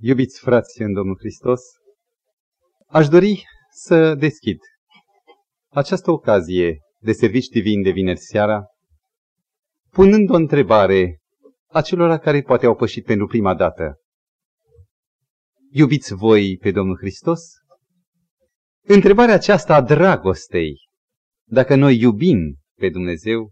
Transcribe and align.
Iubiți 0.00 0.40
frați 0.40 0.82
în 0.82 0.92
Domnul 0.92 1.16
Hristos, 1.18 1.60
aș 2.86 3.08
dori 3.08 3.44
să 3.70 4.14
deschid 4.14 4.58
această 5.68 6.10
ocazie 6.10 6.78
de 7.00 7.12
servici 7.12 7.46
divin 7.46 7.82
de 7.82 7.90
vineri 7.90 8.18
seara, 8.18 8.64
punând 9.90 10.30
o 10.30 10.34
întrebare 10.34 11.18
acelora 11.66 12.18
care 12.18 12.42
poate 12.42 12.66
au 12.66 12.74
pășit 12.76 13.04
pentru 13.04 13.26
prima 13.26 13.54
dată. 13.54 13.96
Iubiți 15.70 16.14
voi 16.14 16.56
pe 16.56 16.70
Domnul 16.70 16.96
Hristos? 16.96 17.40
Întrebarea 18.84 19.34
aceasta 19.34 19.74
a 19.74 19.82
dragostei, 19.82 20.74
dacă 21.44 21.74
noi 21.74 21.98
iubim 22.00 22.58
pe 22.74 22.88
Dumnezeu, 22.88 23.50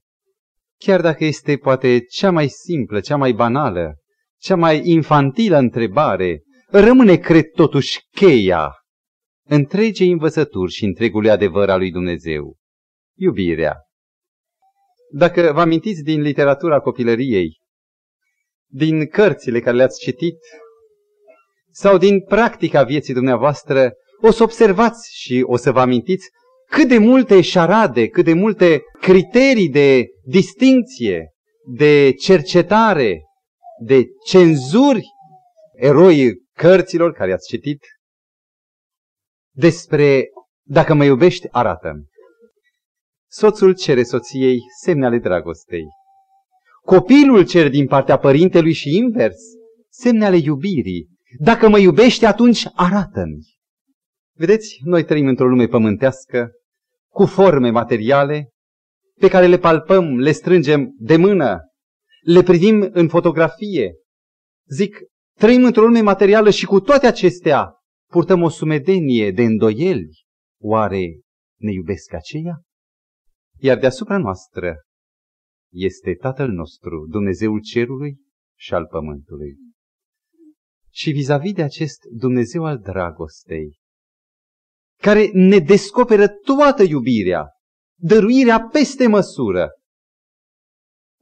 chiar 0.79 1.01
dacă 1.01 1.25
este 1.25 1.57
poate 1.57 2.01
cea 2.01 2.31
mai 2.31 2.49
simplă, 2.49 3.01
cea 3.01 3.17
mai 3.17 3.33
banală, 3.33 3.97
cea 4.39 4.57
mai 4.57 4.81
infantilă 4.85 5.57
întrebare, 5.57 6.43
rămâne, 6.69 7.17
cred, 7.17 7.51
totuși 7.51 8.01
cheia 8.11 8.71
întregei 9.49 10.11
învățături 10.11 10.73
și 10.73 10.85
întregului 10.85 11.31
adevăr 11.31 11.71
al 11.71 11.79
lui 11.79 11.91
Dumnezeu. 11.91 12.57
Iubirea. 13.19 13.77
Dacă 15.13 15.53
vă 15.55 15.61
amintiți 15.61 16.03
din 16.03 16.21
literatura 16.21 16.81
copilăriei, 16.81 17.61
din 18.67 19.07
cărțile 19.07 19.61
care 19.61 19.77
le-ați 19.77 20.01
citit, 20.01 20.39
sau 21.71 21.99
din 21.99 22.21
practica 22.21 22.83
vieții 22.83 23.15
dumneavoastră, 23.15 23.93
o 24.23 24.31
să 24.31 24.43
observați 24.43 25.09
și 25.13 25.43
o 25.47 25.57
să 25.57 25.73
vă 25.73 25.81
amintiți 25.81 26.29
cât 26.71 26.89
de 26.89 26.99
multe 26.99 27.41
șarade, 27.41 28.09
cât 28.09 28.25
de 28.25 28.33
multe 28.33 28.83
criterii 29.01 29.69
de 29.69 30.07
distinție, 30.25 31.33
de 31.65 32.13
cercetare, 32.13 33.21
de 33.83 34.07
cenzuri, 34.27 35.03
eroi 35.75 36.35
cărților 36.53 37.13
care 37.13 37.33
ați 37.33 37.49
citit, 37.49 37.81
despre 39.55 40.29
dacă 40.63 40.95
mă 40.95 41.05
iubești, 41.05 41.49
arată 41.51 41.93
-mi. 41.95 42.05
Soțul 43.31 43.75
cere 43.75 44.03
soției 44.03 44.59
semne 44.83 45.07
ale 45.07 45.19
dragostei. 45.19 45.85
Copilul 46.85 47.47
cere 47.47 47.69
din 47.69 47.87
partea 47.87 48.19
părintelui 48.19 48.73
și 48.73 48.97
invers, 48.97 49.37
semne 49.89 50.25
ale 50.25 50.37
iubirii. 50.37 51.09
Dacă 51.39 51.69
mă 51.69 51.79
iubești, 51.79 52.25
atunci 52.25 52.67
arată-mi. 52.75 53.55
Vedeți, 54.37 54.79
noi 54.85 55.05
trăim 55.05 55.27
într-o 55.27 55.49
lume 55.49 55.67
pământească, 55.67 56.51
cu 57.13 57.27
forme 57.27 57.71
materiale, 57.71 58.51
pe 59.21 59.29
care 59.29 59.47
le 59.47 59.59
palpăm, 59.59 60.19
le 60.19 60.33
strângem 60.33 60.95
de 60.99 61.17
mână, 61.17 61.61
le 62.27 62.43
privim 62.43 62.89
în 62.93 63.09
fotografie. 63.09 63.95
Zic, 64.69 64.99
trăim 65.39 65.65
într-o 65.65 65.83
lume 65.83 66.01
materială 66.01 66.51
și 66.51 66.67
cu 66.67 66.81
toate 66.81 67.07
acestea 67.07 67.73
purtăm 68.11 68.43
o 68.43 68.49
sumedenie 68.49 69.31
de 69.31 69.43
îndoieli. 69.43 70.25
Oare 70.63 71.21
ne 71.61 71.73
iubesc 71.73 72.13
aceia? 72.13 72.63
Iar 73.59 73.79
deasupra 73.79 74.19
noastră 74.19 74.77
este 75.73 76.15
Tatăl 76.15 76.51
nostru, 76.51 77.07
Dumnezeul 77.11 77.61
Cerului 77.61 78.17
și 78.59 78.75
al 78.75 78.87
Pământului. 78.87 79.57
Și 80.93 81.11
vis-a-vis 81.11 81.53
de 81.53 81.63
acest 81.63 81.99
Dumnezeu 82.11 82.65
al 82.65 82.79
dragostei, 82.79 83.79
care 85.03 85.31
ne 85.33 85.59
descoperă 85.59 86.29
toată 86.29 86.83
iubirea, 86.83 87.47
dăruirea 87.99 88.61
peste 88.61 89.07
măsură, 89.07 89.71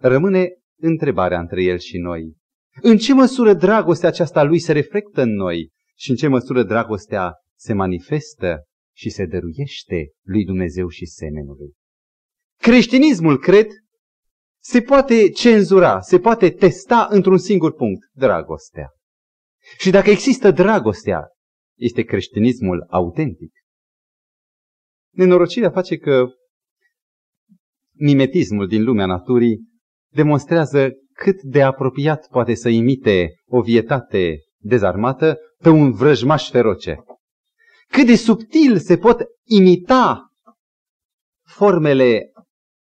rămâne 0.00 0.48
întrebarea 0.80 1.41
între 1.41 1.62
el 1.62 1.78
și 1.78 1.98
noi. 1.98 2.36
În 2.83 2.97
ce 2.97 3.14
măsură 3.14 3.55
dragostea 3.55 4.08
aceasta 4.08 4.42
lui 4.42 4.58
se 4.58 4.72
reflectă 4.72 5.22
în 5.22 5.34
noi 5.34 5.70
și 5.97 6.11
în 6.11 6.17
ce 6.17 6.28
măsură 6.28 6.62
dragostea 6.62 7.33
se 7.58 7.72
manifestă 7.72 8.64
și 8.97 9.11
se 9.11 9.25
dăruiește 9.25 10.11
lui 10.22 10.45
Dumnezeu 10.45 10.89
și 10.89 11.06
semenului? 11.06 11.72
Creștinismul, 12.61 13.39
cred, 13.39 13.67
se 14.62 14.83
poate 14.83 15.30
cenzura, 15.30 16.01
se 16.01 16.18
poate 16.18 16.51
testa 16.51 17.08
într-un 17.11 17.39
singur 17.39 17.74
punct, 17.74 18.11
dragostea. 18.12 18.89
Și 19.79 19.91
dacă 19.91 20.11
există 20.11 20.51
dragostea, 20.51 21.29
este 21.79 22.02
creștinismul 22.02 22.86
autentic. 22.89 23.52
Nenorocirea 25.14 25.70
face 25.70 25.96
că 25.96 26.27
mimetismul 27.92 28.68
din 28.68 28.85
lumea 28.85 29.06
naturii 29.06 29.73
demonstrează 30.14 30.91
cât 31.13 31.42
de 31.42 31.63
apropiat 31.63 32.29
poate 32.30 32.55
să 32.55 32.69
imite 32.69 33.35
o 33.47 33.61
vietate 33.61 34.39
dezarmată 34.58 35.39
pe 35.58 35.69
un 35.69 35.92
vrăjmaș 35.92 36.51
feroce. 36.51 36.97
Cât 37.89 38.07
de 38.07 38.14
subtil 38.14 38.79
se 38.79 38.97
pot 38.97 39.23
imita 39.45 40.29
formele 41.47 42.33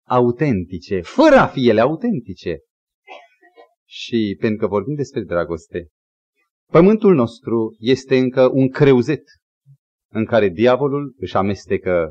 autentice, 0.08 1.02
fără 1.02 1.36
a 1.36 1.48
fi 1.48 1.70
ele 1.70 1.82
autentice. 1.82 2.58
Și 3.88 4.38
pentru 4.40 4.60
că 4.60 4.68
vorbim 4.68 4.96
despre 4.96 5.22
dragoste, 5.22 5.88
pământul 6.72 7.16
nostru 7.16 7.76
este 7.80 8.18
încă 8.18 8.50
un 8.54 8.70
creuzet 8.70 9.24
în 10.12 10.26
care 10.26 10.50
diavolul 10.50 11.16
își 11.18 11.36
amestecă 11.36 12.10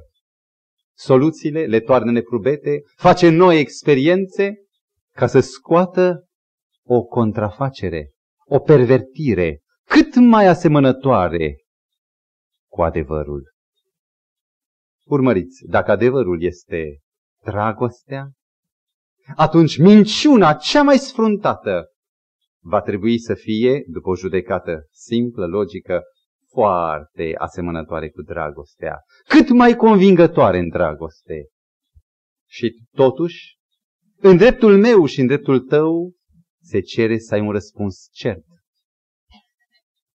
soluțiile, 0.96 1.66
le 1.66 1.80
toarnă 1.80 2.10
neprubete, 2.10 2.82
face 2.96 3.28
noi 3.28 3.58
experiențe 3.60 4.63
ca 5.16 5.26
să 5.26 5.40
scoată 5.40 6.28
o 6.82 7.02
contrafacere, 7.02 8.10
o 8.44 8.58
pervertire 8.58 9.60
cât 9.86 10.14
mai 10.14 10.46
asemănătoare 10.46 11.56
cu 12.70 12.82
adevărul. 12.82 13.52
Urmăriți, 15.04 15.64
dacă 15.66 15.90
adevărul 15.90 16.42
este 16.42 16.98
dragostea, 17.42 18.30
atunci 19.36 19.78
minciuna 19.78 20.54
cea 20.54 20.82
mai 20.82 20.98
sfruntată 20.98 21.88
va 22.62 22.80
trebui 22.80 23.18
să 23.18 23.34
fie, 23.34 23.84
după 23.86 24.08
o 24.08 24.16
judecată 24.16 24.86
simplă, 24.90 25.46
logică, 25.46 26.02
foarte 26.48 27.34
asemănătoare 27.38 28.10
cu 28.10 28.22
dragostea, 28.22 28.98
cât 29.28 29.48
mai 29.48 29.76
convingătoare 29.76 30.58
în 30.58 30.68
dragoste. 30.68 31.48
Și 32.48 32.86
totuși, 32.90 33.58
în 34.16 34.36
dreptul 34.36 34.78
meu 34.78 35.04
și 35.04 35.20
în 35.20 35.26
dreptul 35.26 35.60
tău, 35.60 36.12
se 36.62 36.80
cere 36.80 37.18
să 37.18 37.34
ai 37.34 37.40
un 37.40 37.50
răspuns 37.50 38.08
cert. 38.12 38.44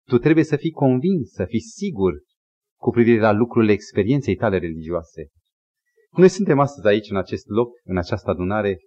Tu 0.08 0.18
trebuie 0.18 0.44
să 0.44 0.56
fii 0.56 0.70
convins, 0.70 1.30
să 1.30 1.44
fii 1.44 1.60
sigur 1.60 2.12
cu 2.78 2.90
privire 2.90 3.20
la 3.20 3.32
lucrurile 3.32 3.72
experienței 3.72 4.34
tale 4.34 4.58
religioase. 4.58 5.30
Noi 6.16 6.28
suntem 6.28 6.58
astăzi 6.58 6.86
aici, 6.86 7.10
în 7.10 7.16
acest 7.16 7.46
loc, 7.48 7.68
în 7.84 7.96
această 7.96 8.30
adunare, 8.30 8.78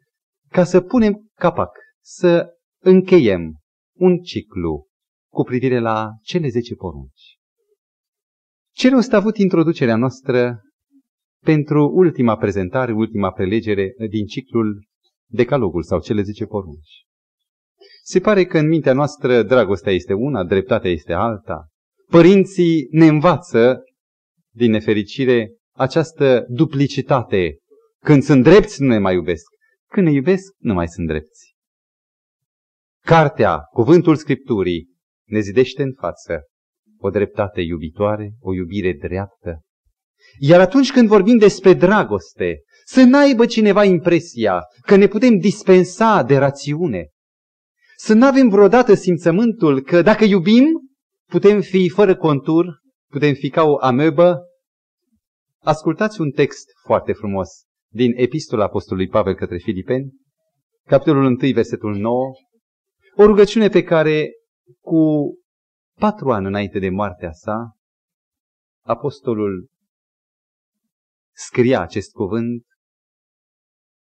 ca 0.48 0.64
să 0.64 0.82
punem 0.82 1.30
capac, 1.36 1.78
să 2.04 2.48
încheiem 2.82 3.60
un 3.98 4.18
ciclu 4.18 4.88
cu 5.32 5.44
privire 5.44 5.80
la 5.80 6.10
cele 6.22 6.48
zece 6.48 6.76
porunci. 6.76 7.38
Ce 8.72 8.90
rost 8.90 9.14
a 9.14 9.18
avut 9.18 9.38
introducerea 9.38 9.96
noastră 9.96 10.62
pentru 11.44 11.92
ultima 11.94 12.38
prezentare, 12.38 12.94
ultima 12.94 13.32
prelegere 13.32 13.94
din 14.10 14.26
ciclul 14.26 14.89
Decalogul 15.32 15.84
sau 15.84 16.00
cele 16.00 16.22
zece 16.22 16.46
porunci? 16.46 17.06
Se 18.04 18.20
pare 18.20 18.46
că 18.46 18.58
în 18.58 18.68
mintea 18.68 18.94
noastră 18.94 19.44
dragostea 19.44 19.92
este 19.92 20.14
una, 20.14 20.44
dreptatea 20.44 20.92
este 20.92 21.14
alta. 21.14 21.68
Părinții 22.08 22.88
ne 22.92 23.08
învață, 23.08 23.84
din 24.54 24.72
nefericire, 24.72 25.54
această 25.76 26.46
duplicitate. 26.48 27.58
Când 28.04 28.24
sunt 28.24 28.44
drepți, 28.44 28.82
nu 28.82 28.88
ne 28.88 29.00
mai 29.00 29.14
iubesc. 29.14 29.46
Când 29.90 30.08
ne 30.08 30.14
iubesc, 30.14 30.54
nu 30.58 30.74
mai 30.74 30.88
sunt 30.88 31.08
drepți. 31.08 31.56
Cartea, 33.06 33.60
cuvântul 33.60 34.16
Scripturii, 34.16 34.90
ne 35.28 35.40
zidește 35.40 35.84
în 35.84 35.94
față 35.94 36.44
o 36.98 37.10
dreptate 37.10 37.62
iubitoare, 37.62 38.34
o 38.40 38.54
iubire 38.54 38.94
dreaptă. 38.94 39.62
Iar 40.40 40.60
atunci 40.60 40.92
când 40.92 41.08
vorbim 41.08 41.38
despre 41.38 41.74
dragoste, 41.74 42.62
să 42.86 43.04
n-aibă 43.04 43.46
cineva 43.46 43.84
impresia 43.84 44.62
că 44.82 44.96
ne 44.96 45.08
putem 45.08 45.38
dispensa 45.38 46.24
de 46.24 46.38
rațiune. 46.38 47.10
Să 47.98 48.14
nu 48.14 48.26
avem 48.26 48.50
vreodată 48.50 48.94
simțământul 48.94 49.82
că 49.82 50.02
dacă 50.02 50.24
iubim, 50.24 50.66
putem 51.30 51.62
fi 51.62 51.90
fără 51.90 52.16
contur, 52.16 52.80
putem 53.12 53.34
fi 53.34 53.50
ca 53.50 53.64
o 53.64 53.78
amebă. 53.82 54.40
Ascultați 55.60 56.22
un 56.22 56.32
text 56.32 56.66
foarte 56.86 57.14
frumos 57.14 57.50
din 57.92 58.12
Epistola 58.16 58.64
Apostolului 58.64 59.10
Pavel 59.10 59.36
către 59.36 59.58
Filipeni, 59.58 60.12
capitolul 60.86 61.24
1, 61.24 61.36
versetul 61.54 61.96
9, 61.96 62.32
o 63.16 63.26
rugăciune 63.26 63.70
pe 63.70 63.84
care 63.84 64.32
cu 64.80 65.34
patru 66.00 66.32
ani 66.32 66.46
înainte 66.46 66.80
de 66.80 66.90
moartea 66.90 67.32
sa, 67.32 67.76
apostolul 68.86 69.68
scria 71.46 71.82
acest 71.82 72.12
cuvânt 72.12 72.64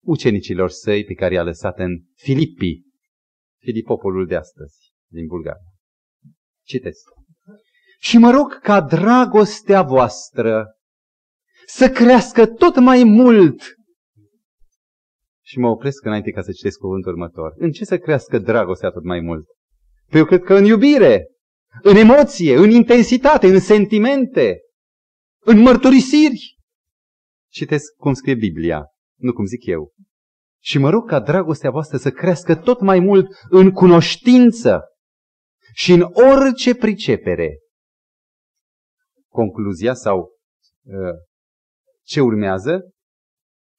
ucenicilor 0.06 0.70
săi 0.70 1.06
pe 1.06 1.14
care 1.14 1.34
i-a 1.34 1.44
lăsat 1.44 1.80
în 1.80 2.04
Filippi, 2.16 2.82
Filipopolul 3.60 4.28
de 4.28 4.36
astăzi, 4.36 4.94
din 5.08 5.28
Bulgaria. 5.28 5.72
Citesc. 6.66 7.10
Și 8.00 8.18
mă 8.18 8.32
rog 8.32 8.60
ca 8.60 8.82
dragostea 8.82 9.82
voastră 9.82 10.66
să 11.66 11.90
crească 11.90 12.46
tot 12.48 12.80
mai 12.80 13.04
mult. 13.04 13.62
Și 15.46 15.58
mă 15.60 15.68
opresc 15.68 16.06
înainte 16.06 16.32
ca 16.32 16.42
să 16.42 16.52
citesc 16.52 16.78
cuvântul 16.78 17.12
următor. 17.12 17.54
În 17.56 17.72
ce 17.72 17.86
să 17.86 17.98
crească 17.98 18.40
dragostea 18.40 18.90
tot 18.90 19.04
mai 19.04 19.20
mult? 19.20 19.46
Păi 20.10 20.20
eu 20.20 20.26
cred 20.26 20.42
că 20.42 20.54
în 20.54 20.66
iubire, 20.66 21.28
în 21.82 21.96
emoție, 21.96 22.56
în 22.56 22.70
intensitate, 22.70 23.48
în 23.48 23.60
sentimente, 23.60 24.60
în 25.40 25.60
mărturisiri. 25.60 26.58
Citesc 27.54 27.94
cum 27.96 28.14
scrie 28.14 28.36
Biblia, 28.36 28.86
nu 29.20 29.34
cum 29.34 29.46
zic 29.46 29.66
eu. 29.66 29.94
Și 30.62 30.78
mă 30.78 30.90
rog 30.90 31.08
ca 31.08 31.20
dragostea 31.20 31.72
voastră 31.72 31.98
să 31.98 32.12
crească 32.12 32.56
tot 32.56 32.82
mai 32.82 33.00
mult 33.00 33.28
în 33.50 33.72
cunoștință 33.72 34.82
și 35.74 35.92
în 35.92 36.02
orice 36.02 36.76
pricepere. 36.76 37.58
Concluzia 39.28 39.94
sau 39.94 40.32
uh, 40.84 40.94
ce 42.04 42.22
urmează? 42.22 42.92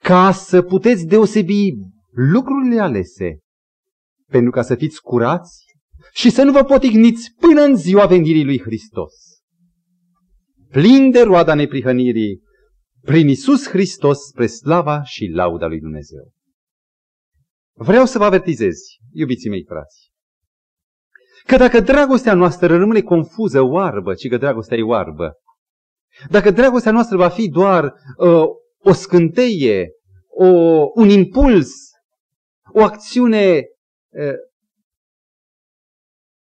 Ca 0.02 0.32
să 0.32 0.62
puteți 0.62 1.06
deosebi 1.06 1.70
lucrurile 2.10 2.80
alese, 2.80 3.38
pentru 4.26 4.50
ca 4.50 4.62
să 4.62 4.74
fiți 4.74 5.00
curați 5.00 5.64
și 6.12 6.30
să 6.30 6.42
nu 6.42 6.52
vă 6.52 6.64
potigniți 6.64 7.34
până 7.40 7.62
în 7.62 7.76
ziua 7.76 8.06
venirii 8.06 8.44
lui 8.44 8.60
Hristos. 8.60 9.12
Plin 10.70 11.10
de 11.10 11.22
roada 11.22 11.54
neprihănirii, 11.54 12.42
prin 13.04 13.28
Isus 13.28 13.68
Hristos 13.68 14.18
spre 14.18 14.46
slava 14.46 15.02
și 15.02 15.26
lauda 15.26 15.66
lui 15.66 15.80
Dumnezeu. 15.80 16.32
Vreau 17.76 18.04
să 18.04 18.18
vă 18.18 18.24
avertizez, 18.24 18.78
iubiții 19.12 19.50
mei 19.50 19.64
frați, 19.64 20.12
că 21.46 21.56
dacă 21.56 21.80
dragostea 21.80 22.34
noastră 22.34 22.76
rămâne 22.76 23.00
confuză, 23.00 23.60
oarbă, 23.60 24.14
ci 24.14 24.28
că 24.28 24.36
dragostea 24.36 24.76
e 24.76 24.82
oarbă, 24.82 25.32
dacă 26.30 26.50
dragostea 26.50 26.92
noastră 26.92 27.16
va 27.16 27.28
fi 27.28 27.48
doar 27.48 27.84
uh, 28.16 28.44
o 28.78 28.92
scânteie, 28.92 29.90
o, 30.28 30.46
un 30.94 31.08
impuls, 31.08 31.70
o 32.72 32.82
acțiune 32.82 33.62
uh, 34.10 34.34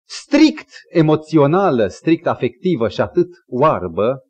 strict 0.09 0.69
emoțională, 0.89 1.89
strict 1.89 2.27
afectivă 2.27 2.89
și 2.89 3.01
atât 3.01 3.29
oarbă, 3.47 4.26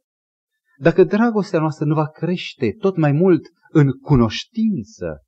dacă 0.78 1.04
dragostea 1.04 1.60
noastră 1.60 1.84
nu 1.84 1.94
va 1.94 2.08
crește 2.08 2.72
tot 2.78 2.96
mai 2.96 3.12
mult 3.12 3.48
în 3.70 3.90
cunoștință, 3.90 5.22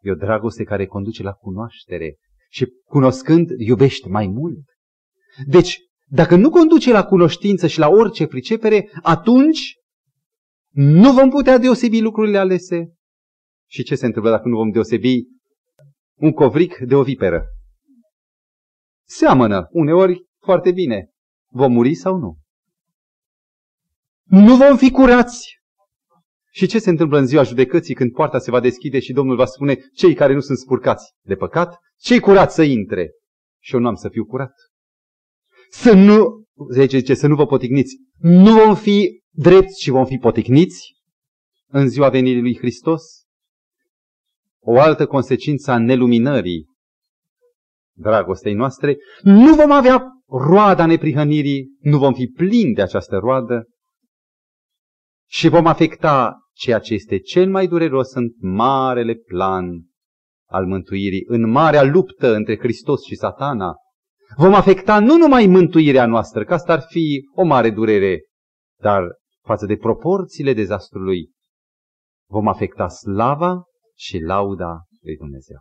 e 0.00 0.10
o 0.10 0.14
dragoste 0.14 0.64
care 0.64 0.86
conduce 0.86 1.22
la 1.22 1.32
cunoaștere 1.32 2.16
și 2.50 2.66
cunoscând 2.84 3.48
iubești 3.56 4.08
mai 4.08 4.26
mult. 4.26 4.64
Deci, 5.46 5.78
dacă 6.06 6.36
nu 6.36 6.50
conduce 6.50 6.92
la 6.92 7.04
cunoștință 7.04 7.66
și 7.66 7.78
la 7.78 7.88
orice 7.88 8.26
pricepere, 8.26 8.90
atunci 9.02 9.74
nu 10.72 11.12
vom 11.12 11.30
putea 11.30 11.58
deosebi 11.58 12.00
lucrurile 12.00 12.38
alese. 12.38 12.92
Și 13.70 13.82
ce 13.82 13.94
se 13.94 14.06
întâmplă 14.06 14.30
dacă 14.30 14.48
nu 14.48 14.56
vom 14.56 14.70
deosebi 14.70 15.22
un 16.18 16.32
covric 16.32 16.76
de 16.76 16.94
o 16.94 17.02
viperă? 17.02 17.44
Seamănă, 19.06 19.68
uneori 19.70 20.26
foarte 20.42 20.72
bine. 20.72 21.10
Vom 21.50 21.72
muri 21.72 21.94
sau 21.94 22.16
nu? 22.16 22.38
Nu 24.28 24.56
vom 24.56 24.76
fi 24.76 24.90
curați. 24.90 25.56
Și 26.50 26.66
ce 26.66 26.78
se 26.78 26.90
întâmplă 26.90 27.18
în 27.18 27.26
ziua 27.26 27.42
judecății 27.42 27.94
când 27.94 28.12
poarta 28.12 28.38
se 28.38 28.50
va 28.50 28.60
deschide 28.60 28.98
și 28.98 29.12
Domnul 29.12 29.36
va 29.36 29.44
spune 29.44 29.78
cei 29.94 30.14
care 30.14 30.34
nu 30.34 30.40
sunt 30.40 30.58
spurcați 30.58 31.12
de 31.24 31.34
păcat, 31.34 31.78
cei 31.96 32.20
curați 32.20 32.54
să 32.54 32.62
intre. 32.62 33.10
Și 33.62 33.74
eu 33.74 33.80
nu 33.80 33.88
am 33.88 33.94
să 33.94 34.08
fiu 34.08 34.24
curat. 34.24 34.52
Să 35.70 35.92
nu, 35.92 36.44
zice, 36.88 37.14
să 37.14 37.26
nu 37.26 37.34
vă 37.34 37.46
poticniți. 37.46 37.96
Nu 38.18 38.52
vom 38.52 38.74
fi 38.74 39.22
drepți 39.30 39.82
și 39.82 39.90
vom 39.90 40.06
fi 40.06 40.16
poticniți 40.16 40.94
în 41.66 41.88
ziua 41.88 42.08
venirii 42.08 42.40
lui 42.40 42.56
Hristos. 42.56 43.02
O 44.60 44.80
altă 44.80 45.06
consecință 45.06 45.70
a 45.70 45.78
neluminării 45.78 46.66
dragostei 47.92 48.54
noastre, 48.54 48.96
nu 49.22 49.54
vom 49.54 49.70
avea 49.70 50.04
roada 50.26 50.86
neprihănirii, 50.86 51.76
nu 51.80 51.98
vom 51.98 52.14
fi 52.14 52.26
plini 52.26 52.74
de 52.74 52.82
această 52.82 53.16
roadă 53.16 53.68
și 55.30 55.48
vom 55.48 55.66
afecta 55.66 56.36
ceea 56.54 56.78
ce 56.78 56.94
este 56.94 57.18
cel 57.18 57.50
mai 57.50 57.66
dureros 57.66 58.12
în 58.12 58.28
marele 58.40 59.14
plan 59.14 59.64
al 60.48 60.66
mântuirii, 60.66 61.24
în 61.26 61.50
marea 61.50 61.82
luptă 61.82 62.34
între 62.34 62.58
Hristos 62.58 63.04
și 63.04 63.14
satana. 63.14 63.74
Vom 64.36 64.54
afecta 64.54 64.98
nu 64.98 65.16
numai 65.16 65.46
mântuirea 65.46 66.06
noastră, 66.06 66.44
că 66.44 66.54
asta 66.54 66.72
ar 66.72 66.80
fi 66.88 67.28
o 67.34 67.44
mare 67.44 67.70
durere, 67.70 68.20
dar 68.80 69.02
față 69.44 69.66
de 69.66 69.76
proporțiile 69.76 70.52
dezastrului, 70.52 71.30
vom 72.30 72.48
afecta 72.48 72.88
slava 72.88 73.62
și 73.96 74.18
lauda 74.18 74.82
lui 75.02 75.16
Dumnezeu. 75.16 75.56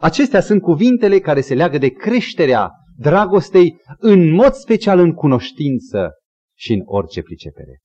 Acestea 0.00 0.40
sunt 0.40 0.62
cuvintele 0.62 1.18
care 1.18 1.40
se 1.40 1.54
leagă 1.54 1.78
de 1.78 1.88
creșterea 1.88 2.70
dragostei 2.96 3.80
în 3.98 4.32
mod 4.32 4.52
special 4.52 4.98
în 4.98 5.12
cunoștință 5.12 6.10
și 6.56 6.72
în 6.72 6.80
orice 6.84 7.22
pricepere. 7.22 7.78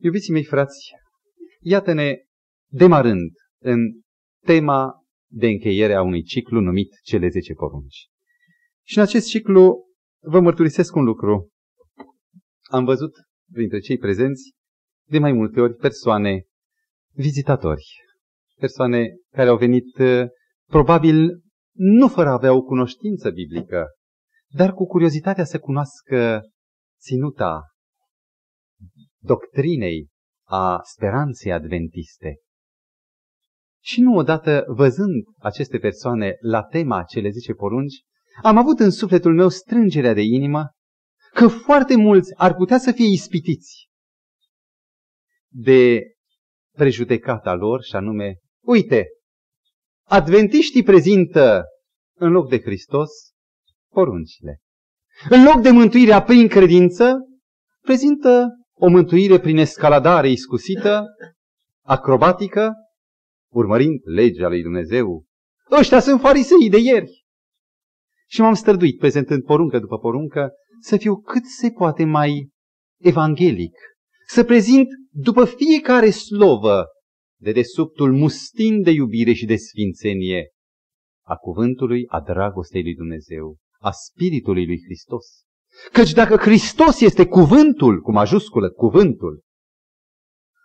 Iubiții 0.00 0.32
mei 0.32 0.44
frați, 0.44 0.90
iată-ne 1.60 2.16
demarând 2.70 3.30
în 3.62 3.78
tema 4.44 5.04
de 5.30 5.46
încheiere 5.46 5.94
a 5.94 6.02
unui 6.02 6.22
ciclu 6.22 6.60
numit 6.60 6.88
Cele 7.02 7.28
10 7.28 7.54
porunci. 7.54 8.08
Și 8.86 8.96
în 8.96 9.02
acest 9.02 9.28
ciclu 9.28 9.86
vă 10.22 10.40
mărturisesc 10.40 10.94
un 10.94 11.04
lucru. 11.04 11.50
Am 12.70 12.84
văzut 12.84 13.12
printre 13.52 13.78
cei 13.78 13.98
prezenți 13.98 14.52
de 15.08 15.18
mai 15.18 15.32
multe 15.32 15.60
ori 15.60 15.74
persoane 15.74 16.44
vizitatori, 17.12 17.86
persoane 18.58 19.06
care 19.30 19.48
au 19.48 19.56
venit 19.56 19.86
probabil 20.66 21.42
nu 21.76 22.08
fără 22.08 22.28
a 22.28 22.32
avea 22.32 22.52
o 22.52 22.62
cunoștință 22.62 23.30
biblică, 23.30 23.86
dar 24.48 24.72
cu 24.72 24.86
curiozitatea 24.86 25.44
să 25.44 25.58
cunoască 25.58 26.40
ținuta 27.00 27.62
doctrinei 29.24 30.08
a 30.46 30.80
speranței 30.82 31.52
adventiste. 31.52 32.36
Și 33.82 34.00
nu 34.00 34.16
odată 34.16 34.64
văzând 34.66 35.24
aceste 35.38 35.78
persoane 35.78 36.36
la 36.40 36.62
tema 36.62 37.02
cele 37.02 37.28
zice 37.28 37.52
porunci, 37.52 38.02
am 38.42 38.56
avut 38.56 38.78
în 38.78 38.90
sufletul 38.90 39.34
meu 39.34 39.48
strângerea 39.48 40.14
de 40.14 40.22
inimă 40.22 40.70
că 41.32 41.48
foarte 41.48 41.96
mulți 41.96 42.34
ar 42.36 42.54
putea 42.54 42.78
să 42.78 42.92
fie 42.92 43.06
ispitiți 43.06 43.88
de 45.52 46.02
prejudecata 46.76 47.54
lor 47.54 47.82
și 47.82 47.94
anume, 47.94 48.36
uite, 48.64 49.06
Adventiștii 50.06 50.82
prezintă 50.82 51.64
în 52.18 52.30
loc 52.30 52.48
de 52.48 52.60
Hristos 52.60 53.10
poruncile. 53.92 54.58
În 55.28 55.44
loc 55.44 55.62
de 55.62 55.70
mântuirea 55.70 56.22
prin 56.22 56.48
credință, 56.48 57.14
prezintă 57.80 58.48
o 58.76 58.88
mântuire 58.88 59.38
prin 59.40 59.56
escaladare 59.56 60.30
iscusită, 60.30 61.04
acrobatică, 61.86 62.72
urmărind 63.52 64.00
legea 64.04 64.48
lui 64.48 64.62
Dumnezeu. 64.62 65.24
Ăștia 65.70 66.00
sunt 66.00 66.20
farisei 66.20 66.70
de 66.70 66.78
ieri. 66.78 67.24
Și 68.26 68.40
m-am 68.40 68.54
străduit, 68.54 68.98
prezentând 68.98 69.42
poruncă 69.42 69.78
după 69.78 69.98
poruncă, 69.98 70.52
să 70.80 70.96
fiu 70.96 71.16
cât 71.16 71.44
se 71.44 71.70
poate 71.70 72.04
mai 72.04 72.50
evanghelic, 73.00 73.76
să 74.26 74.44
prezint 74.44 74.88
după 75.10 75.44
fiecare 75.44 76.10
slovă 76.10 76.84
de 77.40 77.52
desubtul 77.52 78.12
mustin 78.12 78.82
de 78.82 78.90
iubire 78.90 79.32
și 79.32 79.46
de 79.46 79.56
sfințenie 79.56 80.48
a 81.26 81.36
cuvântului, 81.36 82.04
a 82.06 82.20
dragostei 82.20 82.82
lui 82.82 82.94
Dumnezeu, 82.94 83.56
a 83.78 83.90
Spiritului 83.90 84.66
lui 84.66 84.80
Hristos. 84.84 85.43
Căci 85.92 86.12
dacă 86.12 86.36
Hristos 86.36 87.00
este 87.00 87.26
cuvântul, 87.26 88.00
cu 88.00 88.12
majusculă, 88.12 88.70
cuvântul, 88.70 89.42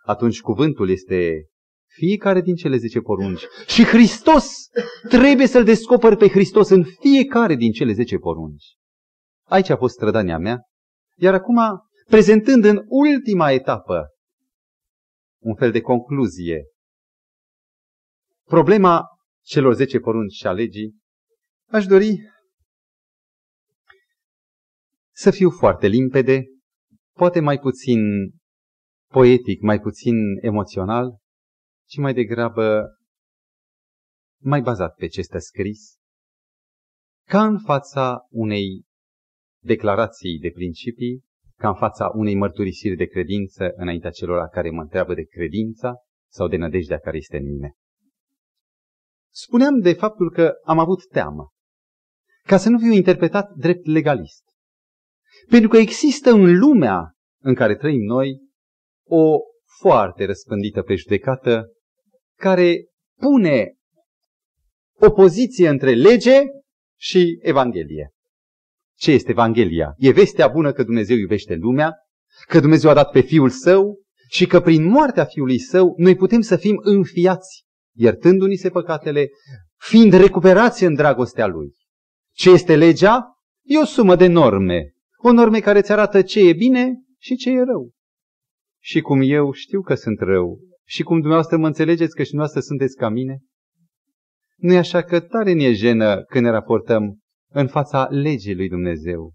atunci 0.04 0.40
cuvântul 0.40 0.90
este 0.90 1.44
fiecare 1.86 2.40
din 2.40 2.54
cele 2.54 2.76
zece 2.76 3.00
porunci. 3.00 3.42
Și 3.66 3.84
Hristos 3.84 4.68
trebuie 5.08 5.46
să-L 5.46 5.64
descoperi 5.64 6.16
pe 6.16 6.28
Hristos 6.28 6.68
în 6.68 6.84
fiecare 7.00 7.54
din 7.54 7.72
cele 7.72 7.92
zece 7.92 8.16
porunci. 8.16 8.64
Aici 9.46 9.68
a 9.68 9.76
fost 9.76 9.94
strădania 9.94 10.38
mea. 10.38 10.60
Iar 11.16 11.34
acum, 11.34 11.58
prezentând 12.06 12.64
în 12.64 12.84
ultima 12.86 13.50
etapă 13.50 14.08
un 15.42 15.54
fel 15.54 15.70
de 15.70 15.80
concluzie. 15.80 16.64
Problema 18.44 19.04
celor 19.44 19.74
zece 19.74 19.98
porunci 19.98 20.32
și 20.32 20.46
a 20.46 20.52
legii, 20.52 20.96
aș 21.68 21.86
dori 21.86 22.20
să 25.20 25.30
fiu 25.30 25.50
foarte 25.50 25.86
limpede, 25.86 26.44
poate 27.16 27.40
mai 27.40 27.58
puțin 27.58 28.00
poetic, 29.12 29.60
mai 29.60 29.80
puțin 29.80 30.14
emoțional, 30.40 31.18
ci 31.88 31.96
mai 31.96 32.14
degrabă 32.14 32.84
mai 34.42 34.60
bazat 34.60 34.94
pe 34.94 35.06
ce 35.06 35.20
este 35.20 35.38
scris, 35.38 35.96
ca 37.28 37.44
în 37.44 37.58
fața 37.58 38.26
unei 38.30 38.84
declarații 39.62 40.38
de 40.38 40.50
principii 40.50 41.24
ca 41.56 41.68
în 41.68 41.76
fața 41.76 42.10
unei 42.14 42.34
mărturisiri 42.34 42.96
de 42.96 43.06
credință 43.06 43.72
înaintea 43.74 44.10
celor 44.10 44.48
care 44.48 44.70
mă 44.70 44.80
întreabă 44.80 45.14
de 45.14 45.24
credința 45.24 45.94
sau 46.32 46.48
de 46.48 46.56
nădejdea 46.56 46.98
care 46.98 47.16
este 47.16 47.36
în 47.36 47.44
mine. 47.44 47.72
Spuneam 49.32 49.80
de 49.80 49.92
faptul 49.92 50.30
că 50.30 50.52
am 50.64 50.78
avut 50.78 51.08
teamă, 51.08 51.52
ca 52.42 52.56
să 52.56 52.68
nu 52.68 52.78
fiu 52.78 52.92
interpretat 52.92 53.52
drept 53.54 53.86
legalist. 53.86 54.49
Pentru 55.48 55.68
că 55.68 55.76
există 55.76 56.30
în 56.30 56.58
lumea 56.58 57.14
în 57.42 57.54
care 57.54 57.76
trăim 57.76 58.02
noi 58.02 58.40
o 59.06 59.38
foarte 59.80 60.24
răspândită 60.24 60.82
prejudecată 60.82 61.66
care 62.38 62.86
pune 63.20 63.74
opoziție 64.98 65.68
între 65.68 65.94
lege 65.94 66.40
și 66.98 67.38
Evanghelie. 67.42 68.10
Ce 68.96 69.10
este 69.10 69.30
Evanghelia? 69.30 69.94
E 69.96 70.12
vestea 70.12 70.48
bună 70.48 70.72
că 70.72 70.82
Dumnezeu 70.82 71.16
iubește 71.16 71.54
lumea, 71.54 71.94
că 72.46 72.60
Dumnezeu 72.60 72.90
a 72.90 72.94
dat 72.94 73.10
pe 73.10 73.20
Fiul 73.20 73.50
Său 73.50 74.00
și 74.28 74.46
că 74.46 74.60
prin 74.60 74.84
moartea 74.84 75.24
Fiului 75.24 75.58
Său 75.58 75.94
noi 75.96 76.16
putem 76.16 76.40
să 76.40 76.56
fim 76.56 76.80
înfiați, 76.82 77.64
iertându-ni 77.96 78.56
se 78.56 78.70
păcatele, 78.70 79.28
fiind 79.76 80.12
recuperați 80.12 80.84
în 80.84 80.94
dragostea 80.94 81.46
Lui. 81.46 81.74
Ce 82.32 82.50
este 82.50 82.76
legea? 82.76 83.34
E 83.62 83.78
o 83.78 83.84
sumă 83.84 84.16
de 84.16 84.26
norme. 84.26 84.94
O 85.22 85.32
norme 85.32 85.60
care 85.60 85.78
îți 85.78 85.92
arată 85.92 86.22
ce 86.22 86.48
e 86.48 86.52
bine 86.52 87.02
și 87.18 87.36
ce 87.36 87.50
e 87.50 87.62
rău. 87.62 87.90
Și 88.82 89.00
cum 89.00 89.20
eu 89.22 89.52
știu 89.52 89.80
că 89.80 89.94
sunt 89.94 90.20
rău 90.20 90.58
și 90.84 91.02
cum 91.02 91.16
dumneavoastră 91.16 91.56
mă 91.56 91.66
înțelegeți 91.66 92.14
că 92.14 92.22
și 92.22 92.30
dumneavoastră 92.30 92.60
sunteți 92.60 92.96
ca 92.96 93.08
mine, 93.08 93.38
nu 94.56 94.72
e 94.72 94.78
așa 94.78 95.02
că 95.02 95.20
tare 95.20 95.52
ne 95.52 95.64
e 95.64 95.72
jenă 95.72 96.22
când 96.22 96.44
ne 96.44 96.50
raportăm 96.50 97.18
în 97.52 97.66
fața 97.66 98.06
legii 98.10 98.54
lui 98.54 98.68
Dumnezeu. 98.68 99.32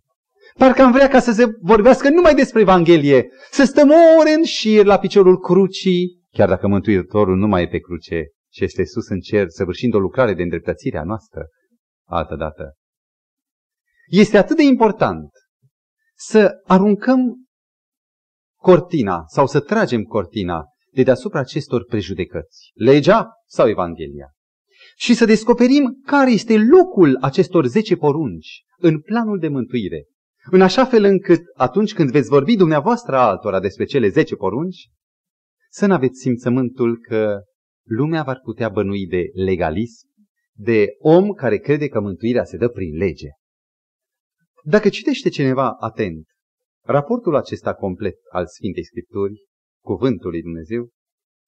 Parcă 0.58 0.82
am 0.82 0.92
vrea 0.92 1.08
ca 1.08 1.20
să 1.20 1.32
se 1.32 1.46
vorbească 1.62 2.10
numai 2.10 2.36
despre 2.36 2.62
Evanghelie, 2.62 3.30
să 3.51 3.63
stăm 3.63 3.89
ore 4.20 4.34
în 4.38 4.44
șir 4.44 4.86
la 4.86 5.00
piciorul 5.00 5.39
crucii, 5.39 6.22
chiar 6.32 6.48
dacă 6.48 6.68
Mântuitorul 6.68 7.38
nu 7.38 7.48
mai 7.48 7.63
e 7.63 7.68
pe 7.68 7.80
cruce, 7.80 8.24
ci 8.50 8.60
este 8.60 8.86
sus 8.86 9.08
în 9.08 9.20
cer, 9.20 9.48
săvârșind 9.48 9.94
o 9.94 10.00
lucrare 10.00 10.34
de 10.34 10.42
îndreptățire 10.42 10.98
a 10.98 11.04
noastră, 11.04 11.48
altă 12.08 12.36
dată. 12.36 12.74
Este 14.08 14.38
atât 14.38 14.56
de 14.56 14.63
important 14.63 15.30
să 16.17 16.62
aruncăm 16.63 17.45
cortina 18.62 19.24
sau 19.27 19.48
să 19.48 19.60
tragem 19.60 20.03
cortina 20.03 20.63
de 20.91 21.03
deasupra 21.03 21.39
acestor 21.39 21.86
prejudecăți. 21.86 22.72
Legea 22.74 23.29
sau 23.45 23.69
Evanghelia 23.69 24.29
și 24.95 25.13
să 25.13 25.25
descoperim 25.25 26.01
care 26.05 26.31
este 26.31 26.57
locul 26.57 27.17
acestor 27.22 27.65
zece 27.65 27.95
porunci 27.95 28.63
în 28.77 29.00
planul 29.00 29.39
de 29.39 29.48
mântuire. 29.48 30.05
În 30.51 30.62
așa 30.62 30.86
fel 30.86 31.03
încât 31.03 31.41
atunci 31.55 31.93
când 31.93 32.12
veți 32.12 32.29
vorbi 32.29 32.55
dumneavoastră 32.55 33.17
altora 33.17 33.60
despre 33.60 33.86
cele 33.86 34.07
zece 34.07 34.36
porunci, 34.36 34.89
să 35.69 35.86
nu 35.86 35.93
aveți 35.93 36.19
simțământul 36.19 36.98
că 36.98 37.41
lumea 37.88 38.24
va 38.24 38.34
putea 38.43 38.69
bănui 38.69 39.07
de 39.07 39.24
legalism, 39.34 40.07
de 40.53 40.88
om 41.00 41.29
care 41.31 41.57
crede 41.57 41.88
că 41.88 42.00
mântuirea 42.00 42.43
se 42.43 42.57
dă 42.57 42.67
prin 42.67 42.98
lege. 42.98 43.27
Dacă 44.67 44.89
citește 44.89 45.29
cineva 45.29 45.72
atent 45.72 46.27
raportul 46.86 47.36
acesta 47.36 47.74
complet 47.74 48.15
al 48.31 48.48
Sfintei 48.48 48.86
Scripturi, 48.86 49.45
cuvântul 49.84 50.29
lui 50.29 50.41
Dumnezeu, 50.41 50.89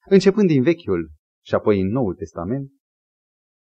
începând 0.09 0.47
din 0.47 0.63
Vechiul 0.63 1.11
și 1.45 1.55
apoi 1.55 1.81
în 1.81 1.87
Noul 1.87 2.15
Testament, 2.15 2.71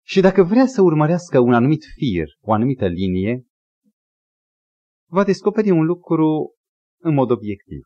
și 0.07 0.21
dacă 0.21 0.43
vrea 0.43 0.67
să 0.67 0.83
urmărească 0.83 1.39
un 1.39 1.53
anumit 1.53 1.83
fir, 1.97 2.27
o 2.41 2.53
anumită 2.53 2.87
linie, 2.87 3.45
va 5.11 5.25
descoperi 5.25 5.71
un 5.71 5.85
lucru 5.85 6.55
în 7.01 7.15
mod 7.15 7.31
obiectiv. 7.31 7.83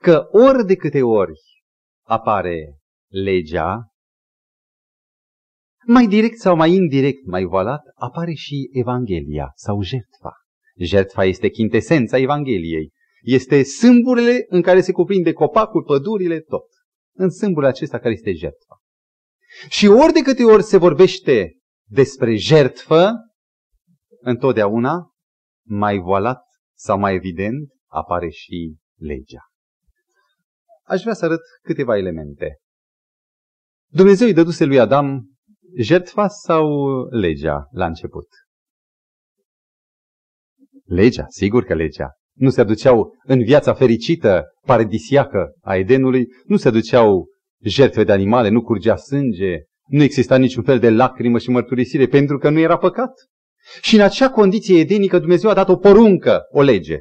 Că 0.00 0.28
ori 0.30 0.66
de 0.66 0.76
câte 0.76 1.02
ori 1.02 1.40
apare 2.06 2.78
legea, 3.12 3.92
mai 5.88 6.06
direct 6.06 6.38
sau 6.38 6.56
mai 6.56 6.72
indirect, 6.72 7.26
mai 7.26 7.44
voalat, 7.44 7.82
apare 7.94 8.32
și 8.32 8.70
Evanghelia 8.72 9.52
sau 9.54 9.82
jertfa. 9.82 10.32
Jertfa 10.76 11.24
este 11.24 11.48
chintesența 11.48 12.18
Evangheliei. 12.18 12.92
Este 13.22 13.62
sâmburile 13.62 14.44
în 14.48 14.62
care 14.62 14.80
se 14.80 14.92
cuprinde 14.92 15.32
copacul, 15.32 15.82
pădurile, 15.82 16.40
tot. 16.40 16.64
În 17.14 17.30
sâmburile 17.30 17.70
acesta 17.70 17.98
care 17.98 18.14
este 18.14 18.32
jertfa. 18.32 18.82
Și 19.68 19.86
ori 19.86 20.12
de 20.12 20.20
câte 20.20 20.44
ori 20.44 20.62
se 20.62 20.76
vorbește 20.76 21.58
despre 21.90 22.34
jertfă, 22.34 23.12
întotdeauna, 24.20 25.12
mai 25.66 25.98
voalat 25.98 26.42
sau 26.76 26.98
mai 26.98 27.14
evident, 27.14 27.72
apare 27.86 28.28
și 28.28 28.76
legea. 28.98 29.42
Aș 30.82 31.00
vrea 31.00 31.14
să 31.14 31.24
arăt 31.24 31.40
câteva 31.62 31.96
elemente. 31.96 32.58
Dumnezeu 33.90 34.26
îi 34.26 34.34
dăduse 34.34 34.64
lui 34.64 34.78
Adam 34.78 35.37
jertfa 35.76 36.28
sau 36.28 36.68
legea 37.10 37.68
la 37.70 37.86
început? 37.86 38.26
Legea, 40.84 41.24
sigur 41.28 41.64
că 41.64 41.74
legea. 41.74 42.10
Nu 42.34 42.50
se 42.50 42.60
aduceau 42.60 43.14
în 43.22 43.42
viața 43.42 43.74
fericită, 43.74 44.44
paradisiacă 44.66 45.52
a 45.60 45.76
Edenului, 45.76 46.26
nu 46.44 46.56
se 46.56 46.68
aduceau 46.68 47.26
jertfe 47.62 48.04
de 48.04 48.12
animale, 48.12 48.48
nu 48.48 48.62
curgea 48.62 48.96
sânge, 48.96 49.56
nu 49.88 50.02
exista 50.02 50.36
niciun 50.36 50.62
fel 50.62 50.78
de 50.78 50.90
lacrimă 50.90 51.38
și 51.38 51.50
mărturisire 51.50 52.06
pentru 52.06 52.38
că 52.38 52.50
nu 52.50 52.58
era 52.58 52.78
păcat. 52.78 53.12
Și 53.80 53.94
în 53.94 54.00
acea 54.00 54.30
condiție 54.30 54.78
edenică 54.78 55.18
Dumnezeu 55.18 55.50
a 55.50 55.54
dat 55.54 55.68
o 55.68 55.76
poruncă, 55.76 56.40
o 56.50 56.62
lege, 56.62 56.98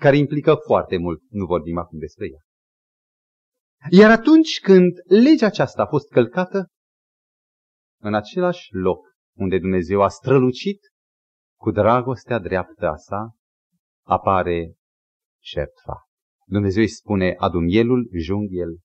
care 0.00 0.16
implică 0.16 0.54
foarte 0.66 0.96
mult. 0.96 1.20
Nu 1.28 1.44
vorbim 1.44 1.78
acum 1.78 1.98
despre 1.98 2.26
ea. 2.32 2.40
Iar 3.90 4.10
atunci 4.10 4.60
când 4.60 4.92
legea 5.04 5.46
aceasta 5.46 5.82
a 5.82 5.86
fost 5.86 6.08
călcată, 6.08 6.66
în 8.00 8.14
același 8.14 8.68
loc 8.74 9.06
unde 9.36 9.58
Dumnezeu 9.58 10.02
a 10.02 10.08
strălucit 10.08 10.80
cu 11.58 11.70
dragostea 11.70 12.38
dreaptă 12.38 12.86
a 12.86 12.96
sa, 12.96 13.34
apare 14.06 14.74
șertfa. 15.42 16.08
Dumnezeu 16.46 16.82
îi 16.82 16.88
spune, 16.88 17.34
adu 17.38 17.58
mielul, 17.58 18.08
jung 18.12 18.48
el. 18.50 18.78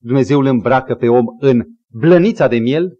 Dumnezeu 0.00 0.38
îl 0.38 0.46
îmbracă 0.46 0.94
pe 0.94 1.08
om 1.08 1.24
în 1.38 1.64
blănița 1.90 2.48
de 2.48 2.58
miel 2.58 2.98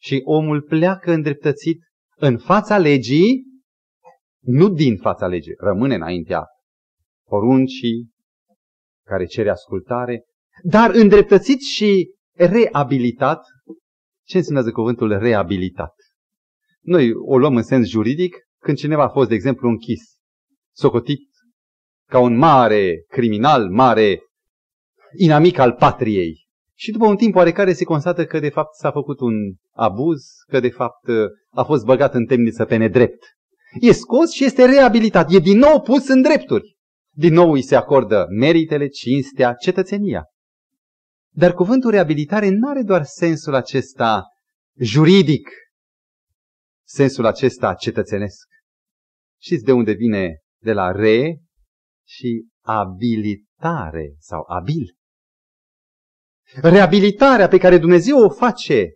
și 0.00 0.20
omul 0.24 0.62
pleacă 0.62 1.12
îndreptățit 1.12 1.82
în 2.16 2.38
fața 2.38 2.78
legii, 2.78 3.44
nu 4.42 4.68
din 4.68 4.96
fața 4.96 5.26
legii, 5.26 5.54
rămâne 5.58 5.94
înaintea 5.94 6.44
poruncii 7.28 8.10
care 9.06 9.24
cere 9.24 9.50
ascultare, 9.50 10.24
dar 10.62 10.90
îndreptățit 10.90 11.60
și 11.60 12.14
reabilitat. 12.34 13.44
Ce 14.30 14.36
înseamnă 14.36 14.70
cuvântul 14.70 15.18
reabilitat? 15.18 15.94
Noi 16.80 17.12
o 17.12 17.38
luăm 17.38 17.56
în 17.56 17.62
sens 17.62 17.88
juridic 17.88 18.36
când 18.62 18.76
cineva 18.76 19.02
a 19.02 19.08
fost, 19.08 19.28
de 19.28 19.34
exemplu, 19.34 19.68
închis, 19.68 20.00
socotit 20.76 21.28
ca 22.08 22.18
un 22.18 22.36
mare 22.36 23.04
criminal, 23.08 23.70
mare 23.70 24.20
inamic 25.16 25.58
al 25.58 25.72
patriei. 25.72 26.46
Și 26.74 26.90
după 26.90 27.06
un 27.06 27.16
timp 27.16 27.34
oarecare 27.34 27.72
se 27.72 27.84
constată 27.84 28.24
că 28.26 28.38
de 28.38 28.48
fapt 28.48 28.74
s-a 28.74 28.90
făcut 28.90 29.20
un 29.20 29.34
abuz, 29.72 30.22
că 30.46 30.60
de 30.60 30.70
fapt 30.70 31.08
a 31.50 31.62
fost 31.62 31.84
băgat 31.84 32.14
în 32.14 32.26
temniță 32.26 32.64
pe 32.64 32.76
nedrept. 32.76 33.24
E 33.80 33.92
scos 33.92 34.30
și 34.30 34.44
este 34.44 34.64
reabilitat, 34.64 35.32
e 35.32 35.38
din 35.38 35.58
nou 35.58 35.80
pus 35.80 36.08
în 36.08 36.22
drepturi. 36.22 36.76
Din 37.16 37.32
nou 37.32 37.52
îi 37.52 37.62
se 37.62 37.76
acordă 37.76 38.26
meritele, 38.38 38.88
cinstea, 38.88 39.52
cetățenia. 39.52 40.24
Dar 41.32 41.52
cuvântul 41.52 41.90
reabilitare 41.90 42.48
nu 42.48 42.68
are 42.68 42.82
doar 42.82 43.04
sensul 43.04 43.54
acesta 43.54 44.24
juridic, 44.78 45.48
sensul 46.86 47.26
acesta 47.26 47.74
cetățenesc. 47.74 48.48
Știți 49.40 49.64
de 49.64 49.72
unde 49.72 49.92
vine 49.92 50.38
de 50.62 50.72
la 50.72 50.90
re 50.90 51.40
și 52.06 52.46
abilitare 52.64 54.14
sau 54.18 54.44
abil? 54.48 54.96
Reabilitarea 56.62 57.48
pe 57.48 57.58
care 57.58 57.78
Dumnezeu 57.78 58.18
o 58.24 58.30
face 58.30 58.88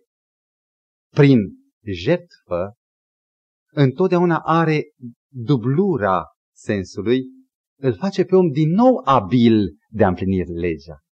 prin 1.14 1.38
jertfă, 1.82 2.74
întotdeauna 3.72 4.38
are 4.38 4.82
dublura 5.28 6.24
sensului, 6.54 7.22
îl 7.80 7.94
face 7.94 8.24
pe 8.24 8.34
om 8.34 8.50
din 8.50 8.70
nou 8.70 9.00
abil 9.04 9.76
de 9.88 10.04
a 10.04 10.08
împlini 10.08 10.44
legea. 10.44 11.03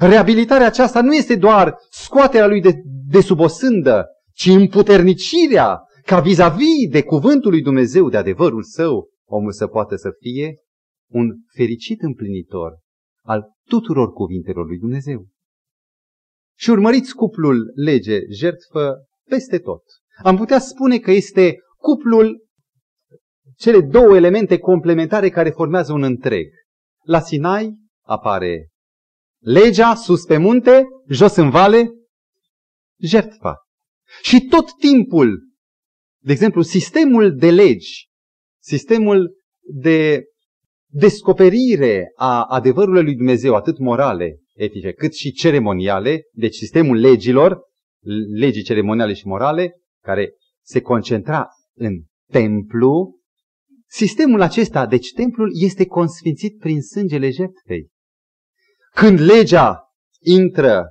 Reabilitarea 0.00 0.66
aceasta 0.66 1.02
nu 1.02 1.14
este 1.14 1.36
doar 1.36 1.74
scoaterea 1.90 2.46
lui 2.46 2.60
de, 2.60 2.82
de 3.10 3.20
sub 3.20 3.40
o 3.40 3.46
sândă, 3.46 4.06
ci 4.32 4.46
împuternicirea 4.46 5.80
ca 6.04 6.20
vis-a-vis 6.20 6.88
de 6.90 7.02
cuvântul 7.02 7.50
lui 7.50 7.62
Dumnezeu, 7.62 8.08
de 8.08 8.16
adevărul 8.16 8.62
său, 8.62 9.08
omul 9.28 9.52
să 9.52 9.66
poată 9.66 9.96
să 9.96 10.10
fie 10.20 10.56
un 11.10 11.28
fericit 11.54 12.02
împlinitor 12.02 12.78
al 13.22 13.44
tuturor 13.68 14.12
cuvintelor 14.12 14.66
lui 14.66 14.78
Dumnezeu 14.78 15.26
și 16.58 16.70
urmăriți 16.70 17.14
cuplul 17.14 17.72
lege, 17.74 18.20
jertfă, 18.30 18.94
peste 19.28 19.58
tot. 19.58 19.82
Am 20.22 20.36
putea 20.36 20.58
spune 20.58 20.98
că 20.98 21.10
este 21.10 21.58
cuplul, 21.76 22.46
cele 23.56 23.80
două 23.80 24.16
elemente 24.16 24.58
complementare 24.58 25.28
care 25.28 25.50
formează 25.50 25.92
un 25.92 26.02
întreg. 26.02 26.46
La 27.04 27.20
Sinai 27.20 27.74
apare 28.06 28.68
legea 29.38 29.94
sus 29.94 30.24
pe 30.24 30.36
munte, 30.36 30.84
jos 31.08 31.36
în 31.36 31.50
vale, 31.50 31.90
jertfa. 33.00 33.56
Și 34.22 34.40
tot 34.40 34.76
timpul, 34.78 35.48
de 36.18 36.32
exemplu, 36.32 36.62
sistemul 36.62 37.36
de 37.36 37.50
legi, 37.50 38.08
sistemul 38.62 39.36
de 39.60 40.24
descoperire 40.90 42.12
a 42.16 42.42
adevărului 42.44 43.02
lui 43.02 43.14
Dumnezeu, 43.14 43.54
atât 43.54 43.78
morale, 43.78 44.40
etice, 44.54 44.92
cât 44.92 45.14
și 45.14 45.32
ceremoniale, 45.32 46.22
deci 46.32 46.54
sistemul 46.54 46.96
legilor, 46.96 47.60
legii 48.34 48.62
ceremoniale 48.62 49.12
și 49.12 49.26
morale, 49.26 49.80
care 50.02 50.32
se 50.64 50.80
concentra 50.80 51.48
în 51.74 52.02
templu, 52.30 53.18
sistemul 53.86 54.40
acesta, 54.40 54.86
deci 54.86 55.12
templul, 55.12 55.50
este 55.62 55.86
consfințit 55.86 56.58
prin 56.58 56.82
sângele 56.82 57.30
jertfei. 57.30 57.88
Când 59.00 59.18
legea 59.20 59.92
intră 60.20 60.84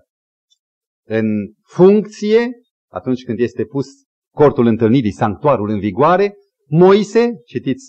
în 1.08 1.26
funcție, 1.64 2.50
atunci 2.92 3.24
când 3.24 3.40
este 3.40 3.66
pus 3.66 3.86
cortul 4.34 4.66
întâlnirii, 4.66 5.12
sanctuarul 5.12 5.70
în 5.70 5.80
vigoare, 5.80 6.34
Moise, 6.68 7.32
citiți 7.46 7.86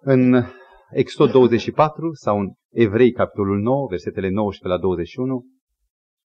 în 0.00 0.44
Exod 0.90 1.30
24 1.30 2.12
sau 2.12 2.38
în 2.38 2.52
Evrei, 2.70 3.12
capitolul 3.12 3.60
9, 3.60 3.86
versetele 3.88 4.28
19 4.28 4.68
la 4.68 4.86
21, 4.86 5.44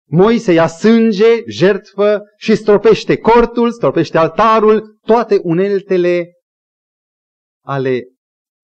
Moise 0.09 0.52
ia 0.52 0.66
sânge, 0.66 1.42
jertfă 1.47 2.23
și 2.37 2.54
stropește 2.54 3.16
cortul, 3.16 3.71
stropește 3.71 4.18
altarul, 4.18 4.99
toate 5.00 5.40
uneltele 5.42 6.32
ale 7.64 8.02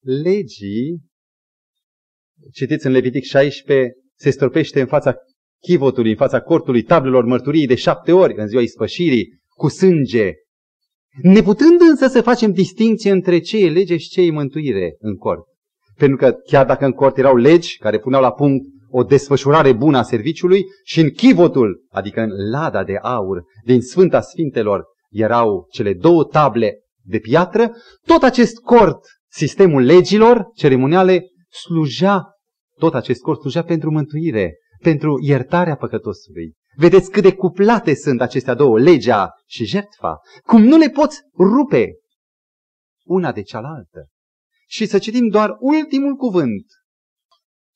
legii. 0.01 1.08
Citiți 2.53 2.87
în 2.87 2.93
Levitic 2.93 3.25
16, 3.25 3.93
se 4.15 4.31
stropește 4.31 4.81
în 4.81 4.87
fața 4.87 5.15
chivotului, 5.61 6.11
în 6.11 6.17
fața 6.17 6.41
cortului, 6.41 6.83
tablelor 6.83 7.25
mărturiei 7.25 7.67
de 7.67 7.75
șapte 7.75 8.13
ori 8.13 8.35
în 8.37 8.47
ziua 8.47 8.63
ispășirii, 8.63 9.41
cu 9.49 9.69
sânge. 9.69 10.33
Neputând 11.23 11.81
însă 11.81 12.07
să 12.07 12.23
facem 12.23 12.53
distinție 12.53 13.11
între 13.11 13.39
ce 13.39 13.65
e 13.65 13.71
lege 13.71 13.97
și 13.97 14.09
ce 14.09 14.21
e 14.21 14.31
mântuire 14.31 14.97
în 14.99 15.17
cort. 15.17 15.45
Pentru 15.97 16.17
că 16.17 16.33
chiar 16.33 16.67
dacă 16.67 16.85
în 16.85 16.93
cort 16.93 17.19
erau 17.19 17.37
legi 17.37 17.79
care 17.79 17.99
puneau 17.99 18.23
la 18.23 18.33
punct 18.33 18.65
o 18.91 19.03
desfășurare 19.03 19.73
bună 19.73 19.99
a 19.99 20.03
serviciului 20.03 20.65
și 20.85 21.01
în 21.01 21.11
chivotul, 21.11 21.87
adică 21.91 22.21
în 22.21 22.31
lada 22.51 22.85
de 22.85 22.97
aur 23.03 23.43
din 23.65 23.81
Sfânta 23.81 24.21
Sfintelor, 24.21 24.85
erau 25.11 25.67
cele 25.71 25.95
două 25.95 26.25
table 26.25 26.79
de 27.03 27.19
piatră, 27.19 27.73
tot 28.07 28.23
acest 28.23 28.59
cort, 28.59 29.01
sistemul 29.31 29.83
legilor 29.83 30.51
ceremoniale, 30.55 31.23
slujea, 31.51 32.25
tot 32.79 32.95
acest 32.95 33.21
cort 33.21 33.41
slujea 33.41 33.63
pentru 33.63 33.91
mântuire, 33.91 34.57
pentru 34.83 35.19
iertarea 35.23 35.77
păcătosului. 35.77 36.55
Vedeți 36.77 37.11
cât 37.11 37.23
de 37.23 37.35
cuplate 37.35 37.95
sunt 37.95 38.21
acestea 38.21 38.55
două, 38.55 38.79
legea 38.79 39.31
și 39.47 39.65
jertfa, 39.65 40.17
cum 40.43 40.63
nu 40.63 40.77
le 40.77 40.89
poți 40.89 41.21
rupe 41.39 41.93
una 43.05 43.33
de 43.33 43.43
cealaltă 43.43 44.09
și 44.67 44.87
să 44.87 44.99
citim 44.99 45.29
doar 45.29 45.57
ultimul 45.59 46.15
cuvânt, 46.15 46.65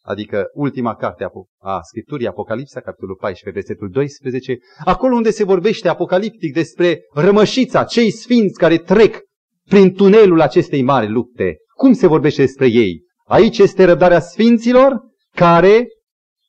adică 0.02 0.47
ultima 0.55 0.95
carte 0.95 1.26
a 1.59 1.81
Scripturii, 1.83 2.26
Apocalipsa, 2.26 2.81
capitolul 2.81 3.17
14, 3.21 3.61
versetul 3.61 3.91
12, 3.91 4.59
acolo 4.85 5.14
unde 5.14 5.31
se 5.31 5.45
vorbește 5.45 5.88
apocaliptic 5.88 6.52
despre 6.52 7.00
rămășița, 7.14 7.85
cei 7.85 8.11
sfinți 8.11 8.59
care 8.59 8.79
trec 8.79 9.21
prin 9.69 9.95
tunelul 9.95 10.41
acestei 10.41 10.83
mari 10.83 11.09
lupte. 11.09 11.57
Cum 11.75 11.93
se 11.93 12.07
vorbește 12.07 12.43
despre 12.43 12.67
ei? 12.67 13.02
Aici 13.32 13.58
este 13.58 13.84
răbdarea 13.84 14.21
sfinților 14.21 15.00
care 15.34 15.86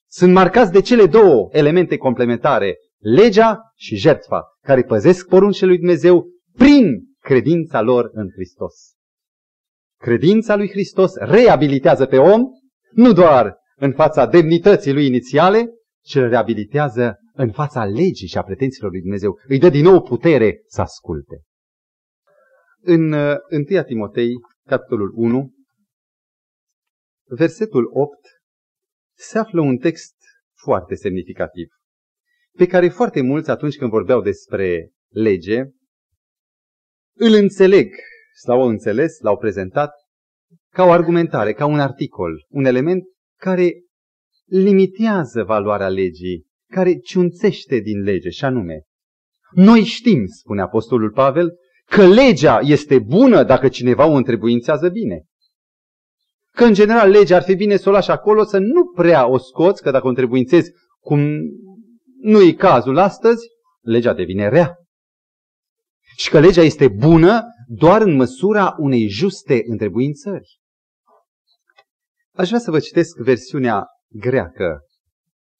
sunt 0.09 0.33
marcați 0.33 0.71
de 0.71 0.81
cele 0.81 1.05
două 1.05 1.49
elemente 1.51 1.97
complementare, 1.97 2.77
legea 2.97 3.59
și 3.75 3.95
jertfa, 3.95 4.41
care 4.61 4.83
păzesc 4.83 5.27
poruncile 5.27 5.67
lui 5.67 5.77
Dumnezeu 5.77 6.25
prin 6.53 7.03
credința 7.19 7.81
lor 7.81 8.09
în 8.13 8.29
Hristos. 8.33 8.73
Credința 9.99 10.55
lui 10.55 10.69
Hristos 10.69 11.15
reabilitează 11.15 12.05
pe 12.05 12.17
om, 12.17 12.41
nu 12.91 13.13
doar 13.13 13.55
în 13.75 13.93
fața 13.93 14.25
demnității 14.25 14.93
lui 14.93 15.05
inițiale, 15.05 15.69
ci 16.05 16.15
îl 16.15 16.29
reabilitează 16.29 17.17
în 17.33 17.51
fața 17.51 17.85
legii 17.85 18.27
și 18.27 18.37
a 18.37 18.43
pretențiilor 18.43 18.91
lui 18.91 19.01
Dumnezeu. 19.01 19.39
Îi 19.47 19.59
dă 19.59 19.69
din 19.69 19.83
nou 19.83 20.01
putere 20.01 20.61
să 20.67 20.81
asculte. 20.81 21.41
În 22.81 23.11
1 23.11 23.37
uh, 23.69 23.83
Timotei, 23.85 24.31
capitolul 24.67 25.13
1, 25.15 25.51
versetul 27.35 27.89
8, 27.93 28.17
se 29.17 29.37
află 29.37 29.61
un 29.61 29.77
text 29.77 30.15
foarte 30.63 30.95
semnificativ, 30.95 31.67
pe 32.57 32.67
care 32.67 32.89
foarte 32.89 33.21
mulți 33.21 33.49
atunci 33.49 33.77
când 33.77 33.89
vorbeau 33.89 34.21
despre 34.21 34.91
lege, 35.09 35.61
îl 37.15 37.33
înțeleg 37.33 37.93
l-au 38.45 38.67
înțeles, 38.67 39.19
l-au 39.19 39.37
prezentat 39.37 39.91
ca 40.69 40.83
o 40.83 40.91
argumentare, 40.91 41.53
ca 41.53 41.65
un 41.65 41.79
articol, 41.79 42.45
un 42.49 42.65
element 42.65 43.03
care 43.39 43.83
limitează 44.45 45.43
valoarea 45.43 45.89
legii, 45.89 46.47
care 46.71 46.97
ciunțește 46.97 47.79
din 47.79 48.01
lege, 48.01 48.29
și 48.29 48.45
anume, 48.45 48.83
noi 49.51 49.83
știm, 49.83 50.25
spune 50.25 50.61
Apostolul 50.61 51.11
Pavel, 51.11 51.53
că 51.85 52.07
legea 52.07 52.59
este 52.59 52.99
bună 52.99 53.43
dacă 53.43 53.69
cineva 53.69 54.05
o 54.05 54.13
întrebuințează 54.13 54.89
bine. 54.89 55.23
Că 56.55 56.63
în 56.63 56.73
general 56.73 57.09
legea 57.09 57.35
ar 57.35 57.43
fi 57.43 57.55
bine 57.55 57.77
să 57.77 57.89
o 57.89 57.91
lași 57.91 58.11
acolo, 58.11 58.43
să 58.43 58.57
nu 58.57 58.85
prea 58.95 59.27
o 59.27 59.37
scoți, 59.37 59.81
că 59.81 59.91
dacă 59.91 60.05
o 60.05 60.09
întrebuințezi 60.09 60.71
cum 60.99 61.19
nu 62.19 62.41
e 62.41 62.53
cazul 62.53 62.97
astăzi, 62.97 63.47
legea 63.81 64.13
devine 64.13 64.49
rea. 64.49 64.77
Și 66.15 66.29
că 66.29 66.39
legea 66.39 66.61
este 66.61 66.87
bună 66.87 67.41
doar 67.67 68.01
în 68.01 68.15
măsura 68.15 68.75
unei 68.77 69.07
juste 69.07 69.61
întrebuințări. 69.65 70.59
Aș 72.35 72.47
vrea 72.47 72.59
să 72.59 72.71
vă 72.71 72.79
citesc 72.79 73.17
versiunea 73.17 73.85
greacă, 74.07 74.81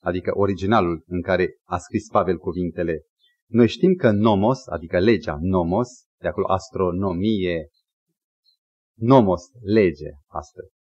adică 0.03 0.32
originalul 0.36 1.03
în 1.08 1.21
care 1.21 1.58
a 1.63 1.77
scris 1.77 2.08
Pavel 2.08 2.38
cuvintele. 2.38 3.01
Noi 3.47 3.67
știm 3.67 3.93
că 3.93 4.12
nomos, 4.12 4.67
adică 4.67 4.99
legea 4.99 5.38
nomos, 5.41 5.89
de 6.19 6.27
acolo 6.27 6.47
astronomie, 6.47 7.67
nomos, 8.99 9.41
lege, 9.62 10.10
astăzi. 10.27 10.83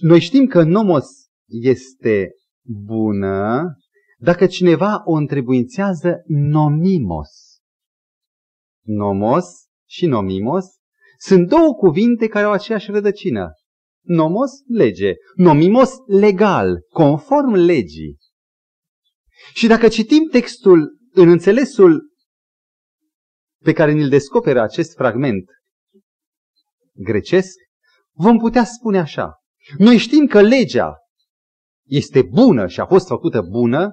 Noi 0.00 0.20
știm 0.20 0.46
că 0.46 0.62
nomos 0.62 1.06
este 1.46 2.30
bună 2.62 3.64
dacă 4.18 4.46
cineva 4.46 5.02
o 5.04 5.12
întrebuințează 5.12 6.22
nomimos 6.26 7.46
nomos 8.86 9.44
și 9.88 10.06
nomimos 10.06 10.64
sunt 11.18 11.48
două 11.48 11.74
cuvinte 11.74 12.28
care 12.28 12.44
au 12.44 12.52
aceeași 12.52 12.90
rădăcină. 12.90 13.52
Nomos, 14.02 14.50
lege. 14.66 15.12
Nomimos, 15.34 15.90
legal, 16.06 16.80
conform 16.88 17.52
legii. 17.52 18.16
Și 19.54 19.66
dacă 19.66 19.88
citim 19.88 20.28
textul 20.30 20.98
în 21.12 21.28
înțelesul 21.28 22.14
pe 23.64 23.72
care 23.72 23.92
ni-l 23.92 24.08
descoperă 24.08 24.60
acest 24.60 24.94
fragment 24.94 25.44
grecesc, 26.92 27.54
vom 28.12 28.38
putea 28.38 28.64
spune 28.64 28.98
așa. 28.98 29.34
Noi 29.78 29.96
știm 29.96 30.26
că 30.26 30.40
legea 30.40 30.94
este 31.88 32.22
bună 32.22 32.66
și 32.66 32.80
a 32.80 32.86
fost 32.86 33.06
făcută 33.06 33.40
bună 33.40 33.90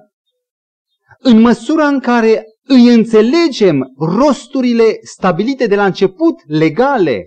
în 1.18 1.40
măsura 1.40 1.86
în 1.86 2.00
care 2.00 2.44
îi 2.62 2.94
înțelegem 2.94 3.92
rosturile 3.98 4.98
stabilite 5.02 5.66
de 5.66 5.74
la 5.74 5.84
început, 5.84 6.34
legale, 6.46 7.24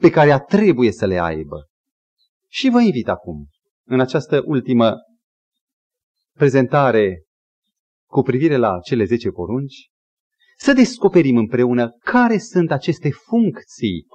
pe 0.00 0.10
care 0.10 0.30
a 0.30 0.38
trebuie 0.38 0.92
să 0.92 1.06
le 1.06 1.18
aibă. 1.20 1.66
Și 2.48 2.68
vă 2.68 2.80
invit 2.80 3.08
acum, 3.08 3.48
în 3.86 4.00
această 4.00 4.42
ultimă 4.44 4.96
prezentare 6.36 7.22
cu 8.06 8.22
privire 8.22 8.56
la 8.56 8.80
cele 8.80 9.04
zece 9.04 9.30
porunci, 9.30 9.88
să 10.56 10.72
descoperim 10.72 11.36
împreună 11.36 11.90
care 11.98 12.38
sunt 12.38 12.70
aceste 12.70 13.10
funcții 13.10 14.06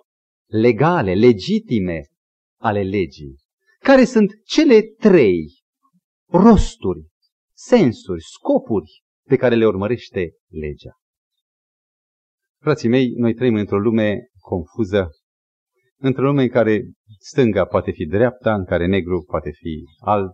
legale, 0.46 1.14
legitime 1.14 2.02
ale 2.60 2.82
legii. 2.82 3.45
Care 3.86 4.06
sunt 4.06 4.32
cele 4.46 4.82
trei 4.82 5.64
rosturi, 6.32 7.08
sensuri, 7.58 8.22
scopuri 8.22 9.04
pe 9.28 9.36
care 9.36 9.56
le 9.56 9.66
urmărește 9.66 10.34
legea. 10.48 10.92
Frații 12.62 12.90
mei, 12.90 13.14
noi 13.16 13.34
trăim 13.34 13.56
într-o 13.56 13.80
lume 13.80 14.28
confuză, 14.40 15.10
într-o 15.98 16.24
lume 16.24 16.42
în 16.42 16.50
care 16.50 16.92
stânga 17.20 17.66
poate 17.66 17.92
fi 17.92 18.06
dreapta, 18.06 18.54
în 18.54 18.66
care 18.66 18.86
negru 18.86 19.24
poate 19.24 19.52
fi 19.52 19.84
alb. 20.00 20.32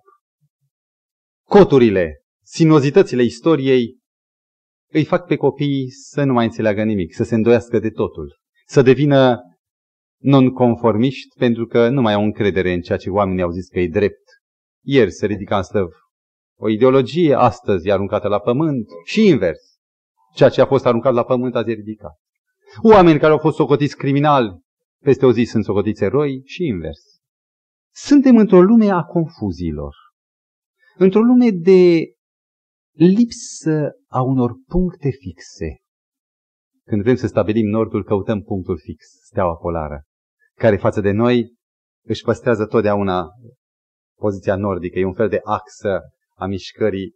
Coturile, 1.47 2.21
sinuozitățile 2.43 3.23
istoriei 3.23 3.99
îi 4.91 5.05
fac 5.05 5.27
pe 5.27 5.35
copii 5.35 5.89
să 5.89 6.23
nu 6.23 6.33
mai 6.33 6.45
înțeleagă 6.45 6.83
nimic, 6.83 7.13
să 7.13 7.23
se 7.23 7.35
îndoiască 7.35 7.79
de 7.79 7.89
totul, 7.89 8.39
să 8.65 8.81
devină 8.81 9.39
nonconformiști 10.21 11.37
pentru 11.37 11.65
că 11.65 11.89
nu 11.89 12.01
mai 12.01 12.13
au 12.13 12.23
încredere 12.23 12.73
în 12.73 12.81
ceea 12.81 12.97
ce 12.97 13.09
oamenii 13.09 13.43
au 13.43 13.51
zis 13.51 13.67
că 13.67 13.79
e 13.79 13.87
drept. 13.87 14.23
Ieri 14.83 15.11
se 15.11 15.25
ridica 15.25 15.57
în 15.57 15.63
stăv 15.63 15.89
o 16.63 16.69
ideologie, 16.69 17.33
astăzi 17.33 17.87
e 17.87 17.91
aruncată 17.91 18.27
la 18.27 18.39
pământ 18.39 18.87
și 19.05 19.27
invers. 19.27 19.59
Ceea 20.35 20.49
ce 20.49 20.61
a 20.61 20.65
fost 20.65 20.85
aruncat 20.85 21.13
la 21.13 21.23
pământ 21.23 21.55
azi 21.55 21.69
e 21.69 21.73
ridicat. 21.73 22.19
Oameni 22.81 23.19
care 23.19 23.31
au 23.31 23.37
fost 23.37 23.55
socotiți 23.55 23.95
criminali, 23.97 24.59
peste 25.03 25.25
o 25.25 25.31
zi 25.31 25.43
sunt 25.43 25.63
socotiți 25.63 26.03
eroi 26.03 26.41
și 26.45 26.63
invers. 26.63 26.99
Suntem 27.93 28.37
într-o 28.37 28.61
lume 28.61 28.89
a 28.89 29.03
confuziilor, 29.03 29.95
într-o 30.97 31.19
lume 31.19 31.49
de 31.49 32.03
lipsă 32.91 33.91
a 34.07 34.21
unor 34.21 34.51
puncte 34.67 35.09
fixe. 35.09 35.75
Când 36.85 37.01
vrem 37.01 37.15
să 37.15 37.27
stabilim 37.27 37.69
nordul, 37.69 38.03
căutăm 38.03 38.41
punctul 38.41 38.79
fix, 38.79 39.05
steaua 39.25 39.55
polară, 39.55 40.03
care 40.61 40.77
față 40.77 41.01
de 41.01 41.11
noi 41.11 41.53
își 42.07 42.23
păstrează 42.23 42.65
totdeauna 42.65 43.27
poziția 44.17 44.55
nordică, 44.55 44.99
e 44.99 45.05
un 45.05 45.13
fel 45.13 45.29
de 45.29 45.39
axă 45.43 45.99
a 46.35 46.45
mișcării 46.45 47.15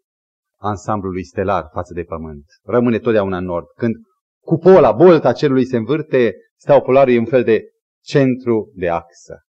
ansamblului 0.60 1.26
stelar 1.26 1.70
față 1.74 1.94
de 1.94 2.04
Pământ. 2.04 2.46
Rămâne 2.64 3.00
totdeauna 3.00 3.38
în 3.38 3.46
nord. 3.46 3.66
Când 3.78 3.96
cupola, 4.44 4.92
bolta 4.92 5.34
cerului 5.34 5.66
se 5.66 5.78
învârte, 5.78 6.34
steaua 6.60 6.82
polară 6.82 7.12
e 7.12 7.20
un 7.20 7.26
fel 7.26 7.44
de 7.44 7.62
centru 8.04 8.72
de 8.76 8.90
axă. 8.90 9.42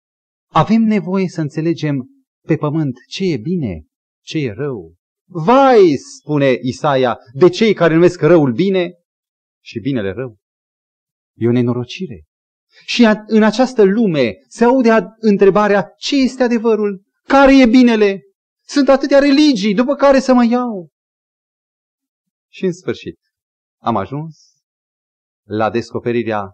Avem 0.53 0.83
nevoie 0.83 1.29
să 1.29 1.41
înțelegem 1.41 2.07
pe 2.47 2.57
Pământ 2.57 2.95
ce 3.09 3.33
e 3.33 3.37
bine, 3.37 3.85
ce 4.25 4.39
e 4.39 4.53
rău. 4.53 4.95
Vai, 5.29 5.97
spune 6.19 6.59
Isaia, 6.61 7.19
de 7.33 7.49
cei 7.49 7.75
care 7.75 7.95
numesc 7.95 8.21
răul 8.21 8.53
bine 8.53 8.93
și 9.65 9.81
binele 9.81 10.13
rău. 10.13 10.37
E 11.37 11.49
o 11.49 11.53
nenorocire. 11.53 12.26
Și 12.85 13.09
în 13.27 13.43
această 13.43 13.83
lume 13.83 14.33
se 14.49 14.65
aude 14.65 14.91
întrebarea 15.19 15.93
ce 15.99 16.17
este 16.17 16.43
adevărul, 16.43 17.05
care 17.23 17.61
e 17.61 17.67
binele. 17.67 18.21
Sunt 18.67 18.89
atâtea 18.89 19.19
religii 19.19 19.75
după 19.75 19.95
care 19.95 20.19
să 20.19 20.35
mă 20.35 20.45
iau. 20.45 20.89
Și 22.49 22.65
în 22.65 22.73
sfârșit 22.73 23.19
am 23.83 23.97
ajuns 23.97 24.39
la 25.47 25.71
descoperirea 25.71 26.53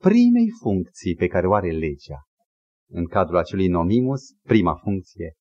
primei 0.00 0.50
funcții 0.60 1.14
pe 1.14 1.26
care 1.26 1.46
o 1.46 1.54
are 1.54 1.70
legea. 1.70 2.22
În 2.88 3.06
cadrul 3.06 3.36
acelui 3.36 3.68
nomimus, 3.68 4.22
prima 4.42 4.74
funcție, 4.82 5.34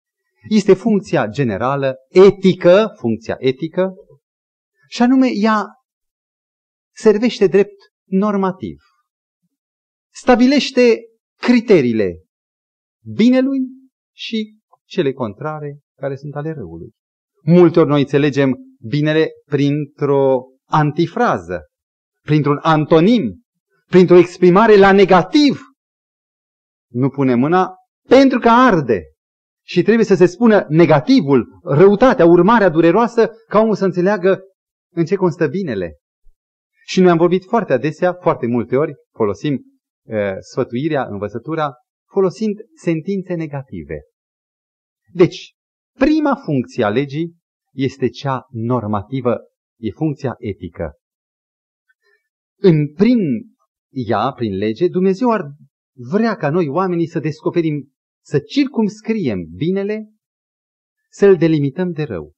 este 0.50 0.74
funcția 0.74 1.28
generală, 1.28 1.96
etică, 2.10 2.94
funcția 2.98 3.36
etică, 3.40 3.94
și 4.88 5.02
anume 5.02 5.28
ea 5.34 5.66
servește 6.96 7.48
drept 7.48 7.78
normativ. 8.04 8.82
Stabilește 10.18 10.98
criteriile 11.42 12.24
binelui 13.16 13.60
și 14.14 14.58
cele 14.86 15.14
contrare 15.14 15.80
care 16.00 16.16
sunt 16.16 16.36
ale 16.36 16.54
răului. 16.54 16.92
Multe 17.44 17.80
ori 17.80 17.90
noi 17.90 18.00
înțelegem 18.00 18.58
binele 18.80 19.30
printr-o 19.46 20.44
antifrază, 20.66 21.62
printr-un 22.22 22.60
antonim, 22.62 23.44
printr-o 23.86 24.18
exprimare 24.18 24.78
la 24.78 24.92
negativ. 24.92 25.62
Nu 26.92 27.10
pune 27.10 27.36
mâna 27.36 27.74
pentru 28.08 28.40
că 28.40 28.50
arde. 28.50 29.04
Și 29.66 29.82
trebuie 29.82 30.06
să 30.06 30.16
se 30.16 30.26
spună 30.26 30.66
negativul, 30.70 31.60
răutatea, 31.64 32.26
urmarea 32.26 32.70
dureroasă, 32.70 33.32
ca 33.48 33.60
omul 33.60 33.76
să 33.76 33.86
înțeleagă 33.86 34.40
în 34.94 35.06
ce 35.06 35.16
constă 35.16 35.48
binele. 35.48 35.98
Și 36.86 37.02
noi 37.02 37.10
am 37.10 37.18
vorbit 37.18 37.44
foarte 37.44 37.74
adesea, 37.74 38.14
foarte 38.14 38.48
multe 38.48 38.76
ori, 38.76 38.94
folosim 39.12 39.54
e, 39.54 39.75
sfătuirea, 40.40 41.06
învățătura, 41.06 41.74
folosind 42.12 42.60
sentințe 42.82 43.34
negative. 43.34 44.02
Deci, 45.14 45.54
prima 46.00 46.36
funcție 46.46 46.84
a 46.84 46.90
legii 46.90 47.36
este 47.74 48.10
cea 48.10 48.46
normativă, 48.50 49.38
e 49.80 49.92
funcția 49.92 50.36
etică. 50.38 50.94
În, 52.58 52.94
prin 52.94 53.20
ea, 53.90 54.32
prin 54.32 54.58
lege, 54.58 54.88
Dumnezeu 54.88 55.32
ar 55.32 55.42
vrea 56.12 56.36
ca 56.36 56.50
noi 56.50 56.68
oamenii 56.68 57.08
să 57.08 57.20
descoperim, 57.20 57.94
să 58.24 58.40
circumscriem 58.40 59.40
binele, 59.56 60.10
să-l 61.10 61.38
delimităm 61.38 61.92
de 61.92 62.04
rău. 62.04 62.34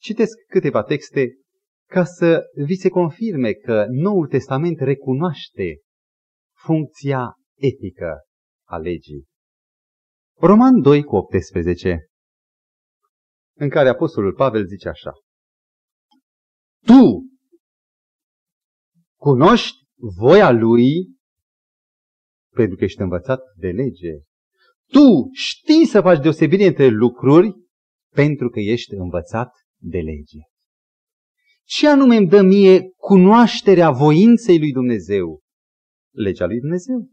Citesc 0.00 0.38
câteva 0.48 0.82
texte 0.82 1.36
ca 1.90 2.04
să 2.04 2.42
vi 2.64 2.74
se 2.74 2.88
confirme 2.88 3.52
că 3.52 3.86
Noul 3.90 4.26
Testament 4.26 4.80
recunoaște 4.80 5.80
funcția 6.56 7.34
etică 7.54 8.20
a 8.68 8.76
legii. 8.76 9.26
Roman 10.38 10.80
2 10.80 11.02
cu 11.02 11.16
18, 11.16 12.06
în 13.58 13.68
care 13.68 13.88
Apostolul 13.88 14.34
Pavel 14.34 14.66
zice 14.66 14.88
așa. 14.88 15.12
Tu 16.86 17.26
cunoști 19.18 19.76
voia 20.16 20.50
lui 20.50 21.14
pentru 22.54 22.76
că 22.76 22.84
ești 22.84 23.00
învățat 23.00 23.40
de 23.56 23.68
lege. 23.68 24.12
Tu 24.86 25.30
știi 25.32 25.86
să 25.86 26.00
faci 26.00 26.22
deosebire 26.22 26.66
între 26.66 26.86
lucruri 26.86 27.54
pentru 28.14 28.48
că 28.48 28.60
ești 28.60 28.94
învățat 28.94 29.50
de 29.80 29.98
lege. 29.98 30.38
Ce 31.64 31.88
anume 31.88 32.16
îmi 32.16 32.28
dă 32.28 32.42
mie 32.42 32.90
cunoașterea 32.96 33.90
voinței 33.90 34.58
lui 34.58 34.72
Dumnezeu? 34.72 35.40
Legea 36.16 36.46
lui 36.46 36.60
Dumnezeu. 36.60 37.08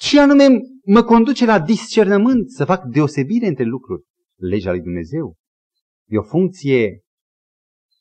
Ce 0.00 0.20
anume 0.20 0.46
mă 0.84 1.02
conduce 1.02 1.44
la 1.44 1.60
discernământ 1.60 2.50
să 2.50 2.64
fac 2.64 2.84
deosebire 2.84 3.46
între 3.46 3.64
lucruri? 3.64 4.02
Legea 4.36 4.70
lui 4.70 4.80
Dumnezeu. 4.80 5.36
E 6.08 6.18
o 6.18 6.22
funcție 6.22 7.00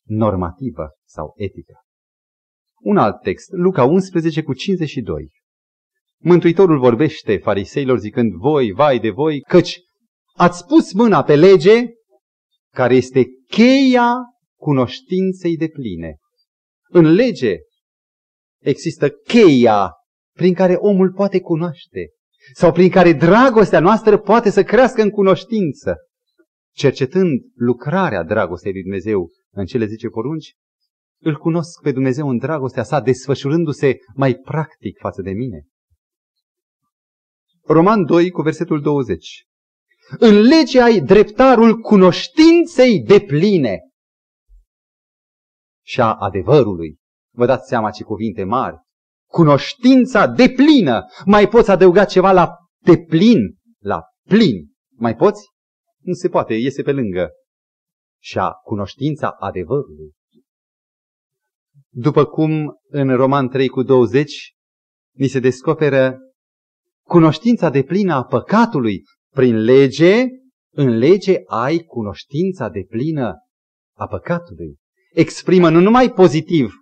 normativă 0.03 0.89
sau 1.05 1.33
etică. 1.35 1.73
Un 2.79 2.97
alt 2.97 3.21
text, 3.21 3.51
Luca 3.51 3.83
11 3.83 4.43
cu 4.43 4.53
52. 4.53 5.31
Mântuitorul 6.17 6.79
vorbește 6.79 7.37
fariseilor 7.37 7.99
zicând, 7.99 8.33
voi, 8.33 8.71
vai 8.71 8.99
de 8.99 9.09
voi, 9.09 9.41
căci 9.41 9.79
ați 10.33 10.65
pus 10.65 10.93
mâna 10.93 11.23
pe 11.23 11.35
lege 11.35 11.85
care 12.73 12.95
este 12.95 13.25
cheia 13.47 14.15
cunoștinței 14.59 15.57
de 15.57 15.67
pline. 15.67 16.15
În 16.89 17.13
lege 17.13 17.55
există 18.59 19.09
cheia 19.09 19.91
prin 20.33 20.53
care 20.53 20.73
omul 20.73 21.11
poate 21.11 21.39
cunoaște 21.39 22.09
sau 22.53 22.71
prin 22.71 22.89
care 22.89 23.13
dragostea 23.13 23.79
noastră 23.79 24.17
poate 24.17 24.49
să 24.49 24.63
crească 24.63 25.01
în 25.01 25.09
cunoștință. 25.09 25.95
Cercetând 26.73 27.41
lucrarea 27.55 28.23
dragostei 28.23 28.71
lui 28.71 28.81
Dumnezeu 28.81 29.29
în 29.53 29.65
cele 29.65 29.85
zice 29.85 30.07
porunci, 30.07 30.55
îl 31.21 31.37
cunosc 31.37 31.81
pe 31.81 31.91
Dumnezeu 31.91 32.29
în 32.29 32.37
dragostea 32.37 32.83
sa, 32.83 32.99
desfășurându-se 32.99 33.97
mai 34.15 34.35
practic 34.35 34.97
față 34.97 35.21
de 35.21 35.31
mine. 35.31 35.65
Roman 37.63 38.05
2 38.05 38.29
cu 38.29 38.41
versetul 38.41 38.81
20. 38.81 39.45
În 40.19 40.41
lege 40.41 40.81
ai 40.81 40.99
dreptarul 40.99 41.79
cunoștinței 41.79 43.03
de 43.03 43.19
pline 43.19 43.79
și 45.85 46.01
a 46.01 46.13
adevărului. 46.13 46.97
Vă 47.33 47.45
dați 47.45 47.67
seama 47.67 47.91
ce 47.91 48.03
cuvinte 48.03 48.43
mari. 48.43 48.75
Cunoștința 49.31 50.27
de 50.27 50.49
plină. 50.49 51.05
Mai 51.25 51.47
poți 51.47 51.71
adăuga 51.71 52.05
ceva 52.05 52.31
la 52.31 52.55
de 52.83 52.97
plin? 52.97 53.39
La 53.79 54.01
plin. 54.27 54.71
Mai 54.97 55.15
poți? 55.15 55.41
Nu 55.99 56.13
se 56.13 56.29
poate, 56.29 56.53
iese 56.53 56.81
pe 56.81 56.91
lângă. 56.91 57.29
Și 58.21 58.37
a 58.37 58.51
cunoștința 58.51 59.29
adevărului. 59.29 60.11
După 61.93 62.25
cum 62.25 62.79
în 62.87 63.15
Roman 63.15 63.49
3 63.49 63.67
cu 63.67 63.83
20 63.83 64.53
ni 65.15 65.27
se 65.27 65.39
descoperă 65.39 66.17
cunoștința 67.07 67.69
de 67.69 67.83
plină 67.83 68.13
a 68.13 68.23
păcatului 68.23 69.03
prin 69.33 69.55
lege, 69.55 70.25
în 70.73 70.97
lege 70.97 71.35
ai 71.45 71.77
cunoștința 71.77 72.69
de 72.69 72.85
plină 72.89 73.33
a 73.97 74.07
păcatului. 74.07 74.75
Exprimă 75.13 75.69
nu 75.69 75.79
numai 75.79 76.13
pozitiv, 76.13 76.73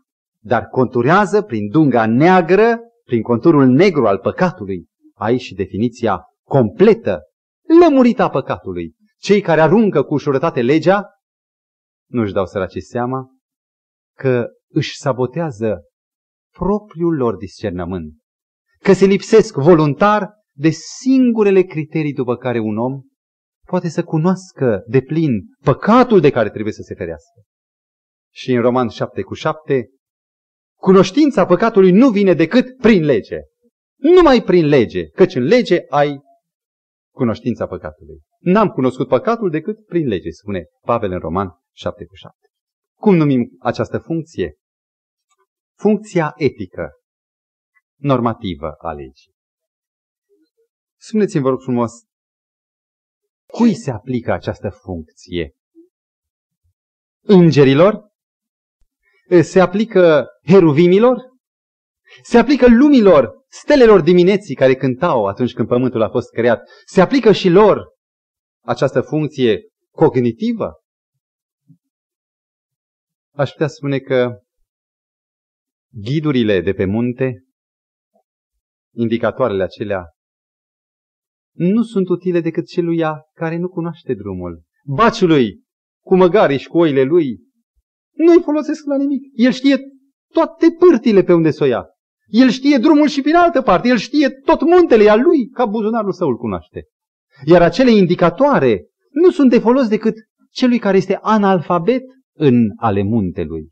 dar 0.43 0.65
conturează 0.65 1.41
prin 1.41 1.69
dunga 1.69 2.05
neagră, 2.05 2.79
prin 3.05 3.21
conturul 3.21 3.67
negru 3.67 4.07
al 4.07 4.17
păcatului. 4.17 4.85
Ai 5.13 5.37
și 5.37 5.53
definiția 5.53 6.21
completă, 6.47 7.19
lămurită 7.81 8.23
a 8.23 8.29
păcatului. 8.29 8.95
Cei 9.17 9.41
care 9.41 9.61
aruncă 9.61 10.03
cu 10.03 10.13
ușurătate 10.13 10.61
legea 10.61 11.03
nu-și 12.09 12.33
dau 12.33 12.45
săraci 12.45 12.77
seama 12.77 13.27
că 14.17 14.47
își 14.71 14.97
sabotează 14.97 15.81
propriul 16.55 17.15
lor 17.15 17.35
discernământ, 17.35 18.13
că 18.79 18.93
se 18.93 19.05
lipsesc 19.05 19.55
voluntar 19.55 20.29
de 20.53 20.69
singurele 20.69 21.61
criterii 21.61 22.13
după 22.13 22.35
care 22.35 22.59
un 22.59 22.77
om 22.77 23.01
poate 23.65 23.89
să 23.89 24.03
cunoască 24.03 24.83
de 24.87 25.01
plin 25.01 25.31
păcatul 25.63 26.19
de 26.19 26.29
care 26.29 26.49
trebuie 26.49 26.73
să 26.73 26.81
se 26.81 26.95
ferească. 26.95 27.41
Și 28.33 28.51
în 28.53 28.61
Roman 28.61 28.89
7 28.89 29.21
cu 29.21 29.33
7, 29.33 29.89
cunoștința 30.79 31.45
păcatului 31.45 31.91
nu 31.91 32.09
vine 32.09 32.33
decât 32.33 32.77
prin 32.77 33.03
lege. 33.03 33.37
Numai 33.95 34.41
prin 34.43 34.65
lege, 34.65 35.09
căci 35.09 35.35
în 35.35 35.43
lege 35.43 35.83
ai 35.89 36.21
cunoștința 37.13 37.67
păcatului. 37.67 38.21
N-am 38.39 38.69
cunoscut 38.69 39.07
păcatul 39.07 39.49
decât 39.49 39.85
prin 39.85 40.07
lege, 40.07 40.29
spune 40.29 40.65
Pavel 40.81 41.11
în 41.11 41.19
Roman 41.19 41.49
7 41.75 42.05
cu 42.05 42.15
7. 42.15 42.35
Cum 42.97 43.15
numim 43.15 43.57
această 43.59 43.97
funcție? 43.97 44.57
Funcția 45.77 46.33
etică, 46.35 46.91
normativă 47.95 48.71
a 48.71 48.91
legii. 48.91 49.33
Spuneți-mi, 50.99 51.43
vă 51.43 51.49
rog 51.49 51.61
frumos, 51.61 51.91
cui 53.45 53.73
se 53.73 53.91
aplică 53.91 54.31
această 54.31 54.69
funcție? 54.69 55.53
Îngerilor? 57.23 58.08
Se 59.29 59.59
aplică 59.59 60.27
heruvimilor? 60.45 61.17
Se 62.21 62.37
aplică 62.37 62.67
lumilor, 62.67 63.45
stelelor 63.49 64.01
dimineții 64.01 64.55
care 64.55 64.75
cântau 64.75 65.25
atunci 65.25 65.53
când 65.53 65.67
pământul 65.67 66.01
a 66.01 66.09
fost 66.09 66.29
creat? 66.29 66.69
Se 66.85 67.01
aplică 67.01 67.31
și 67.31 67.49
lor 67.49 67.87
această 68.65 69.01
funcție 69.01 69.61
cognitivă? 69.91 70.73
Aș 73.35 73.51
putea 73.51 73.67
spune 73.67 73.99
că 73.99 74.39
ghidurile 75.91 76.61
de 76.61 76.73
pe 76.73 76.85
munte, 76.85 77.43
indicatoarele 78.95 79.63
acelea, 79.63 80.05
nu 81.55 81.83
sunt 81.83 82.09
utile 82.09 82.41
decât 82.41 82.67
celuia 82.67 83.21
care 83.33 83.57
nu 83.57 83.69
cunoaște 83.69 84.13
drumul. 84.13 84.63
Baciului, 84.85 85.63
cu 86.05 86.15
măgariși 86.15 86.63
și 86.63 86.67
cu 86.67 86.77
oile 86.77 87.03
lui, 87.03 87.48
nu-i 88.25 88.41
folosesc 88.41 88.85
la 88.85 88.97
nimic. 88.97 89.21
El 89.33 89.51
știe 89.51 89.77
toate 90.33 90.67
pârtile 90.79 91.23
pe 91.23 91.33
unde 91.33 91.51
să 91.51 91.63
o 91.63 91.67
ia. 91.67 91.85
El 92.27 92.49
știe 92.49 92.77
drumul 92.77 93.07
și 93.07 93.21
prin 93.21 93.35
altă 93.35 93.61
parte. 93.61 93.87
El 93.87 93.97
știe 93.97 94.29
tot 94.29 94.61
muntele 94.61 95.09
al 95.09 95.21
lui, 95.21 95.47
ca 95.47 95.65
buzunarul 95.65 96.11
său 96.11 96.27
îl 96.27 96.37
cunoaște. 96.37 96.87
Iar 97.45 97.61
acele 97.61 97.91
indicatoare 97.91 98.87
nu 99.11 99.31
sunt 99.31 99.49
de 99.49 99.59
folos 99.59 99.87
decât 99.87 100.13
celui 100.51 100.79
care 100.79 100.97
este 100.97 101.19
analfabet 101.21 102.03
în 102.33 102.55
ale 102.75 103.03
muntelui. 103.03 103.69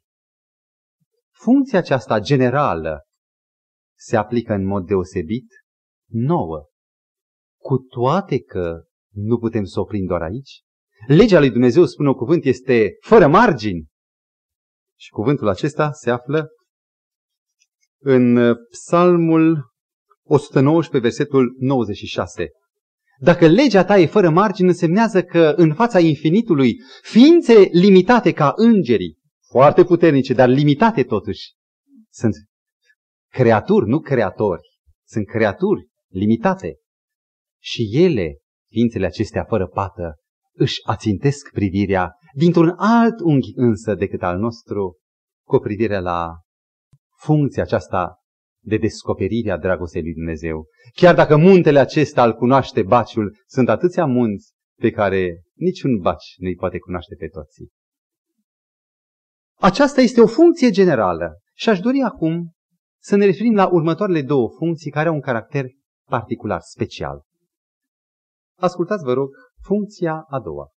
Funcția 1.34 1.80
aceasta 1.80 2.20
generală 2.20 3.02
se 3.98 4.18
aplică 4.18 4.54
în 4.54 4.66
mod 4.66 4.86
deosebit 4.86 5.48
nouă, 6.12 6.66
cu 7.62 7.78
toate 7.78 8.40
că 8.40 8.84
nu 9.14 9.38
putem 9.38 9.64
să 9.64 9.80
oprim 9.80 10.06
doar 10.06 10.22
aici. 10.22 10.62
Legea 11.08 11.40
lui 11.40 11.50
Dumnezeu, 11.50 11.86
spune 11.86 12.08
un 12.08 12.14
cuvânt, 12.14 12.46
este 12.46 12.98
fără 13.00 13.28
margini. 13.28 13.86
Și 15.00 15.10
cuvântul 15.10 15.48
acesta 15.48 15.92
se 15.92 16.10
află 16.10 16.48
în 18.00 18.54
Psalmul 18.70 19.72
119, 20.24 21.10
versetul 21.10 21.56
96. 21.60 22.48
Dacă 23.20 23.48
legea 23.48 23.86
ta 23.86 23.98
e 23.98 24.06
fără 24.06 24.30
margini, 24.30 24.68
însemnează 24.68 25.24
că 25.24 25.54
în 25.56 25.74
fața 25.74 26.00
infinitului, 26.00 26.76
ființe 27.02 27.54
limitate 27.72 28.32
ca 28.32 28.54
îngerii, 28.56 29.18
foarte 29.50 29.84
puternice, 29.84 30.34
dar 30.34 30.50
limitate 30.50 31.04
totuși, 31.04 31.54
sunt 32.10 32.34
creaturi, 33.32 33.88
nu 33.88 34.00
creatori, 34.00 34.62
sunt 35.08 35.28
creaturi 35.28 35.88
limitate. 36.08 36.76
Și 37.62 37.90
ele, 37.92 38.38
ființele 38.70 39.06
acestea 39.06 39.44
fără 39.44 39.68
pată, 39.68 40.16
își 40.54 40.80
ațintesc 40.84 41.52
privirea 41.52 42.12
dintr-un 42.38 42.74
alt 42.78 43.20
unghi 43.20 43.52
însă 43.56 43.96
decât 43.96 44.24
al 44.24 44.38
nostru, 44.38 44.98
cu 45.48 45.58
privire 45.58 46.00
la 46.00 46.36
funcția 47.20 47.64
aceasta 47.64 48.18
de 48.64 48.78
descoperire 48.78 49.52
a 49.52 49.58
dragostei 49.58 50.02
lui 50.02 50.14
Dumnezeu. 50.14 50.66
Chiar 50.94 51.16
dacă 51.16 51.38
muntele 51.38 51.80
acesta 51.80 52.24
îl 52.24 52.34
cunoaște 52.34 52.84
baciul, 52.84 53.38
sunt 53.48 53.70
atâția 53.70 54.06
munți 54.06 54.52
pe 54.80 54.92
care 54.92 55.42
niciun 55.54 56.00
baci 56.00 56.36
nu-i 56.38 56.56
poate 56.56 56.80
cunoaște 56.80 57.16
pe 57.16 57.28
toții. 57.28 57.70
Aceasta 59.60 60.02
este 60.02 60.22
o 60.22 60.28
funcție 60.28 60.70
generală 60.70 61.38
și 61.54 61.70
aș 61.70 61.80
dori 61.80 62.02
acum 62.02 62.52
să 63.02 63.16
ne 63.16 63.26
referim 63.26 63.56
la 63.56 63.68
următoarele 63.68 64.22
două 64.22 64.50
funcții 64.58 64.92
care 64.92 65.08
au 65.08 65.14
un 65.14 65.22
caracter 65.22 65.66
particular, 66.10 66.60
special. 66.62 67.24
Ascultați, 68.60 69.04
vă 69.04 69.14
rog, 69.14 69.30
funcția 69.62 70.26
a 70.30 70.40
doua. 70.40 70.72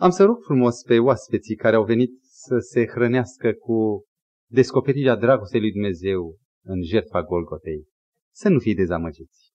Am 0.00 0.10
să 0.10 0.24
rog 0.24 0.42
frumos 0.42 0.82
pe 0.82 0.98
oaspeții 0.98 1.56
care 1.56 1.76
au 1.76 1.84
venit 1.84 2.10
să 2.22 2.58
se 2.58 2.86
hrănească 2.86 3.52
cu 3.52 4.04
descoperirea 4.50 5.16
dragostei 5.16 5.60
lui 5.60 5.72
Dumnezeu 5.72 6.38
în 6.64 6.82
jertfa 6.82 7.22
Golgotei, 7.22 7.86
să 8.34 8.48
nu 8.48 8.58
fie 8.58 8.74
dezamăgiți, 8.74 9.52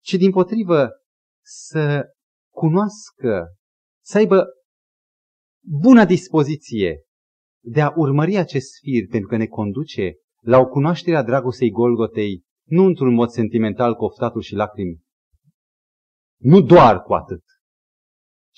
ci 0.00 0.14
din 0.14 0.30
potrivă 0.30 0.90
să 1.44 2.04
cunoască, 2.54 3.54
să 4.04 4.18
aibă 4.18 4.46
bună 5.64 6.04
dispoziție 6.04 7.02
de 7.64 7.80
a 7.80 7.92
urmări 7.96 8.36
acest 8.36 8.78
fir 8.80 9.06
pentru 9.10 9.28
că 9.28 9.36
ne 9.36 9.46
conduce 9.46 10.14
la 10.40 10.58
o 10.58 10.68
cunoaștere 10.68 11.16
a 11.16 11.22
dragostei 11.22 11.70
Golgotei, 11.70 12.44
nu 12.68 12.84
într-un 12.84 13.14
mod 13.14 13.28
sentimental 13.28 13.94
cu 13.94 14.04
oftatul 14.04 14.40
și 14.40 14.54
lacrimi, 14.54 15.00
nu 16.40 16.60
doar 16.60 17.02
cu 17.02 17.12
atât, 17.12 17.42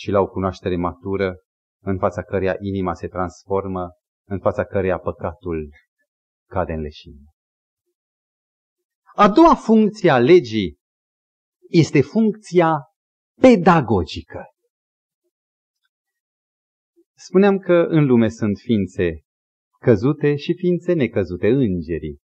ci 0.00 0.06
la 0.06 0.20
o 0.20 0.26
cunoaștere 0.26 0.76
matură 0.76 1.36
în 1.82 1.98
fața 1.98 2.22
căreia 2.22 2.56
inima 2.60 2.94
se 2.94 3.08
transformă, 3.08 3.90
în 4.28 4.38
fața 4.38 4.64
căreia 4.64 4.98
păcatul 4.98 5.70
cade 6.48 6.72
în 6.72 6.80
leșină. 6.80 7.24
A 9.14 9.28
doua 9.28 9.54
funcție 9.54 10.10
a 10.10 10.18
legii 10.18 10.78
este 11.68 12.00
funcția 12.02 12.72
pedagogică. 13.40 14.44
Spuneam 17.16 17.58
că 17.58 17.72
în 17.72 18.06
lume 18.06 18.28
sunt 18.28 18.58
ființe 18.58 19.20
căzute 19.80 20.36
și 20.36 20.54
ființe 20.54 20.92
necăzute, 20.92 21.48
îngerii. 21.48 22.18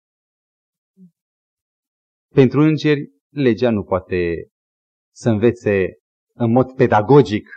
Pentru 2.35 2.61
îngeri, 2.61 3.11
legea 3.29 3.71
nu 3.71 3.85
poate 3.85 4.49
să 5.15 5.31
învețe 5.31 5.99
în 6.35 6.51
mod 6.51 6.75
pedagogic. 6.75 7.49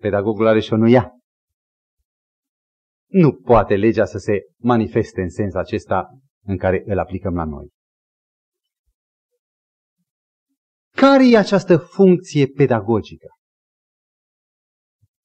Pedagogul 0.00 0.46
are 0.46 0.60
și 0.60 0.72
o 0.72 0.76
nuia. 0.76 1.12
Nu 3.06 3.32
poate 3.32 3.76
legea 3.76 4.04
să 4.04 4.18
se 4.18 4.40
manifeste 4.56 5.20
în 5.20 5.28
sens 5.28 5.54
acesta 5.54 6.18
în 6.44 6.56
care 6.56 6.82
îl 6.86 6.98
aplicăm 6.98 7.34
la 7.34 7.44
noi. 7.44 7.68
Care 10.90 11.28
e 11.28 11.36
această 11.36 11.76
funcție 11.76 12.46
pedagogică? 12.46 13.26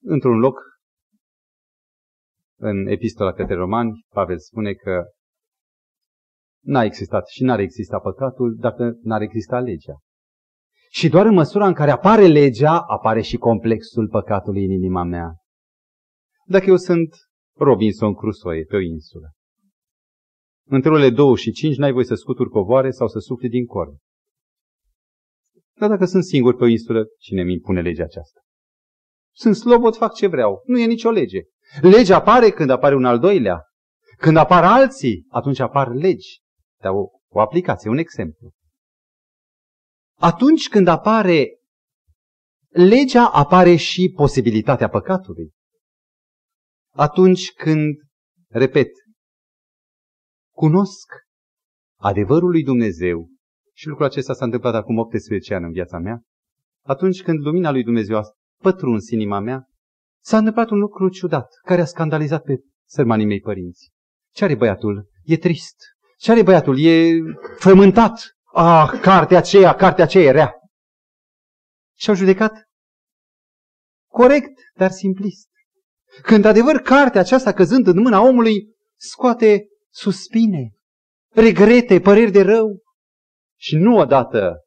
Într-un 0.01 0.39
loc, 0.39 0.59
în 2.59 2.87
epistola 2.87 3.33
către 3.33 3.55
romani, 3.55 4.05
Pavel 4.09 4.39
spune 4.39 4.73
că 4.73 5.03
n-a 6.63 6.83
existat 6.83 7.27
și 7.27 7.43
n-ar 7.43 7.59
exista 7.59 7.99
păcatul 7.99 8.55
dacă 8.55 8.97
n-ar 9.01 9.21
exista 9.21 9.59
legea. 9.59 9.99
Și 10.93 11.09
doar 11.09 11.25
în 11.25 11.33
măsura 11.33 11.67
în 11.67 11.73
care 11.73 11.91
apare 11.91 12.27
legea, 12.27 12.79
apare 12.79 13.21
și 13.21 13.37
complexul 13.37 14.07
păcatului 14.07 14.65
în 14.65 14.71
inima 14.71 15.03
mea. 15.03 15.35
Dacă 16.45 16.65
eu 16.65 16.77
sunt 16.77 17.15
Robinson 17.57 18.13
Crusoe 18.13 18.63
pe 18.63 18.75
o 18.75 18.79
insulă, 18.79 19.31
între 20.65 20.89
orele 20.89 21.09
2 21.09 21.35
și 21.35 21.51
5 21.51 21.77
n-ai 21.77 21.91
voie 21.91 22.05
să 22.05 22.15
scuturi 22.15 22.49
covoare 22.49 22.91
sau 22.91 23.07
să 23.07 23.19
sufli 23.19 23.49
din 23.49 23.65
corn. 23.65 23.97
Dar 25.79 25.89
dacă 25.89 26.05
sunt 26.05 26.23
singur 26.23 26.55
pe 26.55 26.63
o 26.63 26.67
insulă, 26.67 27.05
cine 27.19 27.43
mi 27.43 27.53
impune 27.53 27.81
legea 27.81 28.03
aceasta? 28.03 28.39
Sunt 29.35 29.55
slobot, 29.55 29.95
fac 29.95 30.13
ce 30.13 30.27
vreau. 30.27 30.61
Nu 30.65 30.79
e 30.79 30.85
nicio 30.85 31.09
lege. 31.09 31.41
Legea 31.81 32.15
apare 32.15 32.49
când 32.49 32.69
apare 32.69 32.95
un 32.95 33.05
al 33.05 33.19
doilea. 33.19 33.61
Când 34.17 34.37
apar 34.37 34.63
alții, 34.63 35.25
atunci 35.29 35.59
apar 35.59 35.87
legi. 35.93 36.41
Dar 36.81 36.91
o, 36.91 37.09
o 37.29 37.39
aplicație, 37.39 37.89
un 37.89 37.97
exemplu. 37.97 38.51
Atunci 40.23 40.69
când 40.69 40.87
apare 40.87 41.59
legea, 42.69 43.29
apare 43.29 43.75
și 43.75 44.11
posibilitatea 44.15 44.89
păcatului. 44.89 45.51
Atunci 46.93 47.53
când, 47.53 47.95
repet, 48.49 48.89
cunosc 50.55 51.07
adevărul 51.99 52.49
lui 52.49 52.63
Dumnezeu, 52.63 53.29
și 53.73 53.87
lucrul 53.87 54.05
acesta 54.05 54.33
s-a 54.33 54.45
întâmplat 54.45 54.73
acum 54.73 54.97
18 54.97 55.53
ani 55.53 55.65
în 55.65 55.71
viața 55.71 55.97
mea, 55.97 56.21
atunci 56.85 57.21
când 57.21 57.39
lumina 57.39 57.71
lui 57.71 57.83
Dumnezeu 57.83 58.17
a 58.17 58.23
pătruns 58.61 59.09
inima 59.09 59.39
mea, 59.39 59.67
s-a 60.23 60.37
întâmplat 60.37 60.69
un 60.69 60.79
lucru 60.79 61.09
ciudat, 61.09 61.47
care 61.65 61.81
a 61.81 61.85
scandalizat 61.85 62.43
pe 62.43 62.55
sărmanii 62.89 63.25
mei 63.25 63.39
părinți. 63.39 63.91
Ce 64.33 64.43
are 64.43 64.55
băiatul? 64.55 65.09
E 65.23 65.37
trist. 65.37 65.75
Ce 66.17 66.31
are 66.31 66.43
băiatul? 66.43 66.79
E 66.79 67.19
frământat. 67.57 68.35
Ah, 68.55 68.99
cartea 69.01 69.37
aceea, 69.37 69.75
cartea 69.75 70.03
aceea 70.03 70.23
e 70.23 70.31
rea. 70.31 70.53
Și 71.97 72.09
au 72.09 72.15
judecat 72.15 72.53
corect, 74.11 74.59
dar 74.75 74.91
simplist. 74.91 75.47
Când 76.21 76.45
adevăr 76.45 76.77
cartea 76.77 77.21
aceasta 77.21 77.53
căzând 77.53 77.87
în 77.87 78.01
mâna 78.01 78.21
omului 78.21 78.75
scoate 78.95 79.67
suspine, 79.89 80.71
regrete, 81.29 81.99
păreri 81.99 82.31
de 82.31 82.41
rău. 82.41 82.81
Și 83.59 83.75
nu 83.75 83.97
odată 83.97 84.63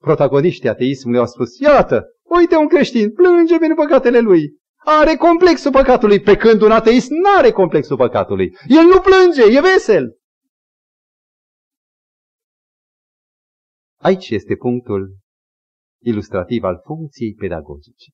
protagoniștii 0.00 0.68
ateismului 0.68 1.20
au 1.20 1.26
spus, 1.26 1.58
iată, 1.58 2.04
uite 2.22 2.56
un 2.56 2.68
creștin, 2.68 3.12
plânge 3.12 3.58
pentru 3.58 3.76
păcatele 3.76 4.18
lui. 4.18 4.42
Are 4.76 5.16
complexul 5.16 5.70
păcatului, 5.70 6.20
pe 6.20 6.36
când 6.36 6.60
un 6.60 6.70
ateist 6.70 7.10
nu 7.10 7.36
are 7.36 7.50
complexul 7.50 7.96
păcatului. 7.96 8.56
El 8.68 8.84
nu 8.84 9.00
plânge, 9.00 9.56
e 9.56 9.60
vesel. 9.60 10.16
Aici 13.96 14.30
este 14.30 14.56
punctul 14.56 15.16
ilustrativ 16.02 16.62
al 16.62 16.80
funcției 16.84 17.34
pedagogice. 17.34 18.10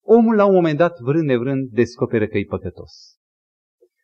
Omul, 0.00 0.34
la 0.34 0.44
un 0.44 0.54
moment 0.54 0.78
dat, 0.78 1.00
vrând 1.00 1.24
nevrând, 1.24 1.70
descoperă 1.70 2.26
că 2.26 2.38
e 2.38 2.44
păcătos. 2.44 3.16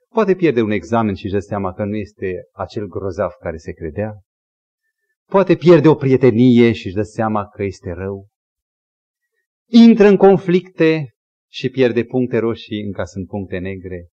Poate 0.08 0.34
pierde 0.34 0.62
un 0.62 0.70
examen 0.70 1.14
și 1.14 1.24
își 1.24 1.34
dă 1.34 1.40
seama 1.40 1.72
că 1.72 1.84
nu 1.84 1.96
este 1.96 2.48
acel 2.52 2.86
grozav 2.86 3.30
care 3.40 3.56
se 3.56 3.72
credea. 3.72 4.12
Poate 5.28 5.56
pierde 5.56 5.88
o 5.88 5.94
prietenie 5.94 6.72
și 6.72 6.86
își 6.86 6.94
dă 6.94 7.02
seama 7.02 7.48
că 7.48 7.62
este 7.62 7.90
rău. 7.90 8.28
Intră 9.68 10.06
în 10.06 10.16
conflicte 10.16 11.14
și 11.50 11.68
pierde 11.68 12.04
puncte 12.04 12.38
roșii 12.38 12.82
încă 12.84 13.04
sunt 13.04 13.26
puncte 13.26 13.58
negre. 13.58 14.08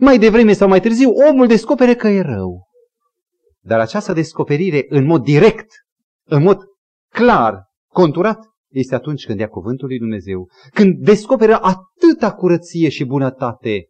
Mai 0.00 0.18
devreme 0.18 0.52
sau 0.52 0.68
mai 0.68 0.80
târziu, 0.80 1.10
omul 1.10 1.46
descoperă 1.46 1.94
că 1.94 2.08
e 2.08 2.20
rău. 2.20 2.67
Dar 3.68 3.80
această 3.80 4.12
descoperire 4.12 4.84
în 4.88 5.04
mod 5.04 5.22
direct, 5.22 5.66
în 6.26 6.42
mod 6.42 6.58
clar, 7.12 7.64
conturat, 7.92 8.38
este 8.72 8.94
atunci 8.94 9.26
când 9.26 9.38
ia 9.38 9.48
cuvântul 9.48 9.88
lui 9.88 9.98
Dumnezeu, 9.98 10.48
când 10.70 11.04
descoperă 11.04 11.58
atâta 11.60 12.34
curăție 12.34 12.88
și 12.88 13.04
bunătate 13.04 13.86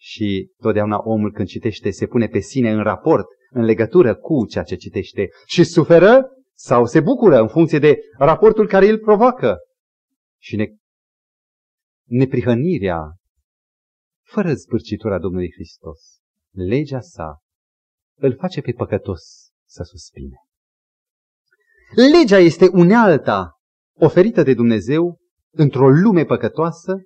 și 0.00 0.50
totdeauna 0.56 0.98
omul 0.98 1.32
când 1.32 1.48
citește 1.48 1.90
se 1.90 2.06
pune 2.06 2.26
pe 2.26 2.38
sine 2.38 2.70
în 2.70 2.82
raport, 2.82 3.26
în 3.50 3.64
legătură 3.64 4.14
cu 4.14 4.46
ceea 4.46 4.64
ce 4.64 4.76
citește 4.76 5.28
și 5.46 5.64
suferă 5.64 6.28
sau 6.56 6.86
se 6.86 7.00
bucură 7.00 7.40
în 7.40 7.48
funcție 7.48 7.78
de 7.78 7.98
raportul 8.18 8.66
care 8.66 8.88
îl 8.88 8.98
provoacă. 8.98 9.56
Și 10.40 10.56
ne, 10.56 10.66
neprihănirea 12.08 13.00
fără 14.26 14.52
zbârcitura 14.52 15.18
Domnului 15.18 15.52
Hristos, 15.52 16.00
legea 16.50 17.00
sa, 17.00 17.43
îl 18.20 18.36
face 18.36 18.60
pe 18.60 18.72
păcătos 18.72 19.22
să 19.64 19.82
suspine. 19.82 20.36
Legea 22.12 22.38
este 22.38 22.68
unealta 22.72 23.50
oferită 23.96 24.42
de 24.42 24.54
Dumnezeu 24.54 25.18
într-o 25.50 25.88
lume 25.88 26.24
păcătoasă, 26.24 26.96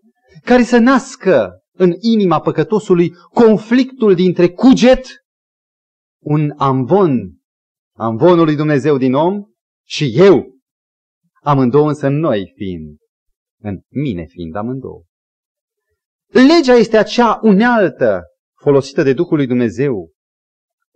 care 0.45 0.63
să 0.63 0.79
nască 0.79 1.63
în 1.73 1.93
inima 2.01 2.41
păcătosului 2.41 3.13
conflictul 3.33 4.15
dintre 4.15 4.49
cuget, 4.51 5.07
un 6.23 6.53
amvon, 6.57 7.37
amvonul 7.97 8.45
lui 8.45 8.57
Dumnezeu 8.57 8.97
din 8.97 9.15
om 9.15 9.45
și 9.87 10.13
eu, 10.15 10.57
amândouă 11.43 11.89
însă 11.89 12.09
noi 12.09 12.53
fiind, 12.55 12.97
în 13.61 13.81
mine 13.89 14.25
fiind 14.25 14.55
amândouă. 14.55 15.03
Legea 16.27 16.75
este 16.75 16.97
acea 16.97 17.39
unealtă 17.43 18.23
folosită 18.61 19.03
de 19.03 19.13
Duhul 19.13 19.37
lui 19.37 19.47
Dumnezeu, 19.47 20.13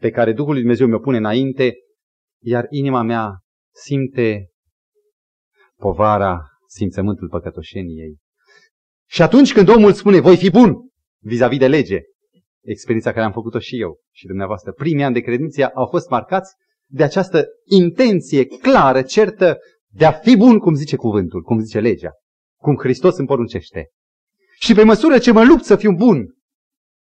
pe 0.03 0.11
care 0.11 0.33
Duhul 0.33 0.53
lui 0.53 0.61
Dumnezeu 0.61 0.87
mi-o 0.87 0.99
pune 0.99 1.17
înainte, 1.17 1.75
iar 2.43 2.67
inima 2.71 3.03
mea 3.03 3.41
simte 3.75 4.49
povara, 5.77 6.41
simțământul 6.67 7.29
păcătoșeniei. 7.29 8.17
Și 9.09 9.23
atunci 9.23 9.53
când 9.53 9.69
omul 9.69 9.93
spune, 9.93 10.21
voi 10.21 10.37
fi 10.37 10.51
bun, 10.51 10.75
vis-a-vis 11.21 11.59
de 11.59 11.69
lege, 11.69 12.01
experiența 12.65 13.13
care 13.13 13.25
am 13.25 13.33
făcut-o 13.33 13.59
și 13.59 13.81
eu 13.81 14.01
și 14.15 14.27
dumneavoastră, 14.27 14.73
primii 14.73 15.05
ani 15.05 15.15
de 15.15 15.21
credință 15.21 15.67
au 15.67 15.87
fost 15.87 16.09
marcați 16.09 16.55
de 16.87 17.03
această 17.03 17.47
intenție 17.65 18.47
clară, 18.47 19.03
certă, 19.03 19.59
de 19.89 20.05
a 20.05 20.13
fi 20.13 20.37
bun, 20.37 20.59
cum 20.59 20.75
zice 20.75 20.97
cuvântul, 20.97 21.43
cum 21.43 21.61
zice 21.61 21.81
legea, 21.81 22.11
cum 22.61 22.77
Hristos 22.77 23.17
îmi 23.17 23.27
poruncește. 23.27 23.91
Și 24.59 24.75
pe 24.75 24.83
măsură 24.83 25.19
ce 25.19 25.33
mă 25.33 25.45
lupt 25.45 25.65
să 25.65 25.77
fiu 25.77 25.93
bun 25.93 26.35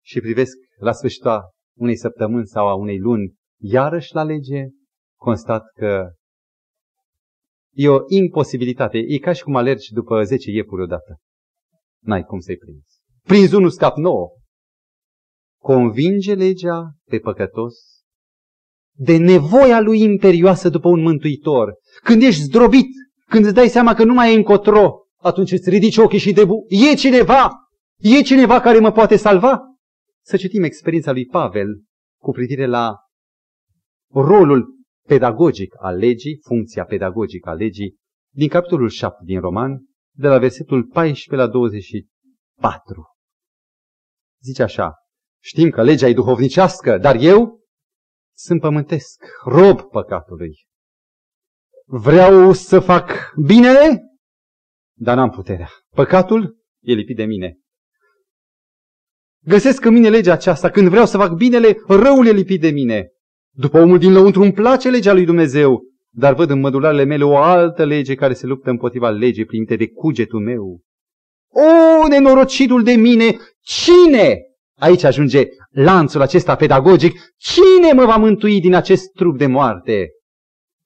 și 0.05 0.21
privesc 0.21 0.57
la 0.79 0.93
sfârșitul 0.93 1.53
unei 1.79 1.97
săptămâni 1.97 2.47
sau 2.47 2.69
a 2.69 2.75
unei 2.75 2.99
luni, 2.99 3.35
iarăși 3.61 4.15
la 4.15 4.23
lege, 4.23 4.67
constat 5.19 5.63
că 5.75 6.13
E 7.75 7.89
o 7.89 7.99
imposibilitate. 8.07 8.99
E 8.99 9.19
ca 9.19 9.33
și 9.33 9.43
cum 9.43 9.57
alergi 9.57 9.93
după 9.93 10.23
10 10.23 10.51
iepuri 10.51 10.83
odată. 10.83 11.19
N-ai 12.01 12.23
cum 12.23 12.39
să-i 12.39 12.57
prinzi. 12.57 13.01
Prinzi 13.23 13.55
unul, 13.55 13.71
scap 13.71 13.97
nouă. 13.97 14.29
Convinge 15.61 16.35
legea 16.35 16.93
pe 17.09 17.19
păcătos 17.19 17.75
de 18.95 19.17
nevoia 19.17 19.81
lui 19.81 20.01
imperioasă 20.01 20.69
după 20.69 20.89
un 20.89 21.01
mântuitor. 21.01 21.75
Când 22.03 22.23
ești 22.23 22.43
zdrobit, 22.43 22.87
când 23.29 23.45
îți 23.45 23.55
dai 23.55 23.69
seama 23.69 23.95
că 23.95 24.05
nu 24.05 24.15
mai 24.15 24.33
e 24.33 24.37
încotro, 24.37 25.07
atunci 25.17 25.53
îți 25.53 25.71
ridici 25.71 25.97
ochii 25.97 26.19
și 26.19 26.33
debu. 26.33 26.67
E 26.69 26.95
cineva! 26.95 27.51
E 27.97 28.23
cineva 28.23 28.61
care 28.61 28.79
mă 28.79 28.93
poate 28.93 29.17
salva? 29.17 29.61
Să 30.25 30.37
citim 30.37 30.63
experiența 30.63 31.13
lui 31.13 31.27
Pavel 31.27 31.83
cu 32.21 32.31
privire 32.31 32.67
la 32.67 32.95
rolul 34.13 34.81
pedagogic 35.07 35.75
al 35.79 35.97
legii, 35.97 36.39
funcția 36.47 36.85
pedagogică 36.85 37.49
a 37.49 37.53
legii, 37.53 37.97
din 38.35 38.49
capitolul 38.49 38.89
7 38.89 39.17
din 39.25 39.41
Roman, 39.41 39.87
de 40.17 40.29
la 40.29 40.39
versetul 40.39 40.85
14 40.85 41.47
la 41.47 41.53
24. 41.53 43.05
Zice 44.43 44.63
așa, 44.63 44.95
știm 45.43 45.71
că 45.71 45.83
legea 45.83 46.09
e 46.09 46.13
duhovnicească, 46.13 46.99
dar 46.99 47.17
eu 47.17 47.61
sunt 48.37 48.61
pământesc, 48.61 49.25
rob 49.45 49.81
păcatului. 49.81 50.55
Vreau 51.85 52.53
să 52.53 52.81
fac 52.81 53.33
binele, 53.47 54.03
dar 54.99 55.17
n-am 55.17 55.31
puterea. 55.31 55.69
Păcatul 55.95 56.57
e 56.83 56.93
lipit 56.93 57.17
de 57.17 57.25
mine. 57.25 57.62
Găsesc 59.45 59.85
în 59.85 59.93
mine 59.93 60.09
legea 60.09 60.33
aceasta. 60.33 60.71
Când 60.71 60.89
vreau 60.89 61.07
să 61.07 61.17
fac 61.17 61.33
binele, 61.33 61.77
răul 61.87 62.27
e 62.27 62.31
lipit 62.31 62.61
de 62.61 62.71
mine. 62.71 63.09
După 63.55 63.79
omul 63.81 63.99
din 63.99 64.13
lăuntru 64.13 64.43
îmi 64.43 64.53
place 64.53 64.91
legea 64.91 65.13
lui 65.13 65.25
Dumnezeu, 65.25 65.83
dar 66.11 66.35
văd 66.35 66.51
în 66.51 66.61
mădularele 66.61 67.05
mele 67.05 67.25
o 67.25 67.37
altă 67.37 67.85
lege 67.85 68.15
care 68.15 68.33
se 68.33 68.47
luptă 68.47 68.71
împotriva 68.71 69.11
legii 69.11 69.45
primite 69.45 69.77
de 69.77 69.89
cugetul 69.89 70.41
meu. 70.41 70.81
O, 71.49 72.09
nenorocitul 72.09 72.83
de 72.83 72.93
mine, 72.93 73.37
cine? 73.61 74.39
Aici 74.79 75.05
ajunge 75.05 75.47
lanțul 75.71 76.21
acesta 76.21 76.57
pedagogic. 76.57 77.21
Cine 77.37 77.93
mă 77.93 78.05
va 78.05 78.17
mântui 78.17 78.61
din 78.61 78.75
acest 78.75 79.13
trup 79.13 79.39
de 79.39 79.47
moarte? 79.47 80.09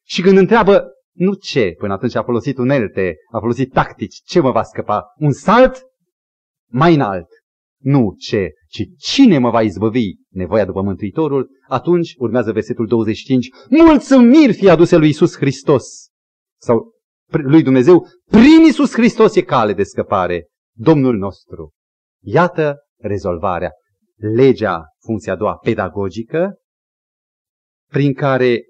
Și 0.05 0.23
când 0.23 0.39
întreabă, 0.39 0.85
nu 1.13 1.35
ce, 1.35 1.75
până 1.79 1.93
atunci 1.93 2.15
a 2.15 2.23
folosit 2.23 2.59
unelte, 2.59 3.17
a 3.33 3.39
folosit 3.39 3.73
tactici, 3.73 4.21
ce 4.25 4.41
mă 4.41 4.51
va 4.51 4.63
scăpa? 4.63 5.05
Un 5.17 5.33
salt? 5.33 5.83
Mai 6.71 6.95
înalt. 6.95 7.27
Nu 7.83 8.15
ce, 8.19 8.51
ci 8.69 8.83
cine 8.99 9.39
mă 9.39 9.51
va 9.51 9.63
izbăvi? 9.63 10.15
Nevoia 10.31 10.65
după 10.65 10.83
Mântuitorul, 10.83 11.49
atunci 11.69 12.15
urmează 12.19 12.53
versetul 12.53 12.87
25, 12.87 13.49
mulțumiri 13.69 14.53
fi 14.53 14.69
aduse 14.69 14.97
lui 14.97 15.09
Isus 15.09 15.37
Hristos! 15.37 16.09
Sau 16.61 16.93
lui 17.29 17.63
Dumnezeu, 17.63 18.07
prin 18.25 18.65
Isus 18.69 18.93
Hristos 18.93 19.37
e 19.37 19.43
cale 19.43 19.73
de 19.73 19.83
scăpare, 19.83 20.47
Domnul 20.79 21.17
nostru. 21.17 21.73
Iată 22.23 22.77
rezolvarea. 22.97 23.71
Legea, 24.17 24.83
funcția 25.05 25.33
a 25.33 25.37
doua, 25.37 25.57
pedagogică, 25.57 26.57
prin 27.91 28.15
care, 28.15 28.63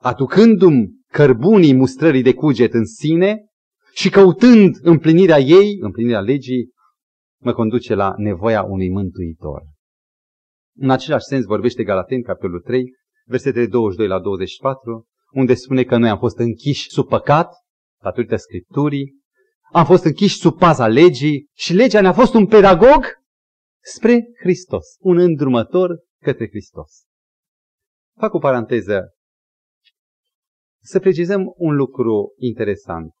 aducându-mi 0.00 0.90
cărbunii 1.10 1.74
mustrării 1.74 2.22
de 2.22 2.34
cuget 2.34 2.74
în 2.74 2.84
sine 2.84 3.44
și 3.94 4.10
căutând 4.10 4.76
împlinirea 4.80 5.38
ei, 5.38 5.76
împlinirea 5.80 6.20
legii, 6.20 6.70
mă 7.42 7.52
conduce 7.52 7.94
la 7.94 8.14
nevoia 8.16 8.62
unui 8.62 8.90
mântuitor. 8.90 9.62
În 10.76 10.90
același 10.90 11.24
sens 11.24 11.44
vorbește 11.44 11.84
Galaten, 11.84 12.22
capitolul 12.22 12.60
3, 12.60 12.84
versetele 13.24 13.66
22 13.66 14.08
la 14.08 14.20
24, 14.20 15.06
unde 15.32 15.54
spune 15.54 15.84
că 15.84 15.96
noi 15.96 16.08
am 16.08 16.18
fost 16.18 16.38
închiși 16.38 16.90
sub 16.90 17.08
păcat, 17.08 17.54
datorită 18.02 18.36
Scripturii, 18.36 19.20
am 19.72 19.84
fost 19.84 20.04
închiși 20.04 20.38
sub 20.38 20.58
paza 20.58 20.86
legii 20.86 21.50
și 21.56 21.72
legea 21.72 22.00
ne-a 22.00 22.12
fost 22.12 22.34
un 22.34 22.46
pedagog 22.46 23.04
spre 23.84 24.28
Hristos, 24.40 24.86
un 24.98 25.18
îndrumător 25.18 25.98
către 26.22 26.48
Hristos. 26.48 27.04
Fac 28.18 28.34
o 28.34 28.38
paranteză. 28.38 29.14
Să 30.82 30.98
precizăm 30.98 31.52
un 31.56 31.74
lucru 31.74 32.34
interesant. 32.36 33.12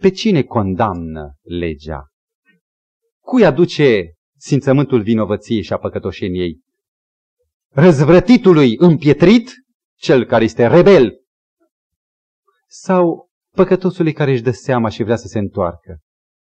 Pe 0.00 0.10
cine 0.10 0.42
condamnă 0.42 1.34
legea? 1.42 2.04
Cui 3.26 3.44
aduce 3.44 4.12
simțământul 4.36 5.02
vinovăției 5.02 5.62
și 5.62 5.72
a 5.72 5.78
păcătoșeniei? 5.78 6.60
Răzvrătitului 7.68 8.76
împietrit, 8.78 9.50
cel 9.98 10.24
care 10.24 10.44
este 10.44 10.66
rebel, 10.66 11.20
sau 12.66 13.30
păcătosului 13.54 14.12
care 14.12 14.30
își 14.30 14.42
dă 14.42 14.50
seama 14.50 14.88
și 14.88 15.02
vrea 15.02 15.16
să 15.16 15.26
se 15.26 15.38
întoarcă? 15.38 15.98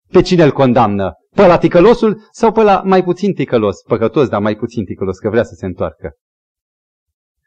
Pe 0.08 0.22
cine 0.22 0.44
îl 0.44 0.52
condamnă? 0.52 1.14
Pe 1.30 1.46
la 1.46 1.58
ticălosul 1.58 2.28
sau 2.32 2.52
pe 2.52 2.62
la 2.62 2.82
mai 2.82 3.04
puțin 3.04 3.34
ticălos? 3.34 3.82
Păcătos, 3.82 4.30
dar 4.30 4.42
mai 4.42 4.56
puțin 4.56 4.86
ticălos, 4.86 5.18
că 5.18 5.30
vrea 5.30 5.44
să 5.44 5.54
se 5.54 5.66
întoarcă. 5.66 6.14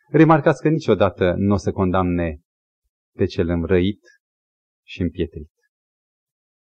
Remarcați 0.08 0.62
că 0.62 0.68
niciodată 0.68 1.34
nu 1.36 1.54
o 1.54 1.56
să 1.56 1.72
condamne 1.72 2.40
pe 3.16 3.24
cel 3.24 3.48
înrăit 3.48 4.00
și 4.86 5.00
împietrit. 5.00 5.50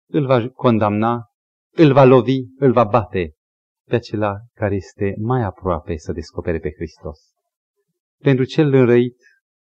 Îl 0.08 0.26
va 0.26 0.48
condamna, 0.48 1.28
îl 1.76 1.92
va 1.92 2.04
lovi, 2.04 2.38
îl 2.56 2.72
va 2.72 2.84
bate 2.84 3.34
pe 3.88 3.94
acela 3.94 4.36
care 4.52 4.74
este 4.74 5.14
mai 5.18 5.42
aproape 5.42 5.96
să 5.96 6.12
descopere 6.12 6.58
pe 6.58 6.72
Hristos. 6.72 7.18
Pentru 8.18 8.44
cel 8.44 8.72
înrăit, 8.72 9.16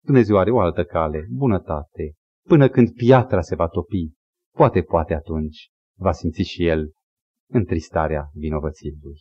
Dumnezeu 0.05 0.39
are 0.39 0.51
o 0.51 0.61
altă 0.61 0.85
cale, 0.85 1.27
bunătate, 1.31 2.15
până 2.49 2.69
când 2.69 2.93
piatra 2.95 3.41
se 3.41 3.55
va 3.55 3.69
topi, 3.69 4.13
poate, 4.55 4.83
poate 4.83 5.15
atunci 5.15 5.69
va 5.99 6.13
simți 6.13 6.43
și 6.43 6.67
el 6.67 6.93
întristarea 7.51 8.31
vinovăției 8.33 8.99
lui. 9.03 9.19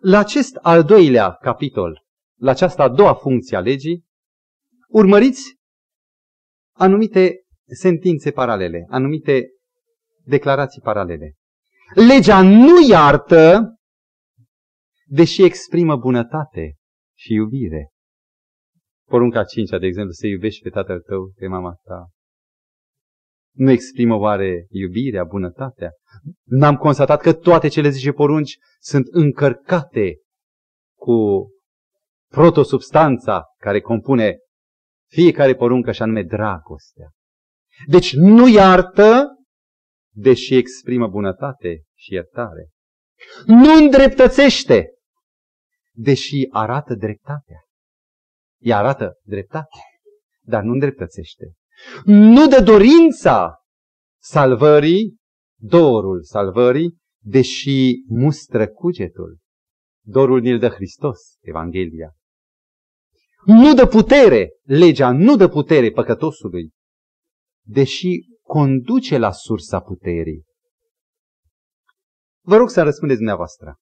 La 0.00 0.18
acest 0.18 0.56
al 0.56 0.84
doilea 0.84 1.32
capitol, 1.32 2.02
la 2.38 2.50
această 2.50 2.82
a 2.82 2.88
doua 2.88 3.14
funcție 3.14 3.56
a 3.56 3.60
legii, 3.60 4.04
urmăriți 4.88 5.56
anumite 6.72 7.44
sentințe 7.64 8.30
paralele, 8.30 8.86
anumite 8.88 9.48
declarații 10.24 10.80
paralele. 10.80 11.36
Legea 11.94 12.42
nu 12.42 12.88
iartă, 12.88 13.74
deși 15.06 15.42
exprimă 15.42 15.96
bunătate 15.96 16.74
și 17.18 17.32
iubire. 17.32 17.88
Porunca 19.08 19.44
cincea, 19.44 19.78
de 19.78 19.86
exemplu, 19.86 20.12
să 20.12 20.26
iubești 20.26 20.62
pe 20.62 20.70
tatăl 20.70 21.00
tău, 21.00 21.32
pe 21.34 21.46
mama 21.46 21.74
ta. 21.84 22.08
Nu 23.54 23.70
exprimă 23.70 24.14
oare 24.14 24.66
iubirea, 24.68 25.24
bunătatea? 25.24 25.90
N-am 26.44 26.76
constatat 26.76 27.20
că 27.20 27.32
toate 27.32 27.68
cele 27.68 27.88
zice 27.88 28.12
porunci 28.12 28.56
sunt 28.80 29.06
încărcate 29.10 30.16
cu 30.98 31.48
protosubstanța 32.30 33.44
care 33.58 33.80
compune 33.80 34.36
fiecare 35.10 35.54
poruncă 35.54 35.92
și 35.92 36.02
anume 36.02 36.22
dragostea. 36.22 37.10
Deci 37.86 38.14
nu 38.14 38.48
iartă, 38.48 39.26
deși 40.14 40.54
exprimă 40.54 41.08
bunătate 41.08 41.82
și 41.94 42.12
iertare. 42.12 42.70
Nu 43.46 43.74
îndreptățește, 43.74 44.90
deși 45.92 46.46
arată 46.50 46.94
dreptatea. 46.94 47.60
Ea 48.60 48.78
arată 48.78 49.18
dreptate, 49.22 49.78
dar 50.40 50.62
nu 50.62 50.72
îndreptățește. 50.72 51.52
Nu 52.04 52.46
de 52.46 52.60
dorința 52.64 53.56
salvării, 54.22 55.16
dorul 55.60 56.22
salvării, 56.22 56.96
deși 57.24 57.94
mustră 58.06 58.68
cugetul. 58.68 59.38
Dorul 60.04 60.40
ni 60.40 60.58
dă 60.58 60.68
Hristos, 60.68 61.18
Evanghelia. 61.40 62.12
Nu 63.44 63.74
dă 63.74 63.86
putere, 63.86 64.50
legea 64.62 65.12
nu 65.12 65.36
dă 65.36 65.48
putere 65.48 65.90
păcătosului, 65.90 66.70
deși 67.66 68.31
conduce 68.52 69.18
la 69.18 69.32
sursa 69.32 69.80
puterii. 69.80 70.44
Vă 72.44 72.56
rog 72.56 72.70
să 72.70 72.82
răspundeți 72.82 73.18
dumneavoastră. 73.18 73.76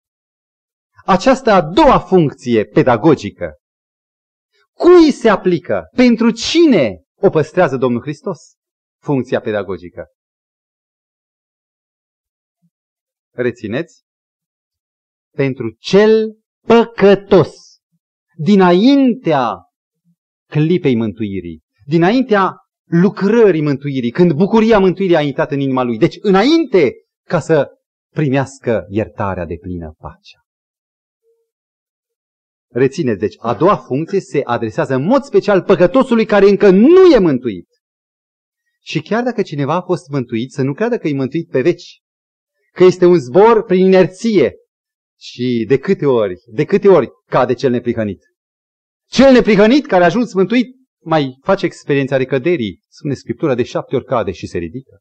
Această 1.04 1.50
a 1.50 1.62
doua 1.62 1.98
funcție 1.98 2.64
pedagogică, 2.64 3.54
cui 4.72 5.10
se 5.12 5.28
aplică? 5.28 5.88
Pentru 5.96 6.30
cine 6.30 7.02
o 7.14 7.30
păstrează 7.30 7.76
Domnul 7.76 8.00
Hristos? 8.00 8.38
Funcția 9.02 9.40
pedagogică. 9.40 10.06
Rețineți? 13.34 14.02
Pentru 15.36 15.70
cel 15.78 16.38
păcătos. 16.66 17.54
Dinaintea 18.36 19.54
clipei 20.46 20.96
mântuirii, 20.96 21.60
dinaintea 21.86 22.54
lucrării 22.90 23.62
mântuirii, 23.62 24.10
când 24.10 24.32
bucuria 24.32 24.78
mântuirii 24.78 25.16
a 25.16 25.20
intrat 25.20 25.50
în 25.50 25.60
inima 25.60 25.82
lui. 25.82 25.98
Deci 25.98 26.16
înainte 26.20 26.94
ca 27.28 27.40
să 27.40 27.68
primească 28.14 28.86
iertarea 28.88 29.44
de 29.44 29.56
plină 29.60 29.94
pacea. 29.98 30.38
Rețineți, 32.68 33.18
deci, 33.18 33.34
a 33.38 33.54
doua 33.54 33.76
funcție 33.76 34.20
se 34.20 34.40
adresează 34.44 34.94
în 34.94 35.02
mod 35.02 35.22
special 35.22 35.62
păcătosului 35.62 36.24
care 36.24 36.48
încă 36.48 36.70
nu 36.70 37.04
e 37.14 37.18
mântuit. 37.18 37.68
Și 38.82 39.00
chiar 39.00 39.22
dacă 39.22 39.42
cineva 39.42 39.74
a 39.74 39.82
fost 39.82 40.08
mântuit, 40.08 40.52
să 40.52 40.62
nu 40.62 40.72
creadă 40.72 40.98
că 40.98 41.08
e 41.08 41.14
mântuit 41.14 41.48
pe 41.48 41.60
veci, 41.60 42.00
că 42.72 42.84
este 42.84 43.04
un 43.04 43.18
zbor 43.18 43.64
prin 43.64 43.84
inerție. 43.84 44.54
Și 45.18 45.64
de 45.68 45.78
câte 45.78 46.06
ori, 46.06 46.34
de 46.46 46.64
câte 46.64 46.88
ori 46.88 47.08
cade 47.26 47.54
cel 47.54 47.70
neprihănit? 47.70 48.22
Cel 49.06 49.32
neprihănit 49.32 49.86
care 49.86 50.02
a 50.02 50.06
ajuns 50.06 50.34
mântuit 50.34 50.79
mai 51.02 51.38
face 51.42 51.66
experiența 51.66 52.16
recăderii, 52.16 52.82
spune 52.88 53.14
Scriptura, 53.14 53.54
de 53.54 53.62
șapte 53.62 53.96
ori 53.96 54.04
cade 54.04 54.32
și 54.32 54.46
se 54.46 54.58
ridică. 54.58 55.00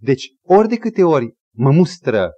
Deci, 0.00 0.34
ori 0.42 0.68
de 0.68 0.76
câte 0.76 1.02
ori 1.02 1.34
mă 1.54 1.70
mustră 1.70 2.30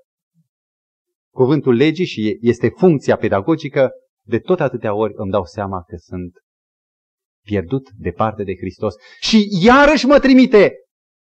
cuvântul 1.33 1.75
legii 1.75 2.07
și 2.07 2.39
este 2.41 2.69
funcția 2.69 3.17
pedagogică, 3.17 3.91
de 4.27 4.39
tot 4.39 4.61
atâtea 4.61 4.95
ori 4.95 5.13
îmi 5.17 5.31
dau 5.31 5.45
seama 5.45 5.83
că 5.83 5.97
sunt 5.97 6.33
pierdut 7.45 7.91
departe 7.91 8.43
de 8.43 8.57
Hristos. 8.57 8.95
Și 9.21 9.49
iarăși 9.63 10.07
mă 10.07 10.19
trimite, 10.19 10.73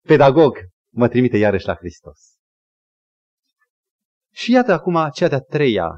pedagog, 0.08 0.58
mă 0.94 1.08
trimite 1.08 1.38
iarăși 1.38 1.68
la 1.68 1.76
Hristos. 1.76 2.20
Și 4.34 4.52
iată 4.52 4.72
acum 4.72 5.10
cea 5.14 5.28
de-a 5.28 5.40
treia, 5.40 5.90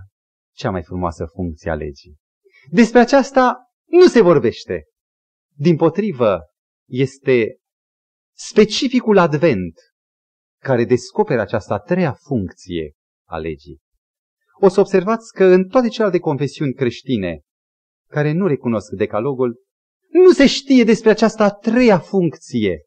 cea 0.56 0.72
mai 0.72 0.84
frumoasă 0.84 1.26
funcție 1.34 1.72
a 1.72 1.76
legii. 1.76 2.18
Despre 2.70 3.00
aceasta 3.00 3.66
nu 3.90 4.08
se 4.08 4.22
vorbește. 4.22 4.86
Din 5.56 5.76
potrivă, 5.76 6.42
este 6.90 7.58
specificul 8.36 9.18
advent 9.18 9.74
care 10.62 10.86
descoperă 10.86 11.42
această 11.42 11.74
a 11.74 11.80
treia 11.80 12.14
funcție 12.14 12.94
a 13.28 13.38
legii. 13.38 13.80
O 14.60 14.68
să 14.68 14.80
observați 14.80 15.34
că 15.34 15.44
în 15.44 15.68
toate 15.68 15.88
celelalte 15.88 16.20
confesiuni 16.20 16.74
creștine 16.74 17.42
care 18.10 18.32
nu 18.32 18.48
recunosc 18.48 18.92
decalogul, 18.92 19.66
nu 20.10 20.32
se 20.32 20.48
știe 20.48 20.84
despre 20.84 21.10
această 21.10 21.44
a 21.44 21.50
treia 21.50 22.00
funcție, 22.00 22.86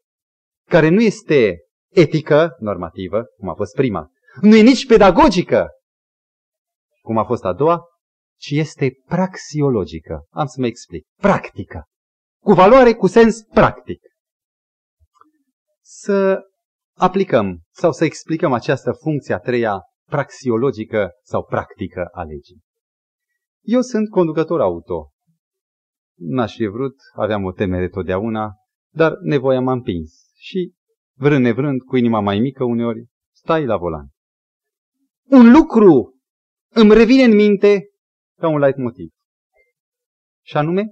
care 0.69 0.89
nu 0.89 1.01
este 1.01 1.59
etică, 1.93 2.55
normativă, 2.59 3.23
cum 3.37 3.49
a 3.49 3.53
fost 3.53 3.75
prima, 3.75 4.11
nu 4.41 4.55
e 4.55 4.61
nici 4.61 4.85
pedagogică, 4.85 5.67
cum 7.01 7.17
a 7.17 7.23
fost 7.25 7.43
a 7.43 7.53
doua, 7.53 7.83
ci 8.41 8.49
este 8.49 8.91
praxiologică. 9.05 10.25
Am 10.29 10.45
să 10.45 10.59
mă 10.59 10.65
explic. 10.65 11.05
Practică. 11.15 11.85
Cu 12.43 12.53
valoare, 12.53 12.93
cu 12.93 13.07
sens 13.07 13.43
practic. 13.43 14.01
Să 15.81 16.39
aplicăm 16.97 17.61
sau 17.73 17.91
să 17.91 18.05
explicăm 18.05 18.53
această 18.53 18.91
funcție 18.91 19.33
a 19.33 19.39
treia 19.39 19.81
praxiologică 20.09 21.09
sau 21.23 21.45
practică 21.45 22.07
a 22.11 22.21
legii. 22.23 22.61
Eu 23.61 23.81
sunt 23.81 24.09
conducător 24.09 24.61
auto. 24.61 25.11
N-aș 26.17 26.55
fi 26.55 26.65
vrut, 26.65 26.95
aveam 27.13 27.43
o 27.43 27.51
temere 27.51 27.89
totdeauna, 27.89 28.53
dar 28.93 29.13
nevoia 29.21 29.59
m-a 29.59 29.71
împins. 29.71 30.13
Și, 30.35 30.73
vrând 31.17 31.43
nevrând, 31.43 31.81
cu 31.81 31.97
inima 31.97 32.19
mai 32.19 32.39
mică 32.39 32.63
uneori, 32.63 33.05
stai 33.35 33.65
la 33.65 33.77
volan. 33.77 34.07
Un 35.29 35.51
lucru 35.51 36.19
îmi 36.73 36.93
revine 36.93 37.23
în 37.23 37.35
minte 37.35 37.90
ca 38.41 38.47
un 38.47 38.59
light 38.59 38.77
motiv. 38.77 39.09
Și 40.45 40.57
anume, 40.57 40.83